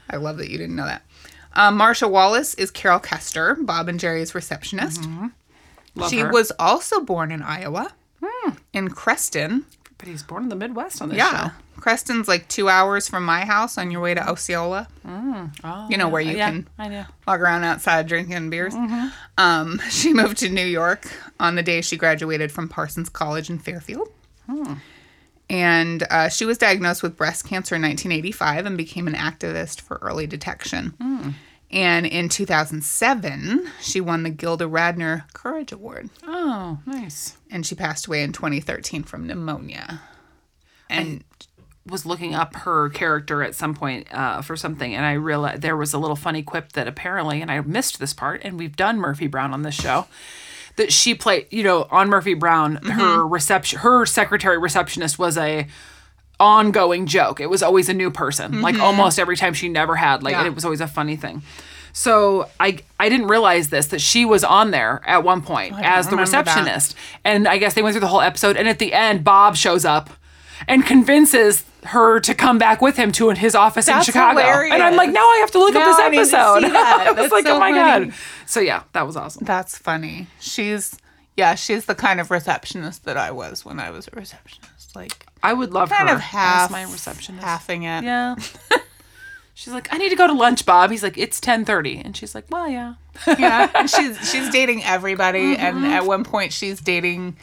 I 0.09 0.15
love 0.17 0.37
that 0.37 0.49
you 0.49 0.57
didn't 0.57 0.75
know 0.75 0.85
that. 0.85 1.03
Um, 1.53 1.77
Marcia 1.77 2.07
Wallace 2.07 2.53
is 2.55 2.71
Carol 2.71 2.99
Kester, 2.99 3.55
Bob 3.61 3.87
and 3.89 3.99
Jerry's 3.99 4.33
receptionist. 4.33 5.03
Love 5.95 6.09
she 6.09 6.19
her. 6.19 6.31
was 6.31 6.51
also 6.57 7.01
born 7.01 7.31
in 7.31 7.41
Iowa, 7.43 7.91
Hmm. 8.23 8.51
in 8.73 8.89
Creston. 8.89 9.65
but 9.97 10.07
he's 10.07 10.23
born 10.23 10.43
in 10.43 10.49
the 10.49 10.55
Midwest 10.55 11.01
on 11.01 11.09
this 11.09 11.17
Yeah. 11.17 11.49
show. 11.49 11.53
Creston's 11.77 12.27
like 12.27 12.47
two 12.47 12.69
hours 12.69 13.07
from 13.09 13.23
my 13.25 13.43
house 13.45 13.77
on 13.77 13.91
your 13.91 13.99
way 14.01 14.13
to 14.13 14.29
Osceola. 14.29 14.87
Hmm. 15.05 15.45
Oh, 15.63 15.87
You 15.89 15.97
know 15.97 16.07
where 16.07 16.21
you 16.21 16.37
yeah, 16.37 16.49
can 16.49 16.67
I 16.77 16.87
know. 16.87 17.05
walk 17.27 17.39
around 17.41 17.63
outside 17.65 18.07
drinking 18.07 18.49
beers. 18.49 18.73
Mm-hmm. 18.73 19.07
Um, 19.37 19.81
she 19.89 20.13
moved 20.13 20.37
to 20.37 20.49
New 20.49 20.65
York 20.65 21.05
on 21.39 21.55
the 21.55 21.63
day 21.63 21.81
she 21.81 21.97
graduated 21.97 22.49
from 22.51 22.69
Parsons 22.69 23.09
College 23.09 23.49
in 23.49 23.59
Fairfield. 23.59 24.07
Hmm. 24.45 24.75
And 25.49 26.03
uh, 26.11 26.29
she 26.29 26.45
was 26.45 26.57
diagnosed 26.57 27.01
with 27.01 27.17
breast 27.17 27.45
cancer 27.47 27.75
in 27.75 27.81
1985 27.81 28.65
and 28.67 28.77
became 28.77 29.07
an 29.07 29.15
activist 29.15 29.81
for 29.81 29.97
early 30.01 30.27
detection. 30.27 31.35
And 31.71 32.05
in 32.05 32.29
2007, 32.29 33.69
she 33.79 34.01
won 34.01 34.23
the 34.23 34.31
Gilda 34.31 34.65
Radner 34.65 35.31
Courage 35.33 35.71
Award. 35.71 36.09
Oh, 36.25 36.79
nice. 36.85 37.37
And 37.51 37.65
she 37.65 37.75
passed 37.75 38.07
away 38.07 38.23
in 38.23 38.33
2013 38.33 39.03
from 39.03 39.27
pneumonia. 39.27 40.01
And 40.89 41.23
was 41.85 42.05
looking 42.05 42.35
up 42.35 42.55
her 42.55 42.89
character 42.89 43.43
at 43.43 43.55
some 43.55 43.73
point 43.73 44.07
uh, 44.13 44.41
for 44.41 44.55
something, 44.55 44.93
and 44.93 45.05
I 45.05 45.13
realized 45.13 45.61
there 45.61 45.77
was 45.77 45.93
a 45.93 45.97
little 45.97 46.15
funny 46.15 46.43
quip 46.43 46.73
that 46.73 46.87
apparently, 46.87 47.41
and 47.41 47.51
I 47.51 47.59
missed 47.61 47.99
this 47.99 48.13
part, 48.13 48.41
and 48.43 48.57
we've 48.59 48.75
done 48.75 48.97
Murphy 48.99 49.27
Brown 49.27 49.53
on 49.53 49.63
this 49.63 49.75
show, 49.75 50.07
that 50.75 50.91
she 50.91 51.15
played. 51.15 51.47
You 51.51 51.63
know, 51.63 51.87
on 51.89 52.09
Murphy 52.09 52.33
Brown, 52.33 52.77
her 52.77 53.25
reception, 53.25 53.79
her 53.79 54.05
secretary 54.05 54.57
receptionist 54.57 55.19
was 55.19 55.37
a 55.37 55.67
ongoing 56.39 57.05
joke. 57.05 57.39
It 57.39 57.49
was 57.49 57.61
always 57.61 57.89
a 57.89 57.93
new 57.93 58.11
person, 58.11 58.61
like 58.61 58.75
mm-hmm. 58.75 58.83
almost 58.83 59.19
every 59.19 59.35
time 59.35 59.53
she 59.53 59.69
never 59.69 59.95
had 59.95 60.23
like, 60.23 60.33
Yeah. 60.33 60.45
it 60.45 60.55
was 60.55 60.65
always 60.65 60.81
a 60.81 60.87
funny 60.87 61.15
thing. 61.15 61.41
So 61.91 62.47
I 62.59 62.79
I 62.99 63.09
didn't 63.09 63.27
realize 63.27 63.69
this 63.69 63.87
that 63.87 63.99
she 63.99 64.23
was 64.25 64.43
on 64.43 64.71
there 64.71 65.01
at 65.05 65.23
one 65.23 65.41
point 65.41 65.73
oh, 65.75 65.81
as 65.81 66.05
the 66.05 66.11
remember 66.11 66.31
that. 66.31 66.45
receptionist, 66.45 66.95
and 67.25 67.47
I 67.47 67.57
guess 67.57 67.73
they 67.73 67.81
went 67.81 67.93
through 67.93 68.01
the 68.01 68.07
whole 68.07 68.21
episode, 68.21 68.57
and 68.57 68.67
at 68.67 68.79
the 68.79 68.93
end, 68.93 69.23
Bob 69.23 69.55
shows 69.55 69.85
up 69.85 70.09
and 70.67 70.85
convinces 70.85 71.65
her 71.85 72.19
to 72.19 72.35
come 72.35 72.57
back 72.57 72.81
with 72.81 72.97
him 72.97 73.11
to 73.13 73.29
his 73.29 73.55
office 73.55 73.87
in 73.87 73.93
That's 73.93 74.05
Chicago. 74.05 74.39
And 74.39 74.83
I'm 74.83 74.95
like, 74.95 75.11
now 75.11 75.21
I 75.21 75.37
have 75.39 75.51
to 75.51 75.59
look 75.59 75.73
Now 75.73 75.91
up 75.91 75.99
I 75.99 76.09
need 76.09 76.17
to 76.17 76.23
this 76.23 76.33
episode. 76.33 76.65
I 76.75 77.11
was 77.11 77.31
like, 77.31 77.45
so 77.45 77.55
oh 77.55 77.59
my 77.59 77.71
funny. 77.71 78.07
god. 78.07 78.15
So 78.45 78.59
yeah, 78.59 78.83
that 78.93 79.05
was 79.05 79.15
awesome. 79.15 79.45
that's 79.45 79.77
funny. 79.77 80.27
She's, 80.39 80.97
yeah, 81.37 81.55
she's 81.55 81.85
the 81.85 81.95
kind 81.95 82.19
of 82.19 82.31
receptionist 82.31 83.05
that 83.05 83.15
I 83.15 83.31
was 83.31 83.63
when 83.63 83.79
I 83.79 83.91
was 83.91 84.07
a 84.07 84.11
receptionist. 84.11 84.95
Like, 84.95 85.25
I 85.41 85.53
would 85.53 85.71
love 85.73 85.89
kind 85.89 86.09
her 86.09 86.15
of 86.15 86.21
half 86.21 86.65
as 86.65 86.71
my 86.71 86.83
receptionist. 86.83 87.43
halving 87.45 87.83
it. 87.83 88.03
Yeah. 88.03 88.35
She's 89.53 89.73
like, 89.73 89.93
I 89.93 89.97
need 89.97 90.09
to 90.09 90.15
go 90.15 90.25
to 90.27 90.31
lunch, 90.33 90.65
Bob. 90.65 90.89
He's 90.89 91.03
like, 91.03 91.17
it's 91.17 91.41
ten 91.41 91.65
thirty, 91.65 91.97
and 91.99 92.15
she's 92.15 92.33
like, 92.33 92.45
well, 92.49 92.69
yeah. 92.69 92.93
yeah. 93.37 93.69
And 93.75 93.89
she's 93.89 94.17
she's 94.31 94.49
dating 94.51 94.83
everybody, 94.85 95.57
and 95.57 95.77
Mm-hmm. 95.77 95.85
at 95.85 96.05
one 96.05 96.23
point 96.23 96.53
she's 96.53 96.79
dating 96.79 97.35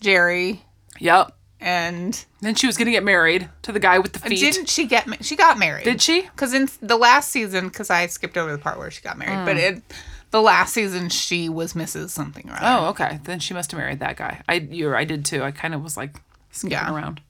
Jerry, 0.00 0.62
Yep. 0.98 1.32
and 1.60 2.24
Then 2.40 2.54
she 2.54 2.66
was 2.66 2.76
gonna 2.78 2.90
get 2.90 3.04
married 3.04 3.48
to 3.62 3.72
the 3.72 3.80
guy 3.80 3.98
with 3.98 4.12
the 4.14 4.18
feet. 4.18 4.38
didn't 4.40 4.68
she 4.70 4.86
get 4.86 5.06
ma- 5.06 5.16
she 5.20 5.36
got 5.36 5.58
married? 5.58 5.84
Did 5.84 6.00
she? 6.00 6.22
Because 6.22 6.54
in 6.54 6.68
the 6.80 6.96
last 6.96 7.30
season, 7.30 7.68
because 7.68 7.90
I 7.90 8.06
skipped 8.06 8.38
over 8.38 8.52
the 8.52 8.58
part 8.58 8.78
where 8.78 8.90
she 8.90 9.02
got 9.02 9.18
married, 9.18 9.36
Mm. 9.40 9.44
but 9.44 9.56
in 9.58 9.82
the 10.30 10.40
last 10.40 10.72
season 10.72 11.08
she 11.10 11.50
was 11.50 11.74
Mrs. 11.74 12.10
Something 12.10 12.48
other. 12.50 12.60
Oh, 12.62 12.86
okay. 12.90 13.20
Then 13.24 13.40
she 13.40 13.52
must 13.52 13.70
have 13.72 13.78
married 13.78 14.00
that 14.00 14.16
guy. 14.16 14.42
I 14.48 14.54
you 14.54 14.94
I 14.94 15.04
did 15.04 15.24
too. 15.26 15.42
I 15.42 15.50
kind 15.50 15.74
of 15.74 15.82
was 15.82 15.96
like 15.98 16.16
skipping 16.56 16.72
Yeah. 16.72 16.92
around. 16.94 17.20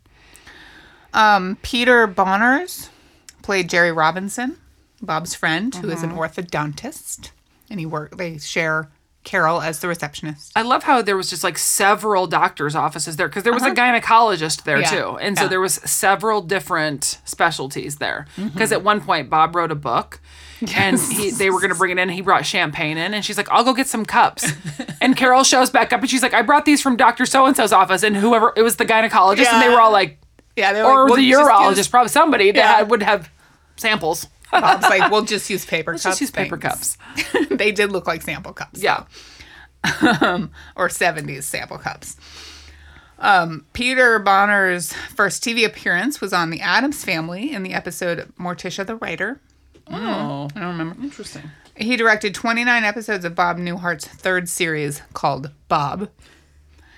Um, 1.15 1.57
Peter 1.62 2.07
Bonerz 2.07 2.89
played 3.43 3.69
Jerry 3.71 3.93
Robinson, 3.93 4.57
Bob's 5.01 5.35
friend, 5.35 5.75
who 5.75 5.91
is 5.91 6.03
an 6.03 6.11
Mm-hmm. 6.11 6.19
orthodontist, 6.19 7.31
and 7.71 7.81
he 7.81 7.87
work. 7.87 8.17
They 8.17 8.39
share 8.39 8.91
Carol 9.25 9.61
as 9.62 9.81
the 9.81 9.89
receptionist. 9.89 10.53
I 10.55 10.62
love 10.62 10.85
how 10.85 11.03
there 11.03 11.17
was 11.17 11.31
just 11.31 11.43
like 11.43 11.59
several 11.59 12.27
doctors' 12.27 12.77
offices 12.77 13.17
there 13.17 13.29
because 13.29 13.43
there 13.45 13.53
was 13.53 13.62
a 13.65 13.71
gynecologist 13.71 14.65
there 14.65 14.77
Uh-huh. 14.79 14.95
Yeah. 14.95 15.03
too, 15.03 15.19
and 15.19 15.39
so 15.39 15.49
there 15.49 15.61
was 15.61 15.75
several 15.85 16.43
different 16.43 17.19
specialties 17.25 17.97
there. 17.97 18.27
Mm-hmm. 18.37 18.49
Because 18.51 18.71
at 18.73 18.83
one 18.85 19.01
point 19.01 19.31
Bob 19.31 19.57
wrote 19.57 19.73
a 19.73 19.77
book, 19.77 20.21
and 20.75 20.99
he, 21.01 21.31
they 21.31 21.51
were 21.51 21.61
going 21.61 21.73
to 21.73 21.77
bring 21.77 21.90
it 21.92 21.99
in. 22.01 22.09
He 22.09 22.21
brought 22.23 22.47
champagne 22.47 22.97
in, 22.99 23.12
and 23.14 23.25
she's 23.25 23.37
like, 23.37 23.49
"I'll 23.51 23.64
go 23.64 23.75
get 23.75 23.87
some 23.87 24.05
cups." 24.07 24.51
and 25.01 25.16
Carol 25.16 25.45
shows 25.45 25.71
back 25.71 25.92
up, 25.92 26.01
and 26.01 26.09
she's 26.11 26.23
like, 26.23 26.35
"I 26.35 26.42
brought 26.42 26.64
these 26.64 26.81
from 26.83 26.97
Doctor 26.97 27.27
So 27.27 27.47
and 27.47 27.57
So's 27.57 27.73
office," 27.73 28.03
and 28.03 28.16
whoever 28.16 28.53
it 28.57 28.62
was 28.62 28.77
the 28.77 28.85
gynecologist, 28.87 29.47
and 29.47 29.62
they 29.62 29.69
were 29.69 29.81
all 29.81 29.92
like, 29.92 30.19
Yeah, 30.57 30.73
they 30.73 30.83
or 30.83 31.05
"We'll 31.07 31.16
the 31.16 31.31
urologist, 31.31 31.77
use-" 31.77 31.88
probably 31.88 32.09
somebody 32.09 32.51
that 32.53 32.59
Yeah. 32.59 32.77
had- 32.79 32.90
would 32.90 33.03
have 33.03 33.31
samples. 33.77 34.27
Bob's 34.53 34.85
like, 34.85 35.11
we'll 35.11 35.23
just 35.23 35.51
use 35.51 35.66
paper 35.66 35.90
Let's 35.92 36.05
cups. 36.05 36.12
just 36.12 36.21
use 36.21 36.31
paper 36.31 36.57
thanks." 36.57 36.97
cups. 36.97 37.47
they 37.51 37.73
did 37.73 37.90
look 37.92 38.07
like 38.07 38.23
sample 38.23 38.53
cups. 38.53 38.81
Yeah. 38.83 39.05
or 40.77 40.88
70s 40.88 41.42
sample 41.45 41.79
cups. 41.79 42.16
Um, 43.19 43.64
Peter 43.73 44.21
Bonerz 44.21 44.92
first 45.14 45.42
TV 45.42 45.64
appearance 45.64 46.21
was 46.21 46.33
on 46.33 46.51
The 46.51 46.61
Addams 46.61 47.05
Family 47.05 47.53
in 47.53 47.62
the 47.62 47.73
episode 47.73 48.33
Morticia 48.38 48.87
the 48.87 48.97
Writer. 48.97 49.40
Oh, 49.90 50.49
I 50.55 50.61
don't 50.61 50.79
remember. 50.79 51.03
interesting. 51.03 51.42
He 51.77 51.96
directed 51.96 52.35
29 52.35 52.85
episodes 52.85 53.25
of 53.25 53.35
Bob 53.35 53.59
Newhart's 53.59 54.07
third 54.07 54.49
series 54.49 55.03
called 55.12 55.51
Bob. 55.68 56.09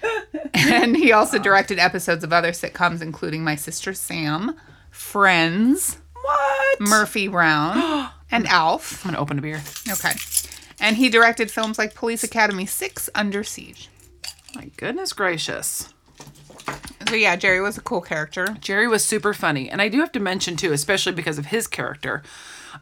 and 0.55 0.97
he 0.97 1.13
also 1.13 1.39
directed 1.39 1.79
episodes 1.79 2.23
of 2.23 2.33
other 2.33 2.53
sitcoms, 2.53 3.03
including 3.03 3.43
My 3.43 3.57
Sister 3.57 3.93
Sam, 3.93 4.55
Friends, 4.91 5.99
What? 6.23 6.81
Murphy 6.81 7.27
Brown, 7.29 8.11
and 8.31 8.47
Alf. 8.47 9.05
I'm 9.05 9.11
gonna 9.11 9.21
open 9.23 9.39
a 9.39 9.43
beer. 9.43 9.63
Okay. 9.91 10.13
And 10.81 10.97
he 10.97 11.09
directed 11.09 11.51
films 11.51 11.77
like 11.79 11.95
Police 11.95 12.23
Academy 12.23 12.65
6 12.65 13.11
Under 13.15 13.43
Siege. 13.43 13.89
My 14.55 14.71
goodness 14.77 15.13
gracious. 15.13 15.93
So, 17.09 17.15
yeah, 17.17 17.37
Jerry 17.37 17.61
was 17.61 17.77
a 17.79 17.81
cool 17.81 18.01
character. 18.01 18.57
Jerry 18.61 18.87
was 18.87 19.05
super 19.05 19.33
funny. 19.35 19.69
And 19.71 19.81
I 19.81 19.89
do 19.89 19.99
have 20.01 20.13
to 20.13 20.21
mention, 20.21 20.57
too, 20.57 20.73
especially 20.73 21.13
because 21.13 21.39
of 21.39 21.47
his 21.47 21.67
character, 21.67 22.23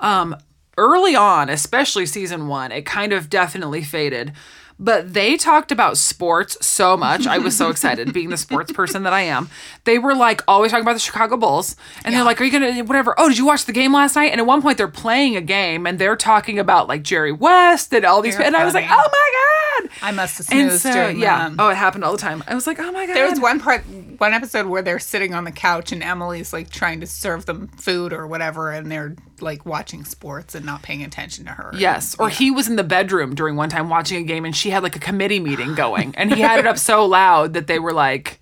um, 0.01 0.37
early 0.79 1.15
on, 1.17 1.49
especially 1.49 2.07
season 2.07 2.49
one, 2.49 2.73
it 2.73 2.85
kind 2.87 3.13
of 3.13 3.31
definitely 3.31 3.83
faded. 3.83 4.33
But 4.79 5.15
they 5.15 5.39
talked 5.39 5.73
about 5.73 5.97
sports 5.97 6.59
so 6.61 6.99
much. 6.99 7.27
I 7.27 7.39
was 7.39 7.57
so 7.57 7.71
excited 7.71 8.13
being 8.13 8.29
the 8.29 8.37
sports 8.37 8.71
person 8.73 9.05
that 9.05 9.13
I 9.15 9.23
am. 9.23 9.49
They 9.85 9.99
were 9.99 10.15
like 10.15 10.43
always 10.47 10.71
talking 10.71 10.85
about 10.85 10.93
the 10.93 10.99
Chicago 10.99 11.39
Bulls. 11.39 11.77
And 12.05 12.15
they're 12.15 12.25
like, 12.25 12.39
Are 12.43 12.45
you 12.45 12.51
going 12.51 12.75
to, 12.75 12.83
whatever? 12.83 13.15
Oh, 13.19 13.31
did 13.31 13.39
you 13.39 13.47
watch 13.47 13.65
the 13.65 13.73
game 13.73 13.95
last 13.95 14.17
night? 14.17 14.33
And 14.33 14.41
at 14.41 14.47
one 14.47 14.61
point, 14.61 14.77
they're 14.77 14.87
playing 14.87 15.35
a 15.35 15.41
game 15.41 15.87
and 15.87 15.99
they're 15.99 16.15
talking 16.15 16.59
about 16.59 16.89
like 16.89 17.03
Jerry 17.03 17.33
West 17.33 17.95
and 17.95 18.05
all 18.05 18.21
these. 18.21 18.37
They're 18.37 18.47
and 18.47 18.55
I 18.55 18.67
was 18.67 18.75
like. 18.75 18.85
Oh 18.87 18.89
my 18.91 19.81
God. 19.81 19.91
I 20.03 20.11
must 20.13 20.37
have 20.39 20.49
And 20.51 20.69
snoozed 20.71 20.83
so, 20.83 21.09
yeah. 21.09 21.49
that. 21.49 21.57
Oh, 21.59 21.71
it 21.71 21.77
happened 21.77 22.05
all 22.05 22.13
the 22.13 22.19
time. 22.19 22.45
I 22.47 22.55
was 22.55 22.67
like, 22.67 22.79
Oh 22.79 22.93
my 22.93 23.07
God. 23.07 23.17
There 23.17 23.31
was 23.31 23.41
one 23.41 23.59
part, 23.61 23.83
one 24.21 24.33
episode 24.33 24.67
where 24.67 24.83
they're 24.83 24.99
sitting 24.99 25.35
on 25.35 25.45
the 25.45 25.53
couch 25.53 25.93
and 25.93 26.03
Emily's 26.03 26.53
like 26.53 26.71
trying 26.71 27.01
to 27.01 27.07
serve 27.07 27.47
them 27.47 27.69
food 27.69 28.13
or 28.13 28.27
whatever, 28.27 28.71
and 28.73 28.91
they're 28.91 29.17
like 29.41 29.67
watching 29.67 30.05
sports 30.05 30.55
and 30.55 30.65
not 30.65 30.83
paying 30.83 31.03
attention 31.03 31.45
to 31.47 31.53
her. 31.53 31.71
Yes, 31.75 32.17
or 32.19 32.29
he 32.29 32.51
was 32.51 32.69
in 32.69 32.77
the 32.77 32.85
bedroom 32.85 33.35
during 33.35 33.57
one 33.57 33.69
time 33.69 33.89
watching 33.89 34.19
a 34.19 34.27
game 34.27 34.45
and 34.45 34.55
she 34.57 34.71
had 34.71 34.83
like 34.83 34.97
a 34.97 35.01
committee 35.01 35.41
meeting 35.41 35.75
going 35.75 36.15
and 36.17 36.33
he 36.35 36.41
had 36.41 36.59
it 36.59 36.67
up 36.67 36.79
so 36.79 37.05
loud 37.05 37.53
that 37.55 37.67
they 37.67 37.79
were 37.79 37.93
like 37.93 38.41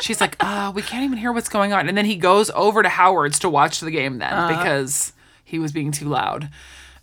she's 0.00 0.20
like, 0.20 0.36
"Uh, 0.40 0.72
we 0.74 0.82
can't 0.82 1.04
even 1.04 1.18
hear 1.18 1.32
what's 1.32 1.48
going 1.48 1.72
on." 1.72 1.88
And 1.88 1.96
then 1.96 2.04
he 2.04 2.16
goes 2.16 2.50
over 2.50 2.82
to 2.82 2.88
Howard's 2.88 3.38
to 3.40 3.48
watch 3.48 3.80
the 3.80 3.90
game 3.90 4.18
then 4.18 4.48
because 4.48 5.12
he 5.44 5.58
was 5.58 5.72
being 5.72 5.92
too 5.92 6.08
loud. 6.08 6.48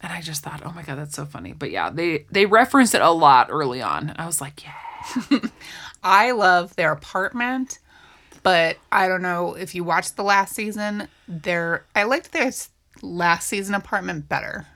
And 0.01 0.11
I 0.11 0.21
just 0.21 0.43
thought, 0.43 0.61
"Oh 0.65 0.71
my 0.71 0.81
god, 0.83 0.97
that's 0.97 1.15
so 1.15 1.25
funny." 1.25 1.53
But 1.53 1.71
yeah, 1.71 1.89
they 1.89 2.25
they 2.31 2.45
referenced 2.45 2.95
it 2.95 3.01
a 3.01 3.11
lot 3.11 3.47
early 3.49 3.81
on. 3.81 4.13
I 4.17 4.25
was 4.25 4.41
like, 4.41 4.63
"Yeah." 4.63 5.39
I 6.03 6.31
love 6.31 6.75
their 6.75 6.91
apartment, 6.91 7.79
but 8.43 8.77
I 8.91 9.07
don't 9.07 9.21
know 9.21 9.53
if 9.55 9.75
you 9.75 9.83
watched 9.83 10.15
the 10.15 10.23
last 10.23 10.53
season. 10.55 11.07
Their 11.27 11.85
I 11.95 12.03
liked 12.03 12.31
their 12.31 12.51
last 13.01 13.47
season 13.47 13.75
apartment 13.75 14.27
better. 14.29 14.67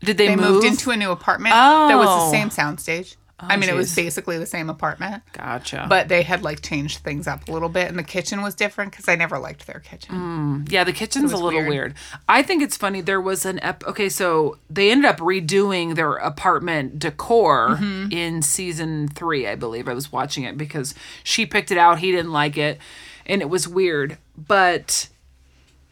Did 0.00 0.18
they, 0.18 0.28
They 0.28 0.36
move 0.36 0.50
moved 0.56 0.66
into 0.66 0.90
a 0.90 0.96
new 0.96 1.10
apartment 1.10 1.52
that 1.54 1.96
was 1.96 2.06
Oh. 2.10 2.24
the 2.26 2.30
same 2.30 2.50
soundstage. 2.50 3.16
I 3.38 3.58
mean, 3.58 3.68
it 3.68 3.74
was 3.74 3.94
basically 3.94 4.38
the 4.38 4.46
same 4.46 4.70
apartment, 4.70 5.22
Gotcha. 5.34 5.84
but 5.90 6.08
they 6.08 6.22
had 6.22 6.42
like 6.42 6.62
changed 6.62 7.00
things 7.00 7.26
up 7.26 7.46
a 7.48 7.52
little 7.52 7.68
bit, 7.68 7.88
and 7.88 7.98
the 7.98 8.02
kitchen 8.02 8.40
was 8.40 8.54
different 8.54 8.92
because 8.92 9.08
I 9.08 9.14
never 9.14 9.38
liked 9.38 9.66
their 9.66 9.80
kitchen. 9.80 10.66
Yeah, 10.70 10.84
the 10.84 10.92
kitchen's 10.94 11.32
a 11.32 11.36
little 11.36 11.60
weird. 11.60 11.68
weird. 11.68 11.94
I 12.28 12.42
think 12.42 12.62
it's 12.62 12.78
funny. 12.78 13.02
There 13.02 13.20
was 13.20 13.44
an 13.44 13.62
ep. 13.62 13.84
Okay, 13.86 14.08
so 14.08 14.56
they 14.70 14.90
ended 14.90 15.04
up 15.04 15.18
redoing 15.18 15.96
their 15.96 16.14
apartment 16.14 16.98
decor 16.98 17.76
Mm-hmm. 17.76 18.10
in 18.12 18.40
season 18.42 19.08
three, 19.08 19.46
I 19.46 19.54
believe. 19.54 19.86
I 19.86 19.92
was 19.92 20.10
watching 20.10 20.44
it 20.44 20.56
because 20.56 20.94
she 21.22 21.44
picked 21.44 21.70
it 21.70 21.76
out. 21.78 21.98
He 21.98 22.12
didn't 22.12 22.32
like 22.32 22.56
it, 22.56 22.78
and 23.26 23.42
it 23.42 23.50
was 23.50 23.68
weird. 23.68 24.16
But 24.38 25.08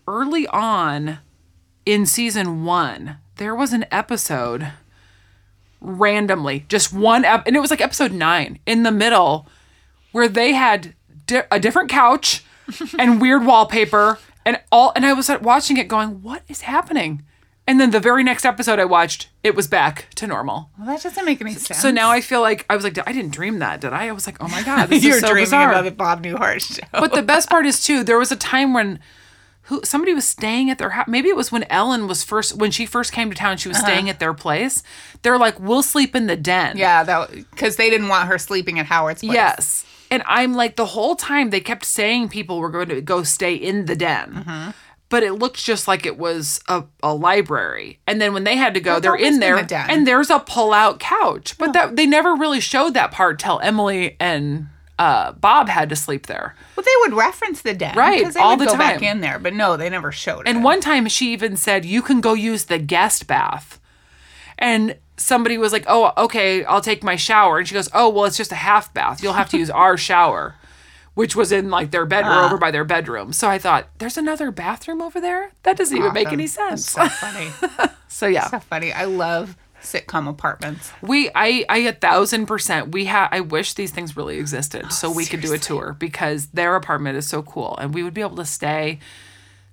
early 0.09 0.47
on 0.47 1.18
in 1.84 2.07
season 2.07 2.64
one, 2.64 3.16
there 3.36 3.55
was 3.55 3.72
an 3.74 3.84
episode 3.90 4.72
randomly, 5.85 6.64
just 6.68 6.93
one, 6.93 7.24
ep- 7.24 7.47
and 7.47 7.55
it 7.55 7.61
was 7.61 7.70
like 7.70 7.80
episode 7.80 8.12
nine 8.12 8.59
in 8.66 8.82
the 8.82 8.91
middle, 8.91 9.47
where 10.12 10.28
they 10.28 10.53
had 10.53 10.95
di- 11.26 11.45
a 11.51 11.61
different 11.61 11.89
couch 11.91 12.45
and 12.99 13.20
weird 13.20 13.45
wallpaper 13.47 14.18
and 14.45 14.61
all. 14.72 14.93
And 14.97 15.05
I 15.07 15.12
was 15.12 15.30
watching 15.41 15.76
it, 15.76 15.87
going, 15.89 16.22
"What 16.22 16.43
is 16.49 16.62
happening?" 16.62 17.22
And 17.66 17.80
then 17.80 17.93
the 17.93 18.01
very 18.01 18.22
next 18.22 18.45
episode 18.45 18.78
I 18.78 18.85
watched, 18.85 19.30
it 19.43 19.55
was 19.55 19.66
back 19.68 20.09
to 20.16 20.26
normal. 20.26 20.68
Well, 20.76 20.87
that 20.89 21.03
doesn't 21.03 21.24
make 21.24 21.41
any 21.41 21.55
sense. 21.55 21.80
So 21.80 21.91
now 21.91 22.11
I 22.11 22.20
feel 22.20 22.43
like 22.43 22.66
I 22.68 22.74
was 22.76 22.85
like, 22.85 22.99
I 23.09 23.12
didn't 23.12 23.30
dream 23.30 23.59
that, 23.61 23.80
did 23.80 23.95
I? 23.95 24.09
I 24.09 24.12
was 24.12 24.26
like, 24.26 24.37
oh 24.43 24.49
my 24.49 24.62
god, 24.62 24.91
this 24.91 25.03
you're 25.05 25.14
is 25.14 25.20
so 25.22 25.28
dreaming 25.28 25.45
bizarre. 25.47 25.70
about 25.70 25.85
the 25.85 25.91
Bob 25.91 26.22
Newhart 26.22 26.61
show. 26.61 26.87
But 26.93 27.12
the 27.14 27.22
best 27.22 27.49
part 27.49 27.64
is 27.64 27.82
too, 27.82 28.05
there 28.05 28.18
was 28.18 28.30
a 28.30 28.37
time 28.37 28.74
when 28.74 28.99
who 29.64 29.80
somebody 29.82 30.12
was 30.12 30.26
staying 30.26 30.70
at 30.70 30.78
their 30.78 30.90
house. 30.90 31.06
Maybe 31.08 31.28
it 31.28 31.36
was 31.36 31.50
when 31.50 31.64
Ellen 31.64 32.06
was 32.06 32.22
first 32.22 32.56
when 32.56 32.70
she 32.70 32.84
first 32.86 33.12
came 33.12 33.30
to 33.30 33.36
town. 33.36 33.56
She 33.56 33.68
was 33.68 33.78
uh-huh. 33.78 33.86
staying 33.86 34.10
at 34.10 34.20
their 34.20 34.34
place. 34.34 34.82
They're 35.22 35.38
like, 35.38 35.58
"We'll 35.58 35.82
sleep 35.82 36.14
in 36.14 36.26
the 36.26 36.36
den." 36.36 36.76
yeah, 36.76 37.02
that 37.02 37.30
because 37.30 37.76
they 37.76 37.88
didn't 37.88 38.08
want 38.08 38.28
her 38.28 38.38
sleeping 38.38 38.78
at 38.78 38.86
Howard's 38.86 39.22
place. 39.22 39.34
Yes. 39.34 39.86
And 40.10 40.22
I'm 40.26 40.54
like 40.54 40.76
the 40.76 40.86
whole 40.86 41.16
time 41.16 41.50
they 41.50 41.60
kept 41.60 41.84
saying 41.84 42.28
people 42.28 42.60
were 42.60 42.70
going 42.70 42.88
to 42.90 43.00
go 43.00 43.22
stay 43.22 43.54
in 43.54 43.86
the 43.86 43.96
den. 43.96 44.32
Mm-hmm. 44.32 44.70
But 45.08 45.22
it 45.22 45.34
looked 45.34 45.62
just 45.62 45.86
like 45.86 46.06
it 46.06 46.18
was 46.18 46.60
a, 46.68 46.84
a 47.02 47.14
library. 47.14 48.00
And 48.06 48.20
then 48.20 48.32
when 48.32 48.44
they 48.44 48.56
had 48.56 48.74
to 48.74 48.80
go, 48.80 49.00
they're 49.00 49.12
always 49.12 49.34
in 49.34 49.40
there 49.40 49.62
den. 49.62 49.88
and 49.88 50.06
there's 50.06 50.30
a 50.30 50.40
pull-out 50.40 50.98
couch. 50.98 51.56
But 51.56 51.70
oh. 51.70 51.72
that 51.72 51.96
they 51.96 52.06
never 52.06 52.34
really 52.34 52.60
showed 52.60 52.94
that 52.94 53.12
part 53.12 53.38
till 53.38 53.60
Emily 53.60 54.16
and 54.18 54.68
uh, 54.99 55.32
Bob 55.32 55.68
had 55.68 55.88
to 55.88 55.97
sleep 55.97 56.26
there. 56.26 56.55
Well, 56.76 56.84
they 56.84 56.90
would 57.01 57.14
reference 57.18 57.62
the 57.62 57.74
den, 57.74 57.97
Right, 57.97 58.18
Because 58.20 58.34
they 58.34 58.40
all 58.40 58.57
would 58.57 58.61
the 58.68 58.72
go 58.72 58.78
back 58.78 59.03
in 59.03 59.20
there, 59.20 59.38
but 59.38 59.53
no, 59.55 59.76
they 59.76 59.90
never 59.90 60.12
showed 60.12 60.40
it. 60.40 60.49
And 60.49 60.62
one 60.62 60.80
time 60.80 61.09
she 61.09 61.32
even 61.32 61.57
said, 61.57 61.84
You 61.84 62.01
can 62.03 62.20
go 62.20 62.34
use 62.34 62.64
the 62.66 62.78
guest 62.78 63.26
bath. 63.26 63.80
And 64.59 64.97
somebody 65.16 65.59
was 65.59 65.72
like, 65.72 65.84
Oh, 65.88 66.12
okay, 66.16 66.64
I'll 66.64 66.80
take 66.80 67.03
my 67.03 67.16
shower. 67.16 67.59
And 67.59 67.66
she 67.66 67.74
goes, 67.74 67.88
Oh, 67.92 68.09
well, 68.09 68.24
it's 68.24 68.36
just 68.36 68.53
a 68.53 68.57
half 68.57 68.92
bath. 68.95 69.22
You'll 69.22 69.32
have 69.32 69.49
to 69.51 69.59
use 69.59 69.70
our 69.70 69.97
shower, 69.97 70.55
which 71.14 71.34
was 71.34 71.51
in 71.51 71.70
like 71.70 71.90
their 71.90 72.07
bedroom, 72.07 72.34
Ah. 72.36 72.47
over 72.47 72.57
by 72.59 72.70
their 72.70 72.84
bedroom. 72.84 73.32
So 73.32 73.49
I 73.49 73.59
thought, 73.59 73.88
There's 73.99 74.16
another 74.16 74.51
bathroom 74.53 75.03
over 75.03 75.20
there? 75.20 75.51
That 75.64 75.76
doesn't 75.76 75.97
even 75.97 76.12
make 76.12 76.32
any 76.32 76.47
sense. 76.47 76.88
so 76.88 77.07
funny, 77.09 77.51
So 78.09 78.26
yeah, 78.26 78.49
so 78.49 78.61
funny. 78.61 78.92
I 78.92 79.07
love 79.07 79.57
sitcom 79.85 80.28
apartments. 80.28 80.91
we, 81.03 81.30
I, 81.35 81.64
I 81.68 81.78
a 81.78 81.93
thousand 81.93 82.47
percent, 82.47 82.93
we 82.93 83.05
have, 83.07 83.28
I 83.32 83.41
wish 83.41 83.74
these 83.74 83.91
things 83.93 84.16
really 84.16 84.39
existed 84.39 84.93
so 84.93 85.11
we 85.11 85.24
could 85.24 85.41
do 85.41 85.53
a 85.53 85.59
tour 85.59 85.95
because 85.99 86.47
their 86.49 86.74
apartment 86.76 87.16
is 87.16 87.26
so 87.28 87.43
cool 87.43 87.76
and 87.78 87.95
we 87.95 88.03
would 88.03 88.14
be 88.14 88.20
able 88.20 88.37
to 88.37 88.45
stay. 88.45 88.99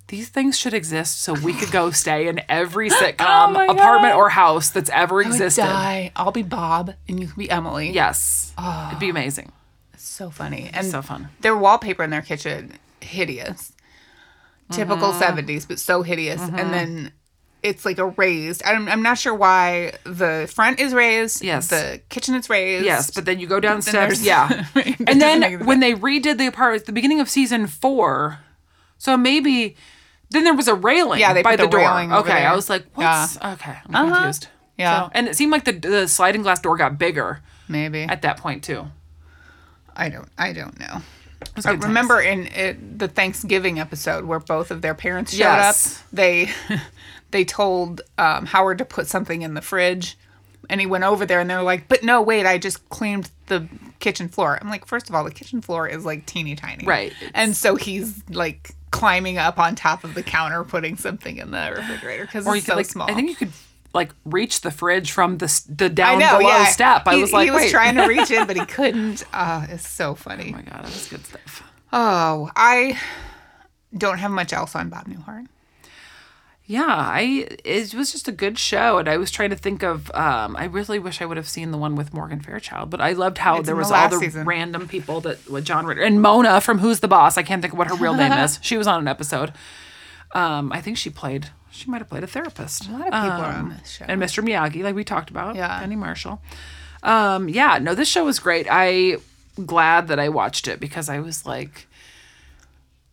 These 0.08 0.28
things 0.28 0.58
should 0.58 0.74
exist 0.74 1.20
so 1.22 1.32
we 1.32 1.54
could 1.54 1.70
go 1.70 1.90
stay 1.90 2.28
in 2.28 2.42
every 2.48 2.90
sitcom, 3.00 3.56
Oh 3.56 3.72
apartment, 3.72 4.12
God. 4.12 4.18
or 4.18 4.28
house 4.28 4.68
that's 4.70 4.90
ever 4.90 5.22
I 5.22 5.26
existed. 5.26 5.62
die. 5.62 6.12
I'll 6.14 6.32
be 6.32 6.42
Bob, 6.42 6.94
and 7.08 7.18
you 7.18 7.28
can 7.28 7.38
be 7.38 7.50
Emily. 7.50 7.90
Yes. 7.90 8.52
It'd 8.88 8.98
be 8.98 9.08
amazing. 9.08 9.52
It's 9.94 10.04
so 10.04 10.28
funny. 10.28 10.70
And 10.74 10.86
So 10.86 11.00
fun. 11.00 11.28
their 11.40 11.56
wallpaper 11.56 12.02
in 12.02 12.10
their 12.10 12.20
kitchen, 12.20 12.78
hideous. 13.00 13.72
Typical 14.70 15.12
Mm-hmm. 15.12 15.38
70s, 15.38 15.66
but 15.68 15.78
so 15.78 16.02
hideous. 16.02 16.40
And 16.40 16.72
then 16.72 17.12
it's 17.62 17.84
like 17.84 17.98
a 17.98 18.06
raised. 18.06 18.62
I'm, 18.64 18.88
I'm 18.88 19.02
not 19.02 19.18
sure 19.18 19.34
why 19.34 19.92
the 20.04 20.50
front 20.52 20.80
is 20.80 20.92
raised. 20.92 21.44
Yes. 21.44 21.68
The 21.68 22.00
kitchen 22.08 22.34
is 22.34 22.50
raised. 22.50 22.84
Yes, 22.84 23.10
but 23.10 23.24
then 23.24 23.38
you 23.38 23.46
go 23.46 23.60
down 23.60 23.80
there's- 23.80 24.18
steps. 24.18 24.22
Yeah. 24.24 24.66
And 25.06 25.20
then 25.20 25.64
when 25.66 25.80
they 25.80 25.94
redid 25.94 26.38
the 26.38 26.46
apartment 26.46 26.82
at 26.82 26.86
the 26.86 26.92
beginning 26.92 27.20
of 27.20 27.28
season 27.30 27.66
four, 27.66 28.38
so 28.98 29.16
maybe 29.16 29.76
then 30.30 30.44
there 30.44 30.54
was 30.54 30.68
a 30.68 30.74
railing 30.74 31.20
Yeah, 31.20 31.32
they 31.34 31.42
by 31.42 31.52
put 31.56 31.62
the, 31.62 31.66
the 31.68 31.70
door. 31.78 32.18
okay, 32.20 32.44
I 32.44 32.54
was 32.54 32.68
like, 32.70 32.86
what's 32.94 33.36
okay? 33.36 33.76
I'm 33.90 33.94
Uh-huh. 34.06 34.14
confused. 34.14 34.48
Yeah. 34.78 35.04
So- 35.04 35.10
and 35.14 35.28
it 35.28 35.36
seemed 35.36 35.52
like 35.52 35.64
the 35.64 35.72
the 35.72 36.08
sliding 36.08 36.42
glass 36.42 36.60
door 36.60 36.76
got 36.76 36.98
bigger 36.98 37.40
Maybe. 37.68 38.02
at 38.04 38.22
that 38.22 38.38
point 38.38 38.64
too. 38.64 38.86
I 39.94 40.08
don't. 40.08 40.28
I 40.38 40.52
don't 40.52 40.78
know. 40.80 41.02
I 41.56 41.60
times. 41.60 41.84
remember 41.84 42.20
in 42.20 42.46
it, 42.48 42.98
the 42.98 43.08
Thanksgiving 43.08 43.78
episode 43.78 44.24
where 44.24 44.38
both 44.40 44.70
of 44.70 44.82
their 44.82 44.94
parents 44.94 45.32
showed 45.32 45.38
Yes. 45.40 45.98
up. 46.02 46.08
They 46.12 46.50
they 47.30 47.44
told 47.44 48.00
um, 48.18 48.46
Howard 48.46 48.78
to 48.78 48.84
put 48.84 49.06
something 49.06 49.42
in 49.42 49.54
the 49.54 49.62
fridge, 49.62 50.18
and 50.70 50.80
he 50.80 50.86
went 50.86 51.04
over 51.04 51.24
there, 51.26 51.40
and 51.40 51.48
they're 51.48 51.62
like, 51.62 51.88
"But 51.88 52.02
no, 52.02 52.20
wait! 52.22 52.46
I 52.46 52.58
just 52.58 52.88
cleaned 52.88 53.30
the 53.46 53.66
kitchen 54.00 54.28
floor." 54.28 54.58
I'm 54.60 54.68
like, 54.68 54.86
first 54.86 55.08
of 55.08 55.14
all, 55.14 55.24
the 55.24 55.30
kitchen 55.32 55.60
floor 55.62 55.88
is 55.88 56.04
like 56.04 56.26
teeny 56.26 56.54
tiny, 56.56 56.84
Right. 56.86 57.12
And 57.34 57.56
so 57.56 57.76
he's 57.76 58.22
like 58.28 58.74
climbing 58.90 59.38
up 59.38 59.58
on 59.58 59.74
top 59.74 60.04
of 60.04 60.14
the 60.14 60.22
counter, 60.22 60.62
putting 60.64 60.96
something 60.96 61.38
in 61.38 61.50
the 61.50 61.72
refrigerator 61.76 62.24
because 62.26 62.46
it's 62.46 62.54
could 62.54 62.64
so 62.64 62.76
like, 62.76 62.86
small. 62.86 63.10
I 63.10 63.14
think 63.14 63.30
you 63.30 63.36
could 63.36 63.52
like 63.94 64.10
reach 64.24 64.60
the 64.62 64.70
fridge 64.70 65.12
from 65.12 65.38
the 65.38 65.62
the 65.68 65.88
down 65.88 66.18
know, 66.18 66.38
below 66.38 66.50
yeah. 66.50 66.64
step. 66.66 67.02
I 67.06 67.16
He- 67.16 67.20
was 67.22 67.32
like, 67.32 67.44
he 67.44 67.50
was 67.50 67.62
wait. 67.62 67.70
trying 67.70 67.94
to 67.96 68.06
reach 68.06 68.30
it, 68.30 68.46
but 68.46 68.56
he 68.56 68.64
couldn't. 68.66 69.24
Oh, 69.34 69.66
it's 69.68 69.88
so 69.88 70.14
funny. 70.14 70.50
Oh 70.54 70.56
my 70.56 70.62
god, 70.62 70.78
that 70.84 70.84
was 70.84 71.08
good 71.08 71.24
stuff. 71.26 71.62
Oh, 71.92 72.50
I 72.56 72.98
don't 73.96 74.18
have 74.18 74.30
much 74.30 74.52
else 74.52 74.74
on 74.74 74.88
Bob 74.88 75.06
Newhart. 75.08 75.46
Yeah, 76.64 76.84
I 76.86 77.48
it 77.64 77.92
was 77.92 78.12
just 78.12 78.28
a 78.28 78.32
good 78.32 78.56
show, 78.56 78.96
and 78.98 79.08
I 79.08 79.16
was 79.16 79.30
trying 79.32 79.50
to 79.50 79.56
think 79.56 79.82
of. 79.82 80.10
Um, 80.14 80.56
I 80.56 80.64
really 80.66 80.98
wish 81.00 81.20
I 81.20 81.26
would 81.26 81.36
have 81.36 81.48
seen 81.48 81.70
the 81.72 81.76
one 81.76 81.96
with 81.96 82.14
Morgan 82.14 82.40
Fairchild, 82.40 82.88
but 82.88 83.00
I 83.00 83.12
loved 83.12 83.38
how 83.38 83.56
It's 83.58 83.66
there 83.66 83.74
in 83.74 83.78
the 83.78 83.82
was 83.82 83.90
all 83.92 84.08
the 84.08 84.18
season. 84.18 84.46
random 84.46 84.86
people 84.88 85.20
that 85.22 85.46
with 85.50 85.64
John 85.64 85.84
Ritter 85.84 86.02
and 86.02 86.22
Mona 86.22 86.60
from 86.60 86.78
Who's 86.78 87.00
the 87.00 87.08
Boss. 87.08 87.36
I 87.36 87.42
can't 87.42 87.60
think 87.60 87.74
of 87.74 87.78
what 87.78 87.88
her 87.88 87.96
real 87.96 88.14
name 88.14 88.32
is. 88.44 88.58
She 88.62 88.78
was 88.78 88.86
on 88.86 89.00
an 89.00 89.08
episode. 89.08 89.52
Um, 90.34 90.72
I 90.72 90.80
think 90.80 90.96
she 90.96 91.10
played. 91.10 91.50
She 91.72 91.90
might 91.90 91.98
have 91.98 92.08
played 92.08 92.22
a 92.22 92.26
therapist. 92.26 92.88
A 92.88 92.92
lot 92.92 93.00
of 93.00 93.06
people 93.06 93.20
are 93.20 93.52
on 93.54 93.70
this 93.70 93.90
show. 93.90 94.04
And 94.06 94.20
Mr. 94.20 94.44
Miyagi, 94.44 94.82
like 94.84 94.94
we 94.94 95.04
talked 95.04 95.30
about. 95.30 95.56
Yeah. 95.56 95.80
Penny 95.80 95.96
Marshall. 95.96 96.40
Um, 97.02 97.48
yeah, 97.48 97.78
no, 97.78 97.94
this 97.94 98.08
show 98.08 98.24
was 98.24 98.38
great. 98.38 98.66
I 98.70 99.16
glad 99.66 100.08
that 100.08 100.18
I 100.18 100.28
watched 100.28 100.68
it 100.68 100.80
because 100.80 101.08
I 101.08 101.20
was 101.20 101.44
like 101.44 101.86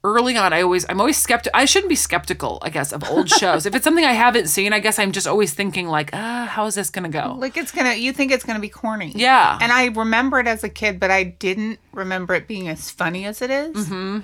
early 0.03 0.37
on 0.37 0.53
I 0.53 0.61
always 0.61 0.85
I'm 0.87 1.01
always 1.01 1.17
skeptical 1.17 1.51
I 1.59 1.65
shouldn't 1.65 1.89
be 1.89 1.95
skeptical, 1.95 2.59
I 2.61 2.69
guess, 2.69 2.91
of 2.93 3.03
old 3.09 3.29
shows. 3.41 3.65
if 3.65 3.75
it's 3.75 3.83
something 3.83 4.05
I 4.05 4.13
haven't 4.13 4.47
seen, 4.47 4.71
I 4.73 4.79
guess 4.79 4.99
I'm 4.99 5.11
just 5.11 5.27
always 5.27 5.53
thinking 5.53 5.87
like, 5.87 6.11
ah, 6.13 6.47
how 6.49 6.65
is 6.67 6.75
this 6.75 6.89
gonna 6.89 7.09
go? 7.09 7.35
Like 7.37 7.57
it's 7.57 7.71
gonna, 7.71 7.95
you 7.95 8.13
think 8.13 8.31
it's 8.31 8.43
gonna 8.43 8.59
be 8.59 8.69
corny. 8.69 9.11
Yeah. 9.15 9.57
And 9.61 9.71
I 9.71 9.85
remember 9.87 10.39
it 10.39 10.47
as 10.47 10.63
a 10.63 10.69
kid, 10.69 10.99
but 10.99 11.11
I 11.11 11.23
didn't 11.23 11.79
remember 11.91 12.33
it 12.35 12.47
being 12.47 12.67
as 12.67 12.89
funny 12.89 13.25
as 13.25 13.41
it 13.41 13.49
is. 13.49 13.87
Mm-hmm. 13.87 14.19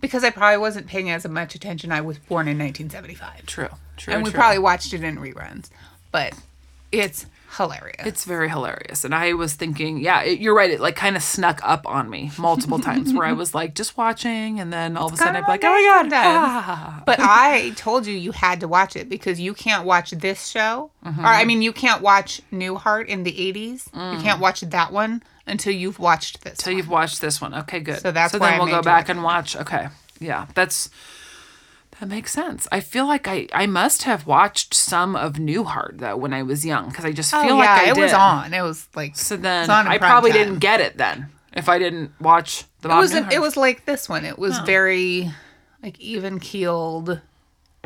Because 0.00 0.24
I 0.24 0.30
probably 0.30 0.58
wasn't 0.58 0.86
paying 0.86 1.10
as 1.10 1.26
much 1.26 1.54
attention. 1.54 1.92
I 1.92 2.00
was 2.00 2.18
born 2.18 2.48
in 2.48 2.58
1975. 2.58 3.46
True. 3.46 3.68
True. 3.96 4.14
and 4.14 4.22
we 4.22 4.30
true. 4.30 4.38
probably 4.38 4.60
watched 4.60 4.94
it 4.94 5.02
in 5.02 5.16
reruns. 5.16 5.70
But 6.12 6.34
it's 6.92 7.26
hilarious. 7.56 8.06
It's 8.06 8.24
very 8.24 8.48
hilarious. 8.48 9.04
And 9.04 9.14
I 9.14 9.32
was 9.32 9.54
thinking, 9.54 9.98
yeah, 9.98 10.22
it, 10.22 10.38
you're 10.38 10.54
right. 10.54 10.70
It 10.70 10.80
like 10.80 10.96
kind 10.96 11.16
of 11.16 11.22
snuck 11.22 11.60
up 11.62 11.86
on 11.86 12.08
me 12.10 12.30
multiple 12.38 12.78
times 12.78 13.12
where 13.12 13.26
I 13.26 13.32
was 13.42 13.54
like 13.54 13.74
just 13.74 13.96
watching 13.96 14.60
and 14.60 14.72
then 14.72 14.96
all 14.96 15.06
of 15.06 15.14
a 15.14 15.16
sudden 15.16 15.36
I'd 15.36 15.46
be 15.46 15.52
like, 15.52 15.64
oh 15.64 15.68
my 15.68 16.08
God. 16.08 16.12
ah." 16.14 17.02
But 17.06 17.18
I 17.20 17.72
told 17.76 18.06
you 18.06 18.14
you 18.14 18.32
had 18.32 18.60
to 18.60 18.68
watch 18.68 18.96
it 18.96 19.08
because 19.08 19.40
you 19.40 19.54
can't 19.54 19.84
watch 19.84 20.10
this 20.10 20.46
show. 20.46 20.90
Mm-hmm. 21.04 21.20
Or, 21.20 21.28
I 21.28 21.44
mean, 21.44 21.62
you 21.62 21.72
can't 21.72 22.02
watch 22.02 22.42
Newhart 22.52 23.06
in 23.06 23.24
the 23.24 23.32
80s. 23.32 23.90
Mm. 23.90 24.16
You 24.16 24.22
can't 24.22 24.40
watch 24.40 24.60
that 24.60 24.92
one 24.92 25.22
until 25.48 25.72
you've 25.72 25.98
watched 25.98 26.42
this. 26.44 26.58
Until 26.58 26.72
you've 26.74 26.88
watched 26.88 27.20
this 27.20 27.40
one. 27.40 27.54
Okay, 27.54 27.80
good. 27.80 28.00
So 28.00 28.10
that's 28.12 28.32
so 28.32 28.38
then 28.38 28.54
I 28.54 28.58
we'll 28.58 28.68
go 28.68 28.82
back 28.82 29.08
and 29.08 29.22
watch. 29.22 29.56
Okay. 29.56 29.88
Yeah. 30.20 30.46
That's 30.54 30.90
that 32.00 32.08
makes 32.08 32.32
sense. 32.32 32.68
I 32.70 32.80
feel 32.80 33.06
like 33.06 33.26
I 33.26 33.48
I 33.52 33.66
must 33.66 34.02
have 34.04 34.26
watched 34.26 34.72
some 34.74 35.16
of 35.16 35.34
Newhart 35.34 35.98
though 35.98 36.16
when 36.16 36.32
I 36.32 36.42
was 36.42 36.64
young 36.64 36.88
because 36.90 37.04
I 37.04 37.12
just 37.12 37.32
oh, 37.34 37.42
feel 37.42 37.54
Oh, 37.54 37.58
like 37.58 37.68
I 37.68 37.90
it 37.90 37.94
did. 37.94 38.02
was 38.02 38.12
on. 38.12 38.54
It 38.54 38.62
was 38.62 38.88
like 38.94 39.16
So 39.16 39.36
then 39.36 39.68
I 39.70 39.98
probably 39.98 40.30
time. 40.30 40.38
didn't 40.40 40.58
get 40.60 40.80
it 40.80 40.96
then 40.96 41.30
if 41.52 41.68
I 41.68 41.78
didn't 41.78 42.12
watch 42.20 42.64
the 42.82 42.90
It 42.90 42.94
was 42.94 43.12
Newhart. 43.12 43.32
it 43.32 43.40
was 43.40 43.56
like 43.56 43.84
this 43.84 44.08
one. 44.08 44.24
It 44.24 44.38
was 44.38 44.58
very 44.60 45.30
like 45.82 45.98
even 46.00 46.38
keeled. 46.40 47.20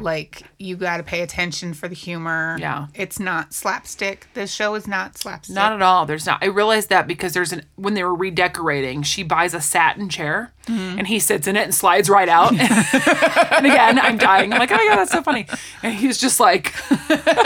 Like 0.02 0.42
you 0.58 0.76
got 0.76 0.98
to 0.98 1.02
pay 1.02 1.20
attention 1.22 1.74
for 1.74 1.88
the 1.88 1.94
humor. 1.94 2.56
Yeah. 2.60 2.86
it's 2.94 3.18
not 3.18 3.54
slapstick. 3.54 4.26
This 4.34 4.52
show 4.52 4.74
is 4.74 4.86
not 4.86 5.16
slapstick. 5.18 5.54
Not 5.54 5.72
at 5.72 5.82
all. 5.82 6.06
There's 6.06 6.26
not. 6.26 6.42
I 6.42 6.46
realized 6.46 6.88
that 6.90 7.06
because 7.06 7.32
there's 7.32 7.52
an 7.52 7.64
when 7.76 7.94
they 7.94 8.04
were 8.04 8.14
redecorating, 8.14 9.02
she 9.02 9.22
buys 9.22 9.54
a 9.54 9.60
satin 9.60 10.08
chair 10.08 10.52
Mm-hmm. 10.66 10.98
and 11.00 11.08
he 11.08 11.18
sits 11.18 11.48
in 11.48 11.56
it 11.56 11.64
and 11.64 11.74
slides 11.74 12.08
right 12.08 12.28
out. 12.28 12.52
and 12.52 13.66
again, 13.66 13.98
I'm 13.98 14.16
dying. 14.16 14.52
I'm 14.52 14.60
like, 14.60 14.70
oh 14.70 14.76
my 14.76 14.86
god, 14.86 14.96
that's 14.96 15.10
so 15.10 15.20
funny. 15.20 15.48
And 15.82 15.92
he's 15.92 16.18
just 16.18 16.38
like, 16.38 16.72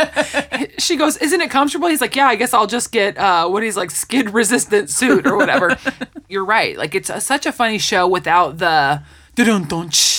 she 0.78 0.96
goes, 0.96 1.16
"Isn't 1.16 1.40
it 1.40 1.50
comfortable?" 1.50 1.88
He's 1.88 2.02
like, 2.02 2.14
"Yeah, 2.14 2.26
I 2.26 2.36
guess 2.36 2.52
I'll 2.52 2.66
just 2.66 2.92
get 2.92 3.16
uh, 3.16 3.48
what 3.48 3.62
he's 3.62 3.74
like 3.76 3.90
skid 3.90 4.34
resistant 4.34 4.90
suit 4.90 5.26
or 5.26 5.36
whatever." 5.36 5.76
You're 6.28 6.44
right. 6.44 6.76
Like 6.76 6.94
it's 6.94 7.08
a, 7.08 7.20
such 7.20 7.46
a 7.46 7.52
funny 7.52 7.78
show 7.78 8.06
without 8.06 8.58
the 8.58 9.02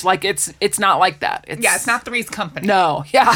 like 0.04 0.24
it's 0.26 0.54
it's 0.62 0.80
not 0.80 1.00
like 1.00 1.20
that. 1.20 1.46
It's, 1.48 1.62
yeah, 1.62 1.76
it's 1.76 1.88
not 1.88 2.06
Three's 2.06 2.30
Company. 2.30 2.68
no, 2.68 3.04
yeah. 3.14 3.34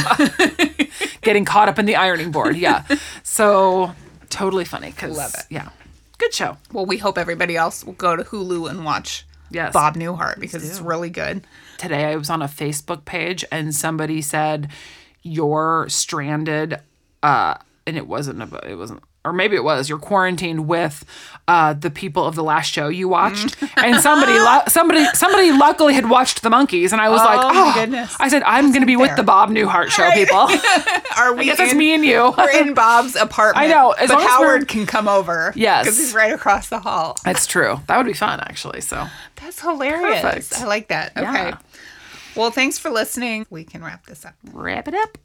Getting 1.22 1.46
caught 1.46 1.70
up 1.70 1.80
in 1.80 1.86
the 1.86 1.96
ironing 1.96 2.32
board, 2.32 2.56
yeah. 2.58 2.84
So 3.24 3.94
totally 4.30 4.66
funny. 4.66 4.92
Cause, 4.92 5.18
Love 5.18 5.34
it. 5.36 5.46
Yeah, 5.50 5.70
good 6.18 6.34
show. 6.34 6.58
Well, 6.72 6.86
we 6.86 6.98
hope 6.98 7.18
everybody 7.18 7.56
else 7.58 7.84
will 7.84 7.94
go 7.94 8.16
to 8.16 8.24
Hulu 8.24 8.70
and 8.70 8.86
watch 8.86 9.26
Yes. 9.54 9.74
Bob 9.74 9.96
Newhart 9.96 10.40
because 10.40 10.68
it's 10.68 10.80
really 10.80 11.10
good. 11.10 11.46
Today 11.78 12.06
I 12.06 12.16
was 12.16 12.30
on 12.30 12.42
a 12.42 12.48
Facebook 12.48 13.04
page 13.04 13.44
and 13.52 13.76
somebody 13.76 14.22
said 14.22 14.70
you're 15.24 15.88
stranded, 15.90 16.80
uh, 17.22 17.56
and 17.86 17.98
it 17.98 18.08
wasn't 18.08 18.42
about 18.42 18.66
it 18.66 18.76
wasn't 18.76 19.04
or 19.24 19.34
maybe 19.34 19.56
it 19.56 19.64
was 19.64 19.88
you're 19.90 20.00
quarantined 20.00 20.68
with 20.68 21.06
uh, 21.48 21.74
the 21.74 21.90
people 21.92 22.26
of 22.26 22.36
the 22.36 22.44
last 22.44 22.72
show 22.72 22.88
you 22.88 23.08
watched, 23.08 23.56
and 23.78 24.00
somebody, 24.02 24.32
lu- 24.34 24.62
somebody, 24.68 25.06
somebody 25.14 25.52
luckily 25.52 25.94
had 25.94 26.10
watched 26.10 26.42
the 26.44 26.50
Monkees, 26.50 26.92
and 26.92 27.02
I 27.02 27.10
was 27.10 27.20
like, 27.22 27.40
Oh, 27.40 27.54
my 27.54 27.72
oh, 27.72 27.74
goodness. 27.80 28.16
I 28.20 28.30
said 28.30 28.42
I'm 28.44 28.70
going 28.70 28.82
to 28.82 28.86
be 28.88 28.96
with 28.98 29.16
the 29.16 29.24
Bob 29.24 29.50
Newhart 29.50 29.90
show 29.90 30.10
people. 30.12 30.38
Are 31.18 31.34
we 31.34 31.42
I 31.42 31.44
guess 31.46 31.60
it's 31.60 31.74
me 31.76 31.94
and 31.94 32.06
you. 32.06 32.34
We're 32.38 32.50
in 32.62 32.74
Bob's 32.74 33.16
apartment. 33.16 33.66
I 33.66 33.68
know, 33.72 33.92
as 33.92 34.10
but 34.10 34.16
long 34.20 34.24
as 34.28 34.40
we're- 34.40 34.50
Howard 34.52 34.68
can 34.68 34.86
come 34.86 35.08
over. 35.08 35.52
Yes. 35.56 35.86
because 35.86 35.98
he's 36.00 36.14
right 36.14 36.34
across 36.34 36.70
the 36.70 36.80
hall. 36.80 37.18
That's 37.26 37.46
true. 37.46 37.80
That 37.88 37.98
would 37.98 38.06
be 38.08 38.14
fun, 38.14 38.40
actually. 38.40 38.82
So 38.82 39.08
That's 39.36 39.60
hilarious. 39.62 40.22
Perfect. 40.22 40.62
I 40.62 40.66
like 40.66 40.88
that. 40.88 41.12
Okay. 41.18 41.24
Yeah. 41.24 41.58
Well, 42.36 42.50
thanks 42.52 42.78
for 42.80 42.90
listening. 42.90 43.46
We 43.50 43.66
can 43.66 43.84
wrap 43.84 44.06
this 44.06 44.26
up. 44.26 44.36
wrap 44.54 44.88
it 44.88 44.94
up. 44.94 45.18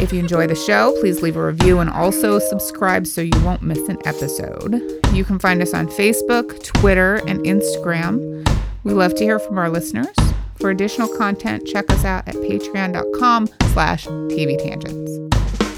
If 0.00 0.12
you 0.12 0.18
enjoy 0.18 0.46
the 0.46 0.54
show, 0.54 0.96
please 1.00 1.20
leave 1.20 1.36
a 1.36 1.44
review 1.44 1.80
and 1.80 1.90
also 1.90 2.38
subscribe 2.38 3.06
so 3.06 3.20
you 3.20 3.38
won't 3.44 3.60
miss 3.62 3.86
an 3.88 3.98
episode. 4.06 4.80
You 5.12 5.24
can 5.24 5.38
find 5.38 5.60
us 5.60 5.74
on 5.74 5.88
Facebook, 5.88 6.62
Twitter, 6.62 7.16
and 7.26 7.40
Instagram. 7.40 8.48
We 8.84 8.94
love 8.94 9.14
to 9.16 9.24
hear 9.24 9.38
from 9.38 9.58
our 9.58 9.68
listeners. 9.68 10.16
For 10.54 10.70
additional 10.70 11.08
content, 11.08 11.66
check 11.66 11.90
us 11.90 12.06
out 12.06 12.26
at 12.26 12.36
patreon.com 12.36 13.48
slash 13.72 14.06
TV 14.06 14.56
tangents. 14.62 15.69